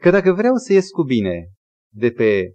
că 0.00 0.10
dacă 0.10 0.32
vreau 0.32 0.54
să 0.56 0.72
ies 0.72 0.90
cu 0.90 1.02
bine 1.02 1.48
de 1.92 2.10
pe 2.10 2.52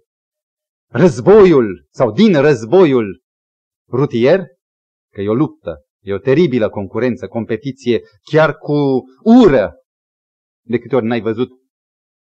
războiul 0.90 1.86
sau 1.90 2.12
din 2.12 2.40
războiul 2.40 3.22
rutier, 3.88 4.40
că 5.12 5.20
e 5.20 5.28
o 5.28 5.34
luptă, 5.34 5.84
e 6.04 6.12
o 6.12 6.18
teribilă 6.18 6.68
concurență, 6.68 7.28
competiție, 7.28 8.00
chiar 8.30 8.56
cu 8.56 9.02
ură. 9.44 9.72
De 10.66 10.78
câte 10.78 10.96
ori 10.96 11.04
n-ai 11.04 11.20
văzut 11.20 11.50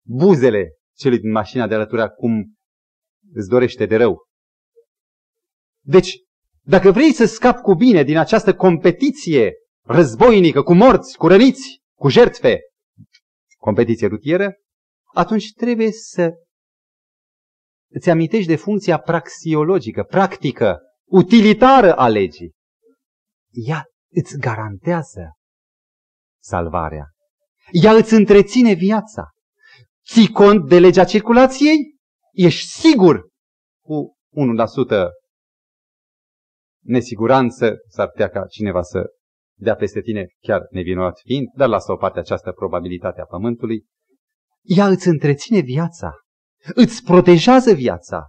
buzele 0.06 0.70
celui 0.96 1.18
din 1.18 1.30
mașina 1.30 1.66
de 1.66 1.74
alătura 1.74 2.08
cum 2.08 2.54
îți 3.32 3.48
dorește 3.48 3.86
de 3.86 3.96
rău. 3.96 4.26
Deci, 5.84 6.16
dacă 6.62 6.90
vrei 6.90 7.12
să 7.12 7.24
scapi 7.24 7.60
cu 7.60 7.74
bine 7.74 8.02
din 8.02 8.16
această 8.16 8.54
competiție 8.54 9.52
războinică, 9.90 10.62
cu 10.62 10.74
morți, 10.74 11.16
cu 11.16 11.26
răniți, 11.26 11.80
cu 11.98 12.08
jertfe, 12.08 12.58
competiție 13.58 14.06
rutieră, 14.06 14.54
atunci 15.14 15.52
trebuie 15.52 15.92
să 15.92 16.30
îți 17.92 18.10
amintești 18.10 18.48
de 18.48 18.56
funcția 18.56 18.98
praxiologică, 18.98 20.02
practică, 20.02 20.78
utilitară 21.08 21.96
a 21.96 22.08
legii 22.08 22.58
ea 23.50 23.84
îți 24.12 24.38
garantează 24.38 25.32
salvarea. 26.42 27.06
Ea 27.70 27.92
îți 27.92 28.14
întreține 28.14 28.72
viața. 28.72 29.30
Ții 30.12 30.28
cont 30.28 30.68
de 30.68 30.78
legea 30.78 31.04
circulației? 31.04 31.96
Ești 32.32 32.68
sigur 32.68 33.28
cu 33.84 34.16
1% 34.96 35.06
nesiguranță, 36.84 37.76
s-ar 37.88 38.08
putea 38.08 38.28
ca 38.28 38.46
cineva 38.46 38.82
să 38.82 39.06
dea 39.60 39.74
peste 39.74 40.00
tine, 40.00 40.26
chiar 40.40 40.66
nevinovat 40.70 41.18
fiind, 41.24 41.46
dar 41.54 41.68
lasă 41.68 41.92
o 41.92 41.96
parte 41.96 42.18
această 42.18 42.52
probabilitate 42.52 43.20
a 43.20 43.24
pământului. 43.24 43.84
Ea 44.62 44.86
îți 44.86 45.08
întreține 45.08 45.60
viața, 45.60 46.12
îți 46.74 47.02
protejează 47.04 47.72
viața. 47.72 48.28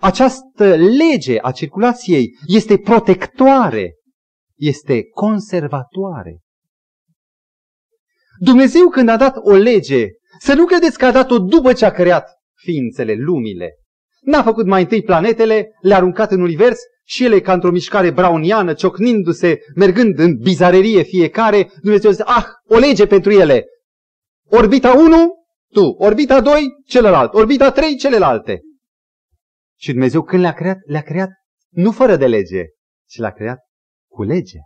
Această 0.00 0.76
lege 0.76 1.38
a 1.42 1.52
circulației 1.52 2.30
este 2.46 2.78
protectoare, 2.78 3.94
este 4.54 5.02
conservatoare. 5.08 6.38
Dumnezeu 8.38 8.88
când 8.88 9.08
a 9.08 9.16
dat 9.16 9.36
o 9.36 9.52
lege, 9.52 10.06
să 10.38 10.54
nu 10.54 10.64
credeți 10.64 10.98
că 10.98 11.04
a 11.06 11.12
dat-o 11.12 11.38
după 11.38 11.72
ce 11.72 11.84
a 11.84 11.90
creat 11.90 12.30
ființele, 12.54 13.14
lumile. 13.14 13.74
N-a 14.24 14.42
făcut 14.42 14.66
mai 14.66 14.82
întâi 14.82 15.02
planetele, 15.02 15.76
le-a 15.80 15.96
aruncat 15.96 16.30
în 16.30 16.40
univers 16.40 16.80
și 17.04 17.24
ele 17.24 17.40
ca 17.40 17.52
într-o 17.52 17.70
mișcare 17.70 18.10
browniană, 18.10 18.74
ciocnindu-se, 18.74 19.58
mergând 19.74 20.18
în 20.18 20.36
bizarerie 20.36 21.02
fiecare, 21.02 21.70
Dumnezeu 21.82 22.10
zice, 22.10 22.22
ah, 22.26 22.44
o 22.64 22.76
lege 22.76 23.06
pentru 23.06 23.30
ele. 23.30 23.64
Orbita 24.46 24.92
1, 24.92 25.34
tu, 25.72 25.84
orbita 25.98 26.40
2, 26.40 26.62
celălalt, 26.86 27.34
orbita 27.34 27.70
3, 27.70 27.96
celelalte. 27.96 28.60
Și 29.78 29.90
Dumnezeu 29.90 30.22
când 30.22 30.42
le-a 30.42 30.52
creat, 30.52 30.78
le-a 30.86 31.02
creat 31.02 31.30
nu 31.68 31.90
fără 31.90 32.16
de 32.16 32.26
lege, 32.26 32.64
ci 33.08 33.18
le-a 33.18 33.32
creat 33.32 33.58
cu 34.10 34.22
lege. 34.22 34.58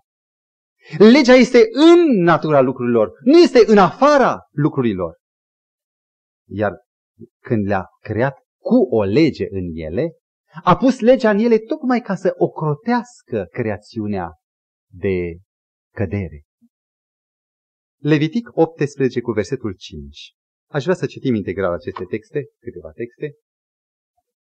Legea 0.98 1.34
este 1.34 1.58
în 1.72 2.22
natura 2.22 2.60
lucrurilor, 2.60 3.10
nu 3.24 3.38
este 3.38 3.62
în 3.66 3.78
afara 3.78 4.38
lucrurilor. 4.50 5.16
Iar 6.48 6.72
când 7.40 7.66
le-a 7.66 7.84
creat 8.00 8.38
cu 8.60 8.74
o 8.90 9.02
lege 9.02 9.46
în 9.50 9.70
ele, 9.72 10.12
a 10.62 10.76
pus 10.76 11.00
legea 11.00 11.30
în 11.30 11.38
ele 11.38 11.58
tocmai 11.58 12.00
ca 12.00 12.14
să 12.14 12.34
ocrotească 12.36 13.46
creațiunea 13.50 14.30
de 14.92 15.38
cădere. 15.94 16.42
Levitic 18.00 18.48
18 18.52 19.20
cu 19.20 19.30
versetul 19.30 19.74
5. 19.78 20.32
Aș 20.70 20.82
vrea 20.82 20.94
să 20.94 21.06
citim 21.06 21.34
integral 21.34 21.72
aceste 21.72 22.04
texte, 22.04 22.46
câteva 22.60 22.90
texte. 22.90 23.34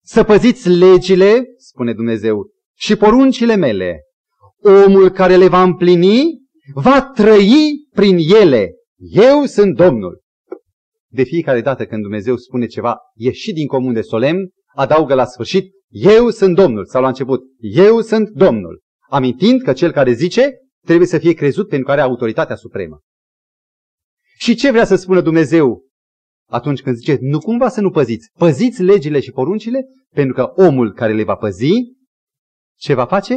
Să 0.02 0.24
păziți 0.24 0.68
legile, 0.68 1.44
spune 1.56 1.94
Dumnezeu, 1.94 2.50
și 2.76 2.96
poruncile 2.96 3.56
mele. 3.56 4.00
Omul 4.86 5.10
care 5.10 5.36
le 5.36 5.48
va 5.48 5.62
împlini 5.62 6.40
va 6.74 7.02
trăi 7.02 7.88
prin 7.90 8.16
ele. 8.40 8.74
Eu 8.96 9.44
sunt 9.44 9.76
Domnul. 9.76 10.22
De 11.12 11.22
fiecare 11.22 11.60
dată 11.60 11.86
când 11.86 12.02
Dumnezeu 12.02 12.36
spune 12.36 12.66
ceva 12.66 12.96
ieșit 13.14 13.54
din 13.54 13.66
comun 13.66 13.92
de 13.92 14.00
solemn, 14.00 14.50
adaugă 14.74 15.14
la 15.14 15.24
sfârșit, 15.24 15.72
eu 15.88 16.30
sunt 16.30 16.54
Domnul, 16.54 16.86
sau 16.86 17.02
la 17.02 17.08
început, 17.08 17.40
eu 17.58 18.00
sunt 18.00 18.28
Domnul. 18.28 18.82
Amintind 19.08 19.62
că 19.62 19.72
cel 19.72 19.92
care 19.92 20.12
zice 20.12 20.50
trebuie 20.84 21.06
să 21.06 21.18
fie 21.18 21.32
crezut 21.32 21.68
pentru 21.68 21.86
că 21.86 21.92
are 21.92 22.00
autoritatea 22.00 22.56
supremă. 22.56 23.00
Și 24.38 24.54
ce 24.54 24.70
vrea 24.70 24.84
să 24.84 24.96
spună 24.96 25.20
Dumnezeu 25.20 25.88
atunci 26.50 26.82
când 26.82 26.96
zice, 26.96 27.18
nu 27.20 27.38
cumva 27.38 27.68
să 27.68 27.80
nu 27.80 27.90
păziți, 27.90 28.30
păziți 28.38 28.82
legile 28.82 29.20
și 29.20 29.30
poruncile, 29.30 29.86
pentru 30.14 30.34
că 30.34 30.42
omul 30.42 30.92
care 30.92 31.12
le 31.12 31.24
va 31.24 31.36
păzi, 31.36 31.72
ce 32.78 32.94
va 32.94 33.06
face? 33.06 33.36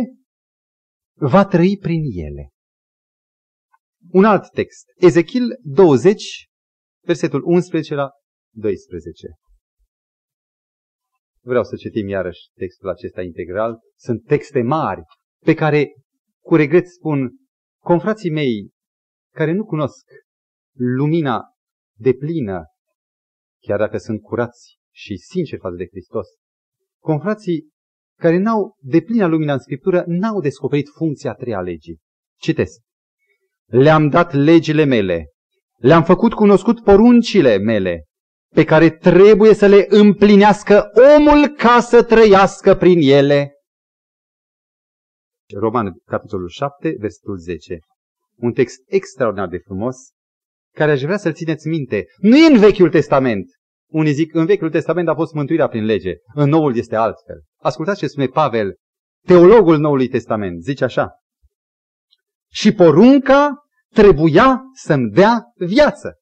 Va 1.14 1.46
trăi 1.46 1.78
prin 1.78 2.02
ele. 2.26 2.50
Un 4.12 4.26
alt 4.26 4.50
text, 4.50 4.86
Ezechiel 4.96 5.60
20, 5.62 6.48
versetul 7.06 7.44
11 7.46 7.96
la 7.96 8.10
12. 8.56 9.28
Vreau 11.42 11.64
să 11.64 11.76
citim 11.76 12.08
iarăși 12.08 12.50
textul 12.54 12.90
acesta 12.90 13.22
integral. 13.22 13.80
Sunt 13.98 14.26
texte 14.26 14.62
mari 14.62 15.02
pe 15.46 15.54
care, 15.54 15.94
cu 16.44 16.56
regret 16.56 16.88
spun, 16.88 17.32
confrații 17.82 18.32
mei 18.32 18.72
care 19.34 19.52
nu 19.52 19.66
cunosc 19.66 20.06
lumina 20.78 21.44
de 21.98 22.14
plină, 22.14 22.64
chiar 23.62 23.78
dacă 23.78 23.98
sunt 23.98 24.22
curați 24.22 24.78
și 24.96 25.18
sinceri 25.18 25.62
față 25.62 25.76
de 25.76 25.88
Hristos, 25.88 26.28
confrații 27.02 27.70
care 28.20 28.38
n-au 28.38 28.78
de 28.80 29.02
plină 29.02 29.26
lumina 29.26 29.54
în 29.54 29.60
Scriptură, 29.60 30.04
n-au 30.08 30.42
descoperit 30.42 30.88
funcția 30.88 31.32
a 31.32 31.36
treia 31.36 31.62
legii. 31.62 32.00
Citesc. 32.40 32.82
Le-am 33.66 34.10
dat 34.10 34.34
legile 34.34 34.84
mele, 34.84 35.33
le-am 35.84 36.04
făcut 36.04 36.34
cunoscut 36.34 36.84
poruncile 36.84 37.58
mele, 37.58 38.06
pe 38.56 38.64
care 38.64 38.90
trebuie 38.90 39.54
să 39.54 39.66
le 39.66 39.86
împlinească 39.90 40.92
omul 41.18 41.48
ca 41.48 41.80
să 41.80 42.04
trăiască 42.04 42.76
prin 42.76 43.00
ele. 43.02 43.54
Roman, 45.56 45.94
capitolul 46.06 46.48
7, 46.48 46.96
versetul 47.00 47.38
10. 47.38 47.80
Un 48.36 48.52
text 48.52 48.80
extraordinar 48.86 49.48
de 49.48 49.58
frumos, 49.58 49.96
care 50.76 50.92
aș 50.92 51.02
vrea 51.02 51.18
să-l 51.18 51.34
țineți 51.34 51.68
minte. 51.68 52.06
Nu 52.18 52.38
e 52.38 52.54
în 52.54 52.60
Vechiul 52.60 52.90
Testament. 52.90 53.46
Unii 53.92 54.14
zic, 54.14 54.34
în 54.34 54.46
Vechiul 54.46 54.70
Testament 54.70 55.08
a 55.08 55.16
fost 55.16 55.34
mântuirea 55.34 55.68
prin 55.68 55.86
lege, 55.86 56.14
în 56.34 56.50
Noul 56.50 56.78
este 56.78 56.96
altfel. 56.96 57.44
Ascultați 57.62 58.00
ce 58.00 58.08
spune 58.08 58.28
Pavel, 58.28 58.76
teologul 59.28 59.78
Noului 59.78 60.08
Testament, 60.08 60.62
zice 60.62 60.84
așa. 60.84 61.12
Și 62.52 62.74
porunca 62.74 63.63
trebuia 63.94 64.62
să-mi 64.74 65.10
dea 65.10 65.42
viață. 65.56 66.18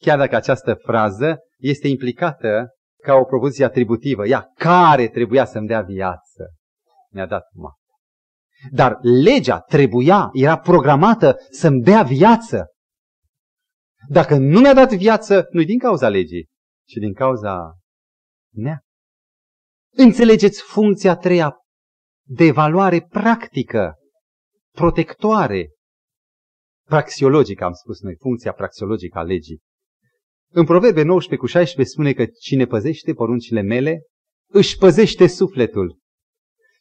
Chiar 0.00 0.18
dacă 0.18 0.36
această 0.36 0.74
frază 0.74 1.38
este 1.58 1.88
implicată 1.88 2.68
ca 3.02 3.14
o 3.14 3.24
propoziție 3.24 3.64
atributivă, 3.64 4.26
ea 4.26 4.52
care 4.54 5.08
trebuia 5.08 5.44
să-mi 5.44 5.66
dea 5.66 5.82
viață, 5.82 6.54
mi-a 7.10 7.26
dat 7.26 7.44
moarte. 7.52 7.80
Dar 8.70 8.98
legea 9.00 9.60
trebuia, 9.60 10.28
era 10.32 10.58
programată 10.58 11.36
să-mi 11.50 11.82
dea 11.82 12.02
viață. 12.02 12.66
Dacă 14.08 14.36
nu 14.36 14.60
mi-a 14.60 14.74
dat 14.74 14.92
viață, 14.92 15.46
nu 15.50 15.62
din 15.62 15.78
cauza 15.78 16.08
legii, 16.08 16.48
ci 16.88 16.94
din 16.94 17.12
cauza 17.12 17.78
mea. 18.54 18.80
Înțelegeți 19.92 20.62
funcția 20.62 21.10
a 21.10 21.16
treia 21.16 21.56
de 22.28 22.44
evaluare 22.44 23.00
practică, 23.00 23.94
protectoare, 24.72 25.68
praxiologică, 26.88 27.64
am 27.64 27.72
spus 27.72 28.00
noi, 28.00 28.16
funcția 28.16 28.52
praxiologică 28.52 29.18
a 29.18 29.22
legii. 29.22 29.60
În 30.52 30.64
Proverbe 30.64 31.02
19 31.02 31.36
cu 31.36 31.46
16 31.46 31.94
spune 31.94 32.12
că 32.12 32.26
cine 32.40 32.66
păzește 32.66 33.12
poruncile 33.12 33.60
mele, 33.60 34.02
își 34.48 34.76
păzește 34.76 35.26
sufletul. 35.26 35.98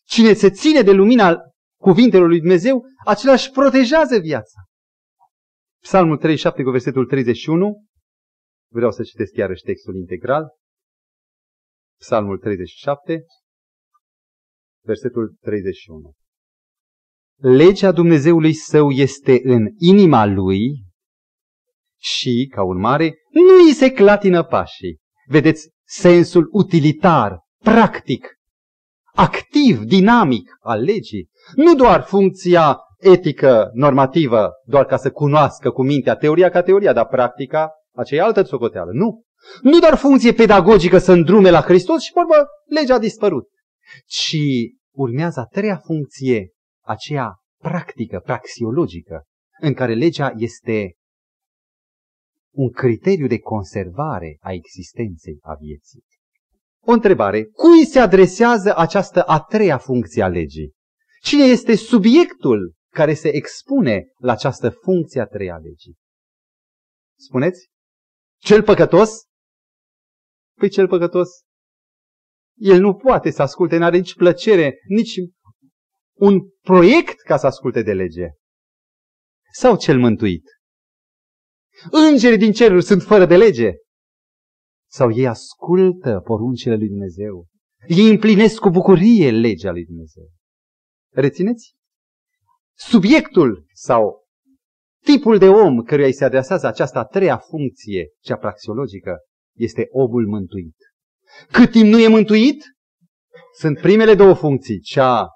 Cine 0.04 0.34
se 0.34 0.50
ține 0.50 0.82
de 0.82 0.92
lumina 0.92 1.38
cuvintelor 1.82 2.28
lui 2.28 2.40
Dumnezeu, 2.40 2.84
acela 3.06 3.34
își 3.34 3.52
protejează 3.52 4.20
viața. 4.20 4.62
Psalmul 5.82 6.18
37 6.18 6.64
cu 6.64 6.70
versetul 6.70 7.06
31, 7.06 7.86
vreau 8.72 8.92
să 8.92 9.04
citesc 9.04 9.36
iarăși 9.36 9.64
textul 9.64 9.96
integral. 9.96 10.48
Psalmul 12.00 12.38
37, 12.38 13.26
versetul 14.86 15.36
31. 15.40 16.14
Legea 17.38 17.92
Dumnezeului 17.92 18.54
său 18.54 18.90
este 18.90 19.40
în 19.44 19.66
inima 19.78 20.26
lui 20.26 20.84
și, 22.02 22.50
ca 22.56 22.64
urmare, 22.64 23.16
nu 23.32 23.66
îi 23.66 23.74
se 23.74 23.92
clatină 23.92 24.44
pașii. 24.44 24.98
Vedeți 25.28 25.70
sensul 25.88 26.48
utilitar, 26.52 27.40
practic, 27.64 28.28
activ, 29.14 29.80
dinamic 29.80 30.58
al 30.60 30.82
legii. 30.82 31.30
Nu 31.56 31.76
doar 31.76 32.02
funcția 32.02 32.80
etică, 33.00 33.70
normativă, 33.74 34.52
doar 34.66 34.86
ca 34.86 34.98
să 34.98 35.12
cunoască 35.12 35.72
cu 35.72 35.84
mintea 35.84 36.16
teoria 36.16 36.50
ca 36.50 36.62
teoria, 36.62 36.94
dar 36.94 37.08
practica, 37.08 37.72
aceea 37.96 38.26
altă 38.26 38.44
socoteală. 38.44 38.92
Nu. 38.94 39.24
Nu 39.62 39.80
doar 39.80 39.96
funcție 39.96 40.34
pedagogică 40.34 40.98
să 40.98 41.12
îndrume 41.12 41.50
la 41.50 41.62
Hristos 41.62 42.02
și, 42.02 42.12
vorbă, 42.14 42.48
legea 42.66 42.94
a 42.94 43.00
dispărut. 43.00 43.48
Ci 44.06 44.38
urmează 44.96 45.40
a 45.40 45.46
treia 45.46 45.82
funcție, 45.86 46.50
aceea 46.86 47.36
practică, 47.62 48.20
praxiologică, 48.20 49.24
în 49.60 49.74
care 49.74 49.94
legea 49.94 50.34
este 50.36 50.94
un 52.54 52.72
criteriu 52.72 53.28
de 53.28 53.40
conservare 53.40 54.38
a 54.40 54.52
existenței 54.52 55.38
a 55.42 55.54
vieții. 55.54 56.04
O 56.80 56.92
întrebare. 56.92 57.44
Cui 57.44 57.86
se 57.86 58.00
adresează 58.00 58.78
această 58.78 59.24
a 59.24 59.40
treia 59.40 59.78
funcție 59.78 60.24
a 60.24 60.28
legii? 60.28 60.74
Cine 61.22 61.44
este 61.44 61.76
subiectul 61.76 62.76
care 62.90 63.14
se 63.14 63.36
expune 63.36 64.06
la 64.18 64.32
această 64.32 64.70
funcție 64.70 65.22
a 65.22 65.26
treia 65.26 65.54
a 65.54 65.58
legii? 65.58 65.96
Spuneți? 67.20 67.68
Cel 68.38 68.64
păcătos? 68.64 69.24
Păi 70.58 70.70
cel 70.70 70.88
păcătos, 70.88 71.30
el 72.58 72.80
nu 72.80 72.96
poate 72.96 73.30
să 73.30 73.42
asculte, 73.42 73.78
n-are 73.78 73.98
nici 73.98 74.16
plăcere, 74.16 74.78
nici 74.88 75.16
un 76.18 76.40
proiect 76.62 77.20
ca 77.20 77.38
să 77.38 77.46
asculte 77.46 77.82
de 77.82 77.94
lege. 77.94 78.28
Sau 79.52 79.78
cel 79.78 80.00
mântuit? 80.00 80.44
Îngerii 81.92 82.38
din 82.38 82.52
ceruri 82.52 82.84
sunt 82.84 83.02
fără 83.02 83.26
de 83.26 83.38
lege? 83.38 83.72
Sau 84.92 85.12
ei 85.12 85.28
ascultă 85.28 86.22
poruncile 86.24 86.76
lui 86.76 86.88
Dumnezeu? 86.88 87.48
Ei 87.88 88.10
împlinesc 88.10 88.60
cu 88.60 88.70
bucurie 88.70 89.32
legea 89.32 89.72
lui 89.72 89.86
Dumnezeu? 89.86 90.30
Rețineți? 91.14 91.74
Subiectul 92.78 93.66
sau 93.74 94.26
tipul 95.04 95.38
de 95.38 95.48
om 95.48 95.84
căruia 95.84 96.08
îi 96.08 96.14
se 96.14 96.26
adresează 96.26 96.68
această 96.68 96.98
a 96.98 97.06
treia 97.06 97.38
funcție, 97.38 98.10
cea 98.20 98.38
praxiologică, 98.38 99.18
este 99.58 99.88
omul 99.92 100.28
mântuit. 100.28 100.76
Cât 101.52 101.72
timp 101.72 101.86
nu 101.86 102.00
e 102.00 102.08
mântuit, 102.08 102.64
sunt 103.58 103.80
primele 103.80 104.16
două 104.16 104.34
funcții, 104.34 104.80
cea 104.80 105.28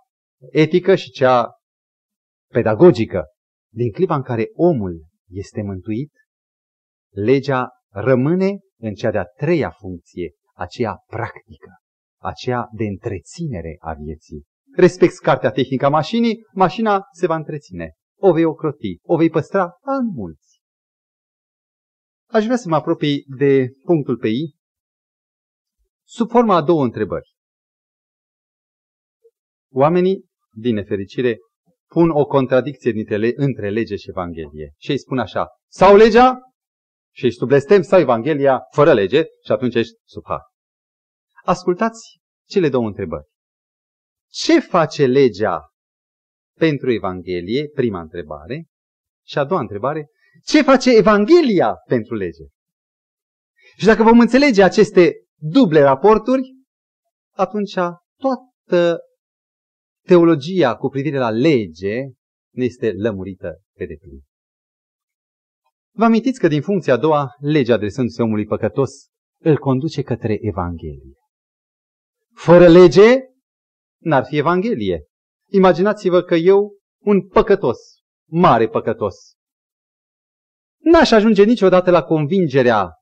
etică 0.51 0.95
și 0.95 1.09
cea 1.09 1.51
pedagogică. 2.51 3.23
Din 3.73 3.91
clipa 3.91 4.15
în 4.15 4.23
care 4.23 4.49
omul 4.53 5.05
este 5.29 5.61
mântuit, 5.61 6.11
legea 7.13 7.67
rămâne 7.93 8.57
în 8.79 8.93
cea 8.93 9.11
de-a 9.11 9.25
treia 9.25 9.69
funcție, 9.69 10.31
aceea 10.55 11.03
practică, 11.05 11.77
aceea 12.21 12.67
de 12.71 12.83
întreținere 12.83 13.75
a 13.79 13.93
vieții. 13.93 14.43
Respecti 14.75 15.19
cartea 15.19 15.51
tehnică 15.51 15.85
a 15.85 15.89
mașinii, 15.89 16.45
mașina 16.53 17.01
se 17.11 17.27
va 17.27 17.35
întreține. 17.35 17.93
O 18.19 18.33
vei 18.33 18.43
ocroti, 18.43 18.99
o 19.01 19.17
vei 19.17 19.29
păstra 19.29 19.77
în 19.81 20.05
mulți. 20.13 20.61
Aș 22.29 22.43
vrea 22.43 22.57
să 22.57 22.67
mă 22.67 22.75
apropii 22.75 23.25
de 23.37 23.67
punctul 23.83 24.17
pe 24.17 24.27
I, 24.27 24.55
sub 26.07 26.29
forma 26.29 26.55
a 26.55 26.61
două 26.61 26.83
întrebări. 26.83 27.35
Oamenii, 29.71 30.28
din 30.55 30.73
nefericire, 30.73 31.37
pun 31.87 32.09
o 32.09 32.25
contradicție 32.25 32.91
dintre, 32.91 33.31
între 33.35 33.69
lege 33.69 33.95
și 33.95 34.09
Evanghelie. 34.09 34.73
Și 34.77 34.91
îi 34.91 34.99
spun 34.99 35.19
așa, 35.19 35.47
sau 35.71 35.95
legea 35.95 36.39
și 37.15 37.25
ești 37.25 37.37
sub 37.37 37.47
blestem, 37.47 37.81
sau 37.81 37.99
Evanghelia 37.99 38.59
fără 38.71 38.93
lege 38.93 39.23
și 39.45 39.51
atunci 39.51 39.75
ești 39.75 39.93
sub 40.05 40.23
har. 40.25 40.41
Ascultați 41.43 42.19
cele 42.47 42.69
două 42.69 42.87
întrebări. 42.87 43.27
Ce 44.31 44.59
face 44.59 45.05
legea 45.05 45.69
pentru 46.57 46.91
Evanghelie? 46.91 47.67
Prima 47.67 47.99
întrebare. 47.99 48.65
Și 49.25 49.37
a 49.37 49.45
doua 49.45 49.59
întrebare. 49.59 50.07
Ce 50.45 50.61
face 50.61 50.95
Evanghelia 50.95 51.73
pentru 51.87 52.15
lege? 52.15 52.43
Și 53.77 53.85
dacă 53.85 54.03
vom 54.03 54.19
înțelege 54.19 54.63
aceste 54.63 55.13
duble 55.35 55.81
raporturi, 55.81 56.41
atunci 57.35 57.73
toată 58.17 58.99
teologia 60.09 60.75
cu 60.75 60.87
privire 60.89 61.17
la 61.17 61.29
lege 61.29 61.95
ne 62.55 62.63
este 62.63 62.91
lămurită 62.91 63.61
pe 63.77 63.85
deplin. 63.85 64.21
Vă 65.95 66.03
amintiți 66.03 66.39
că 66.39 66.47
din 66.47 66.61
funcția 66.61 66.93
a 66.93 66.97
doua, 66.97 67.35
legea 67.39 67.73
adresându-se 67.73 68.21
omului 68.21 68.45
păcătos 68.45 68.91
îl 69.41 69.57
conduce 69.57 70.01
către 70.01 70.37
Evanghelie. 70.41 71.13
Fără 72.33 72.67
lege, 72.67 73.17
n-ar 74.01 74.25
fi 74.25 74.37
Evanghelie. 74.37 75.05
Imaginați-vă 75.51 76.21
că 76.21 76.35
eu, 76.35 76.77
un 77.03 77.27
păcătos, 77.27 77.77
mare 78.29 78.67
păcătos, 78.67 79.15
n-aș 80.77 81.11
ajunge 81.11 81.43
niciodată 81.43 81.91
la 81.91 82.03
convingerea, 82.03 82.93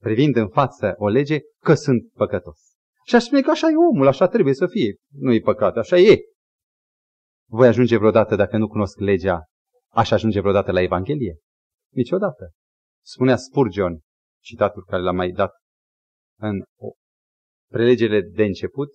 privind 0.00 0.36
în 0.36 0.48
față 0.48 0.94
o 0.96 1.08
lege, 1.08 1.38
că 1.62 1.74
sunt 1.74 2.12
păcătos. 2.12 2.71
Și 3.04 3.14
aș 3.14 3.22
spune 3.22 3.40
că 3.40 3.50
așa 3.50 3.68
e 3.68 3.76
omul, 3.92 4.06
așa 4.06 4.28
trebuie 4.28 4.54
să 4.54 4.66
fie. 4.66 4.96
Nu 5.12 5.32
e 5.32 5.40
păcat, 5.40 5.76
așa 5.76 5.96
e. 5.96 6.18
Voi 7.48 7.68
ajunge 7.68 7.96
vreodată, 7.96 8.36
dacă 8.36 8.56
nu 8.56 8.68
cunosc 8.68 8.98
legea, 8.98 9.44
aș 9.88 10.10
ajunge 10.10 10.40
vreodată 10.40 10.72
la 10.72 10.80
Evanghelie? 10.80 11.38
Niciodată. 11.92 12.50
Spunea 13.04 13.36
Spurgeon, 13.36 14.00
citatul 14.42 14.84
care 14.84 15.02
l-am 15.02 15.16
mai 15.16 15.30
dat 15.30 15.52
în 16.38 16.62
prelegere 17.70 18.20
de 18.20 18.42
început, 18.42 18.88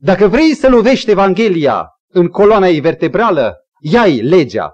dacă 0.00 0.26
vrei 0.26 0.54
să 0.54 0.68
lovești 0.68 1.10
Evanghelia 1.10 1.88
în 2.12 2.28
coloana 2.28 2.68
ei 2.68 2.80
vertebrală, 2.80 3.56
ia-i 3.80 4.20
legea. 4.20 4.72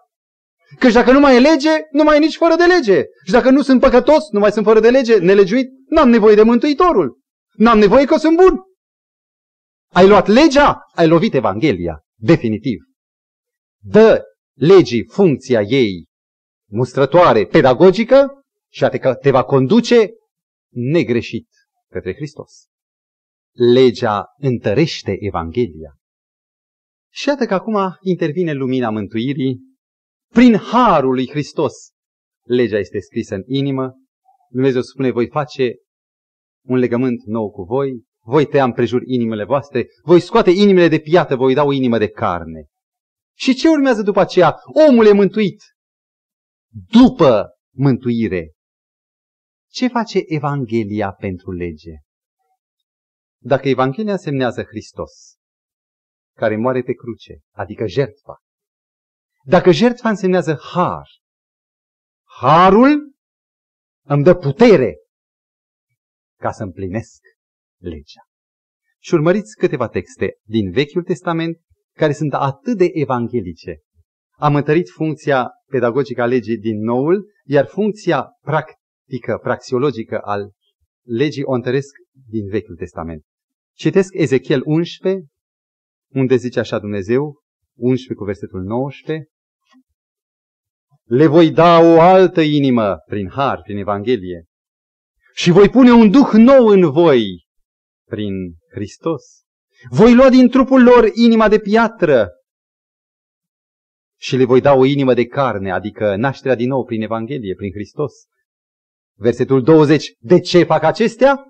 Căci 0.78 0.92
dacă 0.92 1.12
nu 1.12 1.20
mai 1.20 1.36
e 1.36 1.40
lege, 1.40 1.70
nu 1.90 2.02
mai 2.02 2.16
e 2.16 2.18
nici 2.18 2.36
fără 2.36 2.54
de 2.54 2.64
lege. 2.64 3.02
Și 3.24 3.32
dacă 3.32 3.50
nu 3.50 3.62
sunt 3.62 3.80
păcătos, 3.80 4.30
nu 4.30 4.38
mai 4.38 4.52
sunt 4.52 4.64
fără 4.64 4.80
de 4.80 4.90
lege, 4.90 5.18
nelegiuit, 5.18 5.68
n-am 5.88 6.08
nevoie 6.08 6.34
de 6.34 6.42
Mântuitorul. 6.42 7.20
N-am 7.56 7.78
nevoie 7.78 8.04
că 8.04 8.16
sunt 8.16 8.36
bun. 8.36 8.60
Ai 9.92 10.08
luat 10.08 10.26
legea, 10.26 10.78
ai 10.94 11.08
lovit 11.08 11.34
Evanghelia. 11.34 12.00
Definitiv. 12.18 12.78
Dă 13.82 14.22
legii 14.54 15.04
funcția 15.04 15.60
ei 15.60 16.06
mustrătoare, 16.70 17.46
pedagogică 17.46 18.44
și 18.72 18.86
te 19.20 19.30
va 19.30 19.44
conduce 19.44 20.10
negreșit 20.72 21.48
către 21.90 22.14
Hristos. 22.14 22.66
Legea 23.74 24.24
întărește 24.36 25.16
Evanghelia. 25.20 25.96
Și 27.12 27.28
iată 27.28 27.46
că 27.46 27.54
acum 27.54 27.96
intervine 28.00 28.52
lumina 28.52 28.90
mântuirii 28.90 29.60
prin 30.32 30.56
harul 30.56 31.12
lui 31.14 31.28
Hristos. 31.30 31.72
Legea 32.42 32.78
este 32.78 33.00
scrisă 33.00 33.34
în 33.34 33.42
inimă. 33.46 33.94
Dumnezeu 34.50 34.82
spune, 34.82 35.10
voi 35.10 35.28
face 35.28 35.74
un 36.66 36.76
legământ 36.76 37.24
nou 37.24 37.50
cu 37.50 37.62
voi, 37.62 38.04
voi 38.24 38.46
tăia 38.46 38.64
împrejur 38.64 39.02
inimile 39.04 39.44
voastre, 39.44 39.86
voi 40.02 40.20
scoate 40.20 40.50
inimile 40.50 40.88
de 40.88 40.98
piată, 40.98 41.36
voi 41.36 41.54
da 41.54 41.64
o 41.64 41.72
inimă 41.72 41.98
de 41.98 42.08
carne. 42.08 42.66
Și 43.36 43.54
ce 43.54 43.68
urmează 43.68 44.02
după 44.02 44.20
aceea? 44.20 44.56
Omul 44.88 45.06
e 45.06 45.12
mântuit. 45.12 45.62
După 46.68 47.58
mântuire. 47.74 48.52
Ce 49.70 49.88
face 49.88 50.22
Evanghelia 50.26 51.12
pentru 51.12 51.52
lege? 51.52 51.92
Dacă 53.42 53.68
Evanghelia 53.68 54.16
semnează 54.16 54.62
Hristos, 54.62 55.36
care 56.36 56.56
moare 56.56 56.82
pe 56.82 56.92
cruce, 56.92 57.40
adică 57.50 57.86
jertfa, 57.86 58.38
dacă 59.42 59.70
jertfa 59.70 60.08
însemnează 60.08 60.58
har, 60.72 61.08
harul 62.40 63.14
îmi 64.06 64.22
dă 64.22 64.34
putere 64.34 64.96
ca 66.44 66.50
să 66.50 66.62
împlinesc 66.62 67.20
legea. 67.80 68.22
Și 69.02 69.14
urmăriți 69.14 69.56
câteva 69.56 69.88
texte 69.88 70.34
din 70.42 70.70
Vechiul 70.70 71.02
Testament 71.02 71.56
care 71.92 72.12
sunt 72.12 72.34
atât 72.34 72.76
de 72.76 72.88
evanghelice. 72.92 73.78
Am 74.36 74.54
întărit 74.54 74.88
funcția 74.88 75.50
pedagogică 75.66 76.22
a 76.22 76.26
legii 76.26 76.58
din 76.58 76.82
noul, 76.82 77.26
iar 77.44 77.66
funcția 77.66 78.26
practică, 78.40 79.38
praxiologică 79.42 80.18
al 80.18 80.52
legii 81.06 81.42
o 81.42 81.52
întăresc 81.52 81.92
din 82.28 82.48
Vechiul 82.48 82.76
Testament. 82.76 83.22
Citesc 83.76 84.14
Ezechiel 84.14 84.62
11, 84.64 85.26
unde 86.08 86.36
zice 86.36 86.58
așa 86.58 86.78
Dumnezeu, 86.78 87.42
11 87.76 88.14
cu 88.14 88.24
versetul 88.24 88.62
19, 88.62 89.28
Le 91.04 91.26
voi 91.26 91.50
da 91.50 91.78
o 91.78 92.00
altă 92.00 92.40
inimă 92.40 92.96
prin 93.06 93.28
har, 93.28 93.60
prin 93.62 93.76
Evanghelie, 93.76 94.44
și 95.34 95.50
voi 95.50 95.68
pune 95.68 95.92
un 95.92 96.10
duh 96.10 96.30
nou 96.32 96.66
în 96.66 96.90
voi 96.90 97.46
prin 98.08 98.54
Hristos. 98.70 99.22
Voi 99.90 100.14
lua 100.14 100.30
din 100.30 100.48
trupul 100.48 100.82
lor 100.82 101.10
inima 101.14 101.48
de 101.48 101.58
piatră 101.58 102.28
și 104.20 104.36
le 104.36 104.44
voi 104.44 104.60
da 104.60 104.72
o 104.72 104.84
inimă 104.84 105.14
de 105.14 105.26
carne, 105.26 105.72
adică 105.72 106.16
nașterea 106.16 106.56
din 106.56 106.68
nou 106.68 106.84
prin 106.84 107.02
Evanghelie, 107.02 107.54
prin 107.54 107.70
Hristos. 107.72 108.12
Versetul 109.16 109.62
20. 109.62 110.12
De 110.18 110.40
ce 110.40 110.62
fac 110.62 110.82
acestea? 110.82 111.44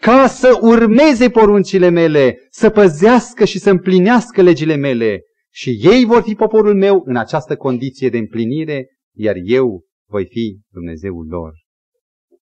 Ca 0.00 0.26
să 0.26 0.58
urmeze 0.60 1.30
poruncile 1.30 1.88
mele, 1.88 2.38
să 2.50 2.70
păzească 2.70 3.44
și 3.44 3.58
să 3.58 3.70
împlinească 3.70 4.42
legile 4.42 4.74
mele. 4.74 5.20
Și 5.50 5.80
ei 5.82 6.04
vor 6.04 6.22
fi 6.22 6.34
poporul 6.34 6.74
meu 6.74 7.02
în 7.04 7.16
această 7.16 7.56
condiție 7.56 8.08
de 8.08 8.18
împlinire, 8.18 8.86
iar 9.16 9.34
eu 9.44 9.84
voi 10.08 10.26
fi 10.26 10.60
Dumnezeul 10.72 11.26
lor. 11.26 11.63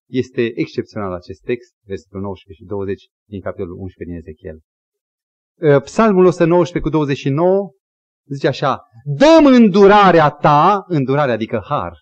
Este 0.09 0.51
excepțional 0.59 1.13
acest 1.13 1.41
text, 1.41 1.73
versetul 1.85 2.21
19 2.21 2.63
și 2.63 2.69
20 2.69 3.07
din 3.29 3.41
capitolul 3.41 3.77
11 3.77 4.03
din 4.03 4.15
Ezechiel. 4.15 4.59
Ă, 5.61 5.79
Psalmul 5.79 6.25
119 6.25 6.79
cu 6.79 6.89
29 6.89 7.71
zice 8.25 8.47
așa, 8.47 8.81
dăm 9.05 9.45
îndurarea 9.45 10.29
ta, 10.29 10.83
îndurarea 10.87 11.33
adică 11.33 11.63
har. 11.67 11.93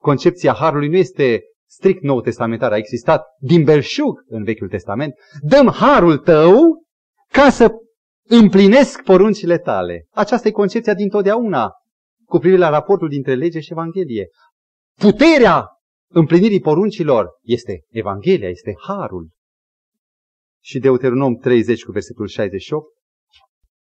Concepția 0.00 0.52
harului 0.52 0.88
nu 0.88 0.96
este 0.96 1.42
strict 1.70 2.02
nou 2.02 2.20
testamentar, 2.20 2.72
a 2.72 2.76
existat 2.76 3.24
din 3.38 3.64
belșug 3.64 4.24
în 4.26 4.44
Vechiul 4.44 4.68
Testament. 4.68 5.14
Dăm 5.40 5.68
harul 5.68 6.18
tău 6.18 6.60
ca 7.32 7.50
să 7.50 7.70
împlinesc 8.28 9.02
poruncile 9.02 9.58
tale. 9.58 10.06
Aceasta 10.10 10.48
e 10.48 10.50
concepția 10.50 10.94
din 10.94 11.08
totdeauna 11.08 11.70
cu 12.24 12.38
privire 12.38 12.60
la 12.60 12.68
raportul 12.68 13.08
dintre 13.08 13.34
lege 13.34 13.60
și 13.60 13.72
Evanghelie. 13.72 14.28
Puterea 15.00 15.66
împlinirii 16.14 16.60
poruncilor 16.60 17.28
este 17.42 17.84
Evanghelia, 17.88 18.48
este 18.48 18.74
Harul. 18.86 19.30
Și 20.62 20.78
Deuteronom 20.78 21.36
30 21.36 21.84
cu 21.84 21.92
versetul 21.92 22.26
68, 22.26 22.86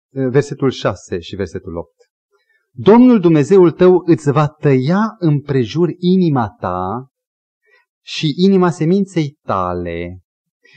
versetul 0.09 0.71
6 0.71 1.19
și 1.19 1.35
versetul 1.35 1.75
8. 1.75 1.89
Domnul 2.71 3.19
Dumnezeul 3.19 3.71
tău 3.71 4.01
îți 4.05 4.31
va 4.31 4.47
tăia 4.47 5.15
împrejur 5.19 5.89
inima 5.97 6.47
ta 6.59 7.07
și 8.05 8.33
inima 8.35 8.69
seminței 8.69 9.37
tale. 9.45 10.19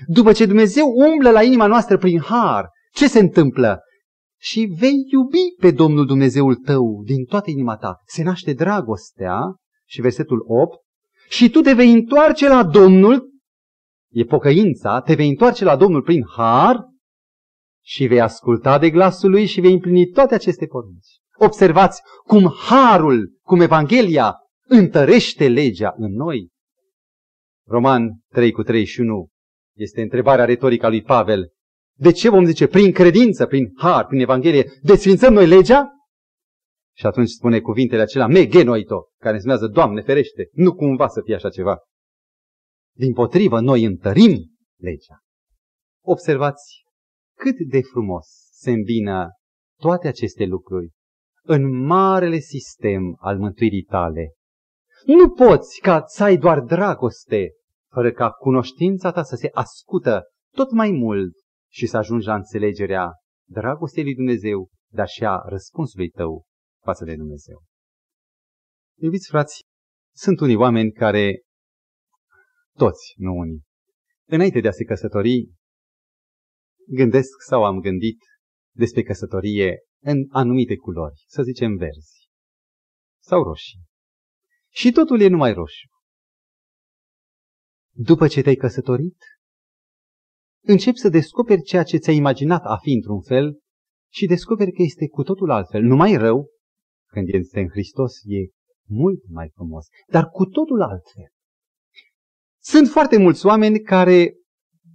După 0.07 0.33
ce 0.33 0.47
Dumnezeu 0.47 0.87
umblă 0.87 1.31
la 1.31 1.43
inima 1.43 1.67
noastră 1.67 1.99
prin 1.99 2.21
har, 2.21 2.69
ce 2.95 3.09
se 3.09 3.19
întâmplă? 3.19 3.81
și 4.43 4.75
vei 4.79 5.07
iubi 5.11 5.55
pe 5.61 5.71
Domnul 5.71 6.07
Dumnezeul 6.07 6.55
tău 6.55 7.03
din 7.05 7.25
toată 7.25 7.51
inima 7.51 7.77
ta. 7.77 7.97
Se 8.07 8.23
naște 8.23 8.53
dragostea 8.53 9.39
și 9.89 10.01
versetul 10.01 10.45
8 10.47 10.79
și 11.33 11.51
tu 11.51 11.61
te 11.61 11.73
vei 11.73 11.93
întoarce 11.93 12.49
la 12.49 12.65
Domnul, 12.65 13.31
e 14.11 14.25
pocăința, 14.25 15.01
te 15.01 15.15
vei 15.15 15.29
întoarce 15.29 15.65
la 15.65 15.77
Domnul 15.77 16.03
prin 16.03 16.25
har 16.37 16.89
și 17.85 18.07
vei 18.07 18.21
asculta 18.21 18.79
de 18.79 18.91
glasul 18.91 19.31
lui 19.31 19.47
și 19.47 19.61
vei 19.61 19.73
împlini 19.73 20.07
toate 20.07 20.35
aceste 20.35 20.67
porunci. 20.67 21.21
Observați 21.37 22.03
cum 22.25 22.55
harul, 22.69 23.39
cum 23.43 23.61
Evanghelia 23.61 24.37
întărește 24.69 25.49
legea 25.49 25.95
în 25.97 26.13
noi. 26.15 26.49
Roman 27.67 28.21
3 28.29 28.53
cu 28.53 28.63
31 28.63 29.29
este 29.77 30.03
întrebarea 30.03 30.45
retorică 30.45 30.87
a 30.87 30.89
lui 30.89 31.03
Pavel. 31.03 31.53
De 31.99 32.13
ce 32.13 32.29
vom 32.29 32.45
zice 32.45 32.67
prin 32.67 32.93
credință, 32.93 33.47
prin 33.47 33.73
har, 33.77 34.07
prin 34.07 34.21
Evanghelie, 34.21 34.73
desfințăm 34.83 35.33
noi 35.33 35.47
legea? 35.47 35.91
Și 36.95 37.07
atunci 37.07 37.29
spune 37.29 37.61
cuvintele 37.61 38.03
acelea, 38.03 38.27
me 38.27 38.47
genoito, 38.47 39.09
care 39.19 39.35
înseamnă, 39.35 39.67
Doamne 39.67 40.03
ferește, 40.03 40.49
nu 40.53 40.75
cumva 40.75 41.09
să 41.09 41.21
fie 41.25 41.35
așa 41.35 41.51
ceva. 41.51 41.79
Din 42.97 43.13
potrivă, 43.13 43.61
noi 43.61 43.85
întărim 43.85 44.51
legea. 44.79 45.21
Observați 46.05 46.85
cât 47.37 47.57
de 47.69 47.81
frumos 47.81 48.27
se 48.51 48.71
îmbină 48.71 49.29
toate 49.81 50.09
aceste 50.09 50.45
lucruri 50.45 50.91
în 51.43 51.85
marele 51.85 52.39
sistem 52.39 53.17
al 53.19 53.39
mântuirii 53.39 53.83
tale. 53.83 54.33
Nu 55.07 55.31
poți 55.31 55.81
ca 55.81 56.03
să 56.07 56.23
ai 56.23 56.37
doar 56.37 56.61
dragoste, 56.61 57.51
fără 57.93 58.13
ca 58.13 58.31
cunoștința 58.31 59.11
ta 59.13 59.23
să 59.23 59.37
se 59.37 59.49
ascută 59.53 60.23
tot 60.55 60.71
mai 60.71 60.91
mult 60.91 61.33
și 61.71 61.87
să 61.87 61.97
ajungi 61.97 62.27
la 62.27 62.35
înțelegerea 62.35 63.13
dragostei 63.49 64.03
lui 64.03 64.15
Dumnezeu, 64.15 64.69
dar 64.91 65.07
și 65.09 65.25
a 65.25 65.43
răspunsului 65.47 66.09
tău 66.09 66.45
față 66.83 67.05
de 67.05 67.17
Dumnezeu. 67.17 67.63
Iubiți 69.01 69.29
frați, 69.29 69.63
sunt 70.15 70.41
unii 70.41 70.57
oameni 70.57 70.93
care, 70.93 71.43
toți, 72.73 73.15
nu 73.17 73.33
unii, 73.33 73.63
înainte 74.29 74.61
de 74.61 74.69
a 74.69 74.73
se 74.73 74.85
căsători, 74.85 75.53
gândesc 76.87 77.41
sau 77.49 77.65
am 77.65 77.81
gândit 77.81 78.19
despre 78.75 79.03
căsătorie 79.03 79.81
în 80.03 80.27
anumite 80.31 80.77
culori, 80.77 81.25
să 81.27 81.43
zicem 81.43 81.77
verzi 81.77 82.29
sau 83.23 83.43
roșii. 83.43 83.81
Și 84.71 84.93
totul 84.93 85.21
e 85.21 85.29
numai 85.29 85.53
roșu. 85.53 85.89
După 87.95 88.29
ce 88.29 88.43
te-ai 88.43 88.55
căsătorit, 88.55 89.19
începi 90.65 90.99
să 90.99 91.09
descoperi 91.09 91.63
ceea 91.63 91.83
ce 91.83 91.97
ți-ai 91.97 92.17
imaginat 92.17 92.65
a 92.65 92.77
fi 92.77 92.93
într-un 92.93 93.23
fel 93.23 93.61
și 94.13 94.27
descoperi 94.27 94.73
că 94.73 94.83
este 94.83 95.09
cu 95.09 95.23
totul 95.23 95.51
altfel. 95.51 95.83
Numai 95.83 96.17
rău, 96.17 96.51
când 97.13 97.29
este 97.29 97.61
în 97.61 97.69
Hristos, 97.69 98.15
e 98.25 98.49
mult 98.89 99.21
mai 99.29 99.51
frumos, 99.55 99.87
dar 100.11 100.29
cu 100.29 100.45
totul 100.45 100.83
altfel. 100.83 101.31
Sunt 102.63 102.89
foarte 102.89 103.19
mulți 103.19 103.47
oameni 103.47 103.81
care 103.81 104.35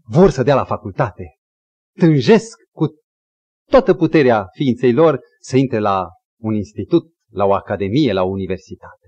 vor 0.10 0.30
să 0.30 0.44
dea 0.44 0.56
la 0.56 0.66
facultate, 0.66 1.38
tânjesc 2.00 2.58
cu 2.72 2.88
toată 3.70 3.94
puterea 3.94 4.46
ființei 4.56 4.94
lor 4.94 5.20
să 5.40 5.58
intre 5.58 5.80
la 5.80 6.08
un 6.42 6.54
institut, 6.54 7.14
la 7.32 7.46
o 7.46 7.54
academie, 7.54 8.14
la 8.14 8.24
o 8.24 8.30
universitate. 8.30 9.08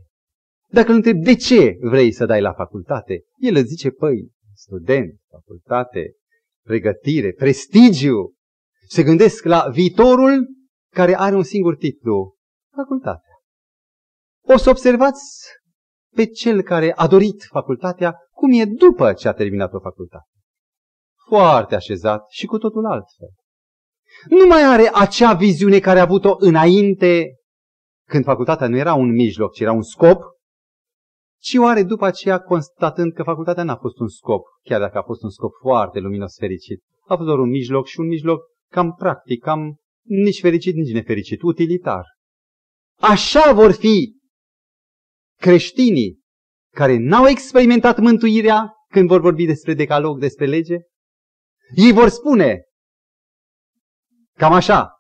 Dacă 0.72 0.89
îl 0.89 0.95
întreb 0.95 1.18
de 1.18 1.36
ce 1.36 1.78
vrei 1.80 2.12
să 2.12 2.26
dai 2.26 2.41
la 2.41 2.53
facultate, 2.53 3.24
el 3.38 3.55
îți 3.55 3.68
zice, 3.68 3.89
păi, 3.89 4.32
student, 4.53 5.20
facultate, 5.30 6.14
pregătire, 6.66 7.32
prestigiu. 7.32 8.34
Se 8.88 9.03
gândesc 9.03 9.43
la 9.43 9.70
viitorul 9.72 10.47
care 10.93 11.18
are 11.18 11.36
un 11.36 11.43
singur 11.43 11.76
titlu, 11.76 12.36
facultatea. 12.82 13.36
O 14.54 14.58
să 14.58 14.70
observați 14.70 15.24
pe 16.16 16.26
cel 16.26 16.62
care 16.62 16.94
a 16.96 17.08
dorit 17.08 17.44
facultatea 17.50 18.16
cum 18.32 18.52
e 18.52 18.66
după 18.66 19.14
ce 19.14 19.28
a 19.28 19.34
terminat 19.34 19.74
o 19.74 19.80
facultate. 19.80 20.30
Foarte 21.28 21.76
așezat 21.76 22.30
și 22.30 22.46
cu 22.46 22.58
totul 22.58 22.86
altfel. 22.86 23.30
Nu 24.30 24.46
mai 24.46 24.64
are 24.64 24.90
acea 24.94 25.34
viziune 25.34 25.80
care 25.80 26.00
a 26.00 26.02
avut-o 26.02 26.36
înainte, 26.38 27.36
când 28.08 28.24
facultatea 28.24 28.68
nu 28.68 28.78
era 28.78 28.94
un 28.94 29.12
mijloc, 29.12 29.54
ci 29.54 29.60
era 29.60 29.72
un 29.72 29.82
scop, 29.82 30.22
ci 31.42 31.56
o 31.56 31.66
are 31.66 31.84
după 31.84 32.06
aceea 32.06 32.40
constatând 32.40 33.14
că 33.14 33.24
facultatea 33.24 33.64
n-a 33.64 33.76
fost 33.76 34.00
un 34.00 34.08
scop, 34.08 34.46
chiar 34.64 34.80
dacă 34.80 34.98
a 34.98 35.04
fost 35.04 35.24
un 35.24 35.30
scop 35.30 35.52
foarte 35.62 36.00
luminos 36.00 36.38
fericit. 36.40 36.84
A 37.08 37.16
fost 37.16 37.28
doar 37.28 37.40
un 37.40 37.50
mijloc 37.50 37.86
și 37.86 38.00
un 38.00 38.08
mijloc 38.08 38.42
cam 38.72 38.94
practic, 38.94 39.44
cam 39.44 39.76
nici 40.04 40.40
fericit, 40.40 40.76
nici 40.76 40.94
nefericit, 40.94 41.42
utilitar. 41.42 42.04
Așa 43.00 43.54
vor 43.54 43.72
fi 43.72 44.16
creștinii 45.39 46.20
care 46.74 46.97
n-au 46.97 47.28
experimentat 47.28 48.00
mântuirea 48.00 48.74
când 48.89 49.08
vor 49.08 49.22
vorbi 49.22 49.45
despre 49.45 49.74
decalog, 49.74 50.20
despre 50.20 50.45
lege. 50.45 50.78
Ei 51.76 51.91
vor 51.91 52.10
spune, 52.10 52.62
cam 54.38 54.54
așa, 54.54 54.91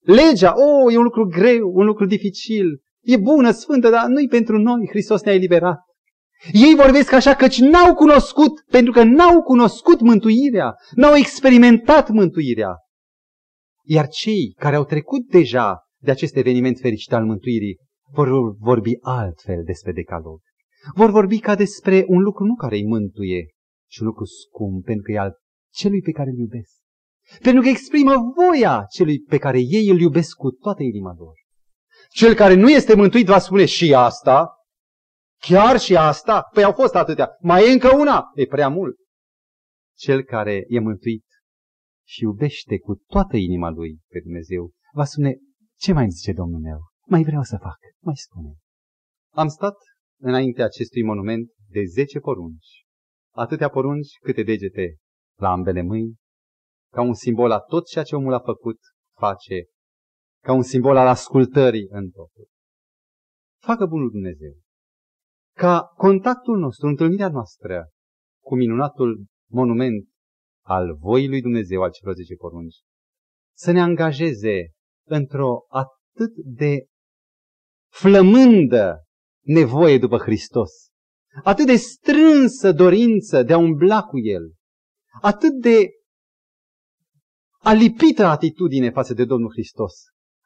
legea, 0.00 0.52
oh, 0.56 0.92
e 0.92 0.96
un 0.96 1.02
lucru 1.02 1.26
greu, 1.26 1.70
un 1.74 1.84
lucru 1.84 2.06
dificil, 2.06 2.82
e 3.02 3.16
bună, 3.16 3.50
sfântă, 3.50 3.90
dar 3.90 4.06
nu-i 4.06 4.28
pentru 4.28 4.58
noi, 4.58 4.88
Hristos 4.88 5.22
ne-a 5.22 5.34
eliberat. 5.34 5.78
Ei 6.52 6.74
vorbesc 6.74 7.12
așa 7.12 7.34
căci 7.34 7.58
n-au 7.58 7.94
cunoscut, 7.94 8.60
pentru 8.70 8.92
că 8.92 9.02
n-au 9.02 9.42
cunoscut 9.42 10.00
mântuirea, 10.00 10.74
n-au 10.94 11.14
experimentat 11.14 12.08
mântuirea. 12.08 12.76
Iar 13.84 14.08
cei 14.08 14.54
care 14.58 14.76
au 14.76 14.84
trecut 14.84 15.26
deja 15.26 15.85
de 16.06 16.12
acest 16.12 16.36
eveniment 16.36 16.78
fericit 16.78 17.12
al 17.12 17.24
mântuirii 17.24 17.78
vor 18.12 18.56
vorbi 18.56 18.92
altfel 19.00 19.62
despre 19.64 19.92
decalog. 19.92 20.40
Vor 20.94 21.10
vorbi 21.10 21.38
ca 21.38 21.54
despre 21.54 22.04
un 22.06 22.20
lucru 22.22 22.44
nu 22.44 22.54
care 22.54 22.76
îi 22.76 22.86
mântuie, 22.86 23.46
ci 23.90 23.98
un 23.98 24.06
lucru 24.06 24.24
scump, 24.24 24.84
pentru 24.84 25.02
că 25.02 25.12
e 25.12 25.18
al 25.18 25.32
celui 25.72 26.00
pe 26.00 26.10
care 26.10 26.30
îl 26.30 26.38
iubesc. 26.38 26.74
Pentru 27.42 27.62
că 27.62 27.68
exprimă 27.68 28.14
voia 28.34 28.84
celui 28.90 29.20
pe 29.20 29.38
care 29.38 29.58
ei 29.58 29.88
îl 29.88 30.00
iubesc 30.00 30.36
cu 30.36 30.50
toată 30.50 30.82
inima 30.82 31.14
lor. 31.18 31.34
Cel 32.08 32.34
care 32.34 32.54
nu 32.54 32.70
este 32.70 32.96
mântuit 32.96 33.26
va 33.26 33.38
spune 33.38 33.64
și 33.64 33.94
asta, 33.94 34.50
chiar 35.38 35.78
și 35.78 35.96
asta, 35.96 36.48
păi 36.52 36.62
au 36.62 36.72
fost 36.72 36.94
atâtea, 36.94 37.28
mai 37.40 37.68
e 37.68 37.72
încă 37.72 37.96
una, 37.96 38.24
e 38.34 38.46
prea 38.46 38.68
mult. 38.68 38.96
Cel 39.96 40.22
care 40.22 40.64
e 40.68 40.80
mântuit 40.80 41.24
și 42.06 42.22
iubește 42.22 42.78
cu 42.78 42.94
toată 42.94 43.36
inima 43.36 43.70
lui 43.70 43.98
pe 44.08 44.20
Dumnezeu, 44.22 44.72
va 44.92 45.04
spune, 45.04 45.36
ce 45.78 45.92
mai 45.92 46.10
zice 46.10 46.32
Domnul 46.32 46.60
meu? 46.60 46.80
Mai 47.06 47.22
vreau 47.22 47.42
să 47.42 47.56
fac, 47.60 47.78
mai 48.02 48.16
spune. 48.16 48.54
Am 49.34 49.48
stat 49.48 49.76
înainte 50.20 50.62
acestui 50.62 51.02
monument 51.02 51.50
de 51.68 51.84
zece 51.84 52.18
porunci, 52.18 52.84
atâtea 53.34 53.68
porunci 53.68 54.08
câte 54.22 54.42
degete 54.42 54.96
la 55.38 55.50
ambele 55.50 55.82
mâini, 55.82 56.16
ca 56.92 57.00
un 57.02 57.14
simbol 57.14 57.50
a 57.50 57.58
tot 57.58 57.86
ceea 57.86 58.04
ce 58.04 58.16
omul 58.16 58.32
a 58.32 58.40
făcut, 58.40 58.78
face 59.18 59.66
ca 60.42 60.52
un 60.52 60.62
simbol 60.62 60.96
al 60.96 61.06
ascultării 61.06 61.86
în 61.90 62.10
totul. 62.10 62.48
Facă 63.60 63.86
bunul 63.86 64.10
Dumnezeu 64.10 64.64
ca 65.56 65.80
contactul 65.80 66.58
nostru, 66.58 66.86
întâlnirea 66.86 67.28
noastră 67.28 67.88
cu 68.44 68.54
minunatul 68.56 69.24
monument 69.50 70.08
al 70.64 70.96
voii 70.96 71.28
lui 71.28 71.40
Dumnezeu, 71.40 71.82
al 71.82 71.90
celor 71.90 72.14
zece 72.14 72.34
porunci, 72.34 72.76
să 73.56 73.72
ne 73.72 73.80
angajeze 73.80 74.70
într-o 75.08 75.66
atât 75.68 76.34
de 76.44 76.86
flămândă 77.92 79.02
nevoie 79.44 79.98
după 79.98 80.18
Hristos, 80.18 80.70
atât 81.42 81.66
de 81.66 81.76
strânsă 81.76 82.72
dorință 82.72 83.42
de 83.42 83.52
a 83.52 83.58
umbla 83.58 84.02
cu 84.02 84.18
El, 84.18 84.52
atât 85.20 85.52
de 85.52 85.90
alipită 87.58 88.24
atitudine 88.24 88.90
față 88.90 89.14
de 89.14 89.24
Domnul 89.24 89.50
Hristos, 89.50 89.92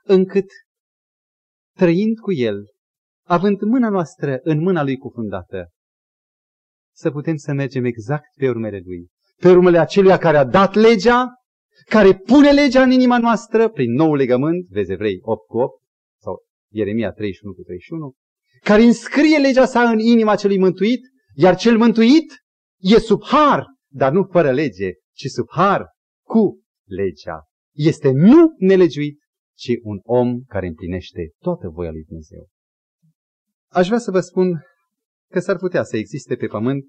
încât, 0.05 0.47
trăind 1.77 2.19
cu 2.19 2.33
El, 2.33 2.65
având 3.27 3.61
mâna 3.61 3.89
noastră 3.89 4.39
în 4.43 4.61
mâna 4.61 4.83
Lui 4.83 4.97
cufundată, 4.97 5.71
să 6.95 7.11
putem 7.11 7.37
să 7.37 7.53
mergem 7.53 7.85
exact 7.85 8.29
pe 8.37 8.49
urmele 8.49 8.81
Lui, 8.85 9.09
pe 9.37 9.49
urmele 9.49 9.79
aceluia 9.79 10.19
care 10.19 10.37
a 10.37 10.45
dat 10.45 10.75
legea, 10.75 11.27
care 11.85 12.15
pune 12.15 12.51
legea 12.53 12.83
în 12.83 12.91
inima 12.91 13.19
noastră 13.19 13.69
prin 13.69 13.93
nou 13.93 14.15
legământ, 14.15 14.67
vezi 14.69 14.93
Evrei 14.93 15.19
8 15.23 15.47
cu 15.47 15.59
8 15.59 15.83
sau 16.23 16.43
Ieremia 16.73 17.11
31 17.11 17.55
cu 17.55 17.63
31, 17.63 18.15
care 18.63 18.83
înscrie 18.83 19.39
legea 19.39 19.67
sa 19.67 19.91
în 19.91 19.99
inima 19.99 20.37
celui 20.37 20.59
mântuit, 20.59 21.01
iar 21.35 21.57
cel 21.57 21.77
mântuit 21.79 22.33
e 22.79 22.99
sub 22.99 23.25
har, 23.25 23.67
dar 23.93 24.13
nu 24.13 24.23
fără 24.23 24.51
lege, 24.51 24.93
ci 25.13 25.27
sub 25.27 25.47
har 25.51 25.87
cu 26.27 26.61
legea. 26.87 27.45
Este 27.75 28.11
nu 28.11 28.55
nelegiuit, 28.59 29.19
ci 29.57 29.71
un 29.83 29.99
om 30.03 30.41
care 30.41 30.67
împlinește 30.67 31.31
toată 31.39 31.69
voia 31.69 31.91
lui 31.91 32.05
Dumnezeu. 32.05 32.49
Aș 33.69 33.87
vrea 33.87 33.99
să 33.99 34.11
vă 34.11 34.21
spun 34.21 34.61
că 35.31 35.41
s-ar 35.41 35.57
putea 35.57 35.83
să 35.83 35.97
existe 35.97 36.37
pe 36.37 36.47
pământ, 36.47 36.85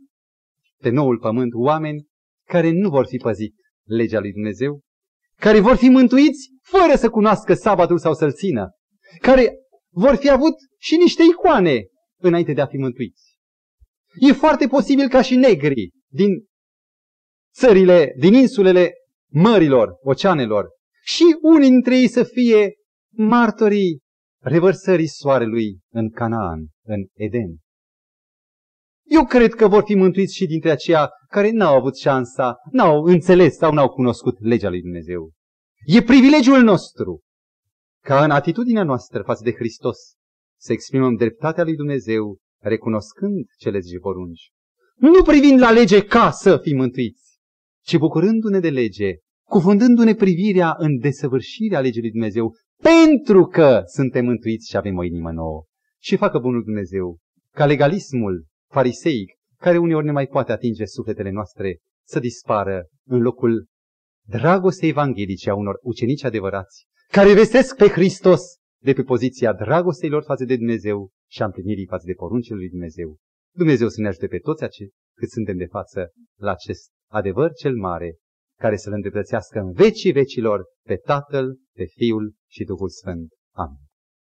pe 0.82 0.90
noul 0.90 1.20
pământ, 1.20 1.54
oameni 1.54 2.08
care 2.48 2.72
nu 2.72 2.90
vor 2.90 3.06
fi 3.06 3.18
păzit 3.18 3.56
legea 3.88 4.20
lui 4.20 4.32
Dumnezeu, 4.32 4.82
care 5.36 5.60
vor 5.60 5.76
fi 5.76 5.90
mântuiți 5.90 6.50
fără 6.62 6.96
să 6.96 7.10
cunoască 7.10 7.54
sabatul 7.54 7.98
sau 7.98 8.14
să-l 8.14 8.34
țină, 8.34 8.70
care 9.22 9.56
vor 9.90 10.16
fi 10.16 10.30
avut 10.30 10.54
și 10.80 10.96
niște 10.96 11.24
icoane 11.24 11.86
înainte 12.22 12.54
de 12.54 12.62
a 12.62 12.66
fi 12.66 12.78
mântuiți. 12.78 13.40
E 14.20 14.32
foarte 14.32 14.68
posibil 14.68 15.08
ca 15.08 15.22
și 15.22 15.36
negri 15.36 15.92
din 16.08 16.30
țările, 17.54 18.14
din 18.18 18.34
insulele 18.34 18.94
mărilor, 19.32 19.98
oceanelor, 20.02 20.68
și 21.04 21.24
unii 21.42 21.70
dintre 21.70 22.00
ei 22.00 22.08
să 22.08 22.24
fie 22.24 22.74
martorii 23.10 24.00
revărsării 24.44 25.08
soarelui 25.08 25.80
în 25.90 26.10
Canaan, 26.10 26.68
în 26.86 27.06
Eden. 27.14 27.58
Eu 29.12 29.26
cred 29.26 29.54
că 29.54 29.68
vor 29.68 29.84
fi 29.84 29.96
mântuiți 29.96 30.36
și 30.36 30.46
dintre 30.46 30.70
aceia 30.70 31.10
care 31.28 31.52
n-au 31.52 31.76
avut 31.76 31.98
șansa, 31.98 32.56
n-au 32.72 33.04
înțeles 33.04 33.56
sau 33.56 33.74
n-au 33.74 33.90
cunoscut 33.90 34.38
legea 34.40 34.70
lui 34.70 34.82
Dumnezeu. 34.82 35.32
E 35.86 36.02
privilegiul 36.02 36.62
nostru 36.62 37.22
ca 38.04 38.24
în 38.24 38.32
atitudinea 38.32 38.84
noastră 38.84 39.22
față 39.22 39.44
de 39.44 39.54
Hristos 39.54 39.98
să 40.60 40.72
exprimăm 40.72 41.16
dreptatea 41.16 41.64
lui 41.64 41.76
Dumnezeu, 41.76 42.38
recunoscând 42.62 43.46
cele 43.58 43.80
10 43.80 43.98
porunci. 43.98 44.52
Nu 44.96 45.24
privind 45.24 45.60
la 45.60 45.72
lege 45.72 46.04
ca 46.04 46.32
să 46.32 46.58
fim 46.58 46.78
mântuiți, 46.78 47.40
ci 47.86 47.98
bucurându-ne 47.98 48.60
de 48.60 48.70
lege, 48.70 49.16
cuvântându-ne 49.50 50.14
privirea 50.14 50.76
în 50.78 50.98
desăvârșirea 50.98 51.80
legii 51.80 52.02
lui 52.02 52.12
Dumnezeu, 52.12 52.56
pentru 52.82 53.46
că 53.46 53.82
suntem 53.86 54.26
mântuiți 54.26 54.70
și 54.70 54.78
avem 54.78 54.98
o 54.98 55.04
inimă 55.04 55.32
nouă. 55.32 55.64
Și 56.02 56.16
facă 56.16 56.40
bunul 56.40 56.64
Dumnezeu 56.64 57.18
ca 57.54 57.66
legalismul 57.66 58.50
fariseic, 58.72 59.34
care 59.58 59.78
uneori 59.78 60.06
ne 60.06 60.12
mai 60.12 60.28
poate 60.28 60.52
atinge 60.52 60.86
sufletele 60.86 61.30
noastre, 61.30 61.78
să 62.08 62.20
dispară 62.20 62.88
în 63.08 63.22
locul 63.22 63.66
dragostei 64.28 64.90
evanghelice 64.90 65.50
a 65.50 65.56
unor 65.56 65.80
ucenici 65.82 66.24
adevărați, 66.24 66.86
care 67.08 67.34
vestesc 67.34 67.76
pe 67.76 67.88
Hristos 67.88 68.42
de 68.84 68.94
pe 68.94 69.04
poziția 69.04 69.54
dragostei 69.54 70.10
lor 70.10 70.24
față 70.24 70.46
de 70.46 70.56
Dumnezeu 70.56 71.10
și 71.30 71.42
a 71.42 71.46
împlinirii 71.46 71.86
față 71.86 72.04
de 72.06 72.14
poruncile 72.14 72.56
lui 72.56 72.70
Dumnezeu. 72.70 73.18
Dumnezeu 73.56 73.88
să 73.88 74.02
ne 74.02 74.08
ajute 74.08 74.28
pe 74.28 74.38
toți 74.38 74.64
acei 74.64 74.92
cât 75.18 75.30
suntem 75.30 75.58
de 75.58 75.66
față 75.66 76.12
la 76.40 76.52
acest 76.52 76.90
adevăr 77.12 77.54
cel 77.54 77.76
mare, 77.76 78.16
care 78.60 78.76
să-L 78.78 78.94
îndreptățească 78.94 79.60
în 79.60 79.72
vecii 79.72 80.12
vecilor 80.12 80.66
pe 80.88 80.96
Tatăl, 80.96 81.58
pe 81.76 81.86
Fiul 81.86 82.34
și 82.50 82.64
Duhul 82.64 82.90
Sfânt. 82.90 83.30
Amin. 83.54 83.91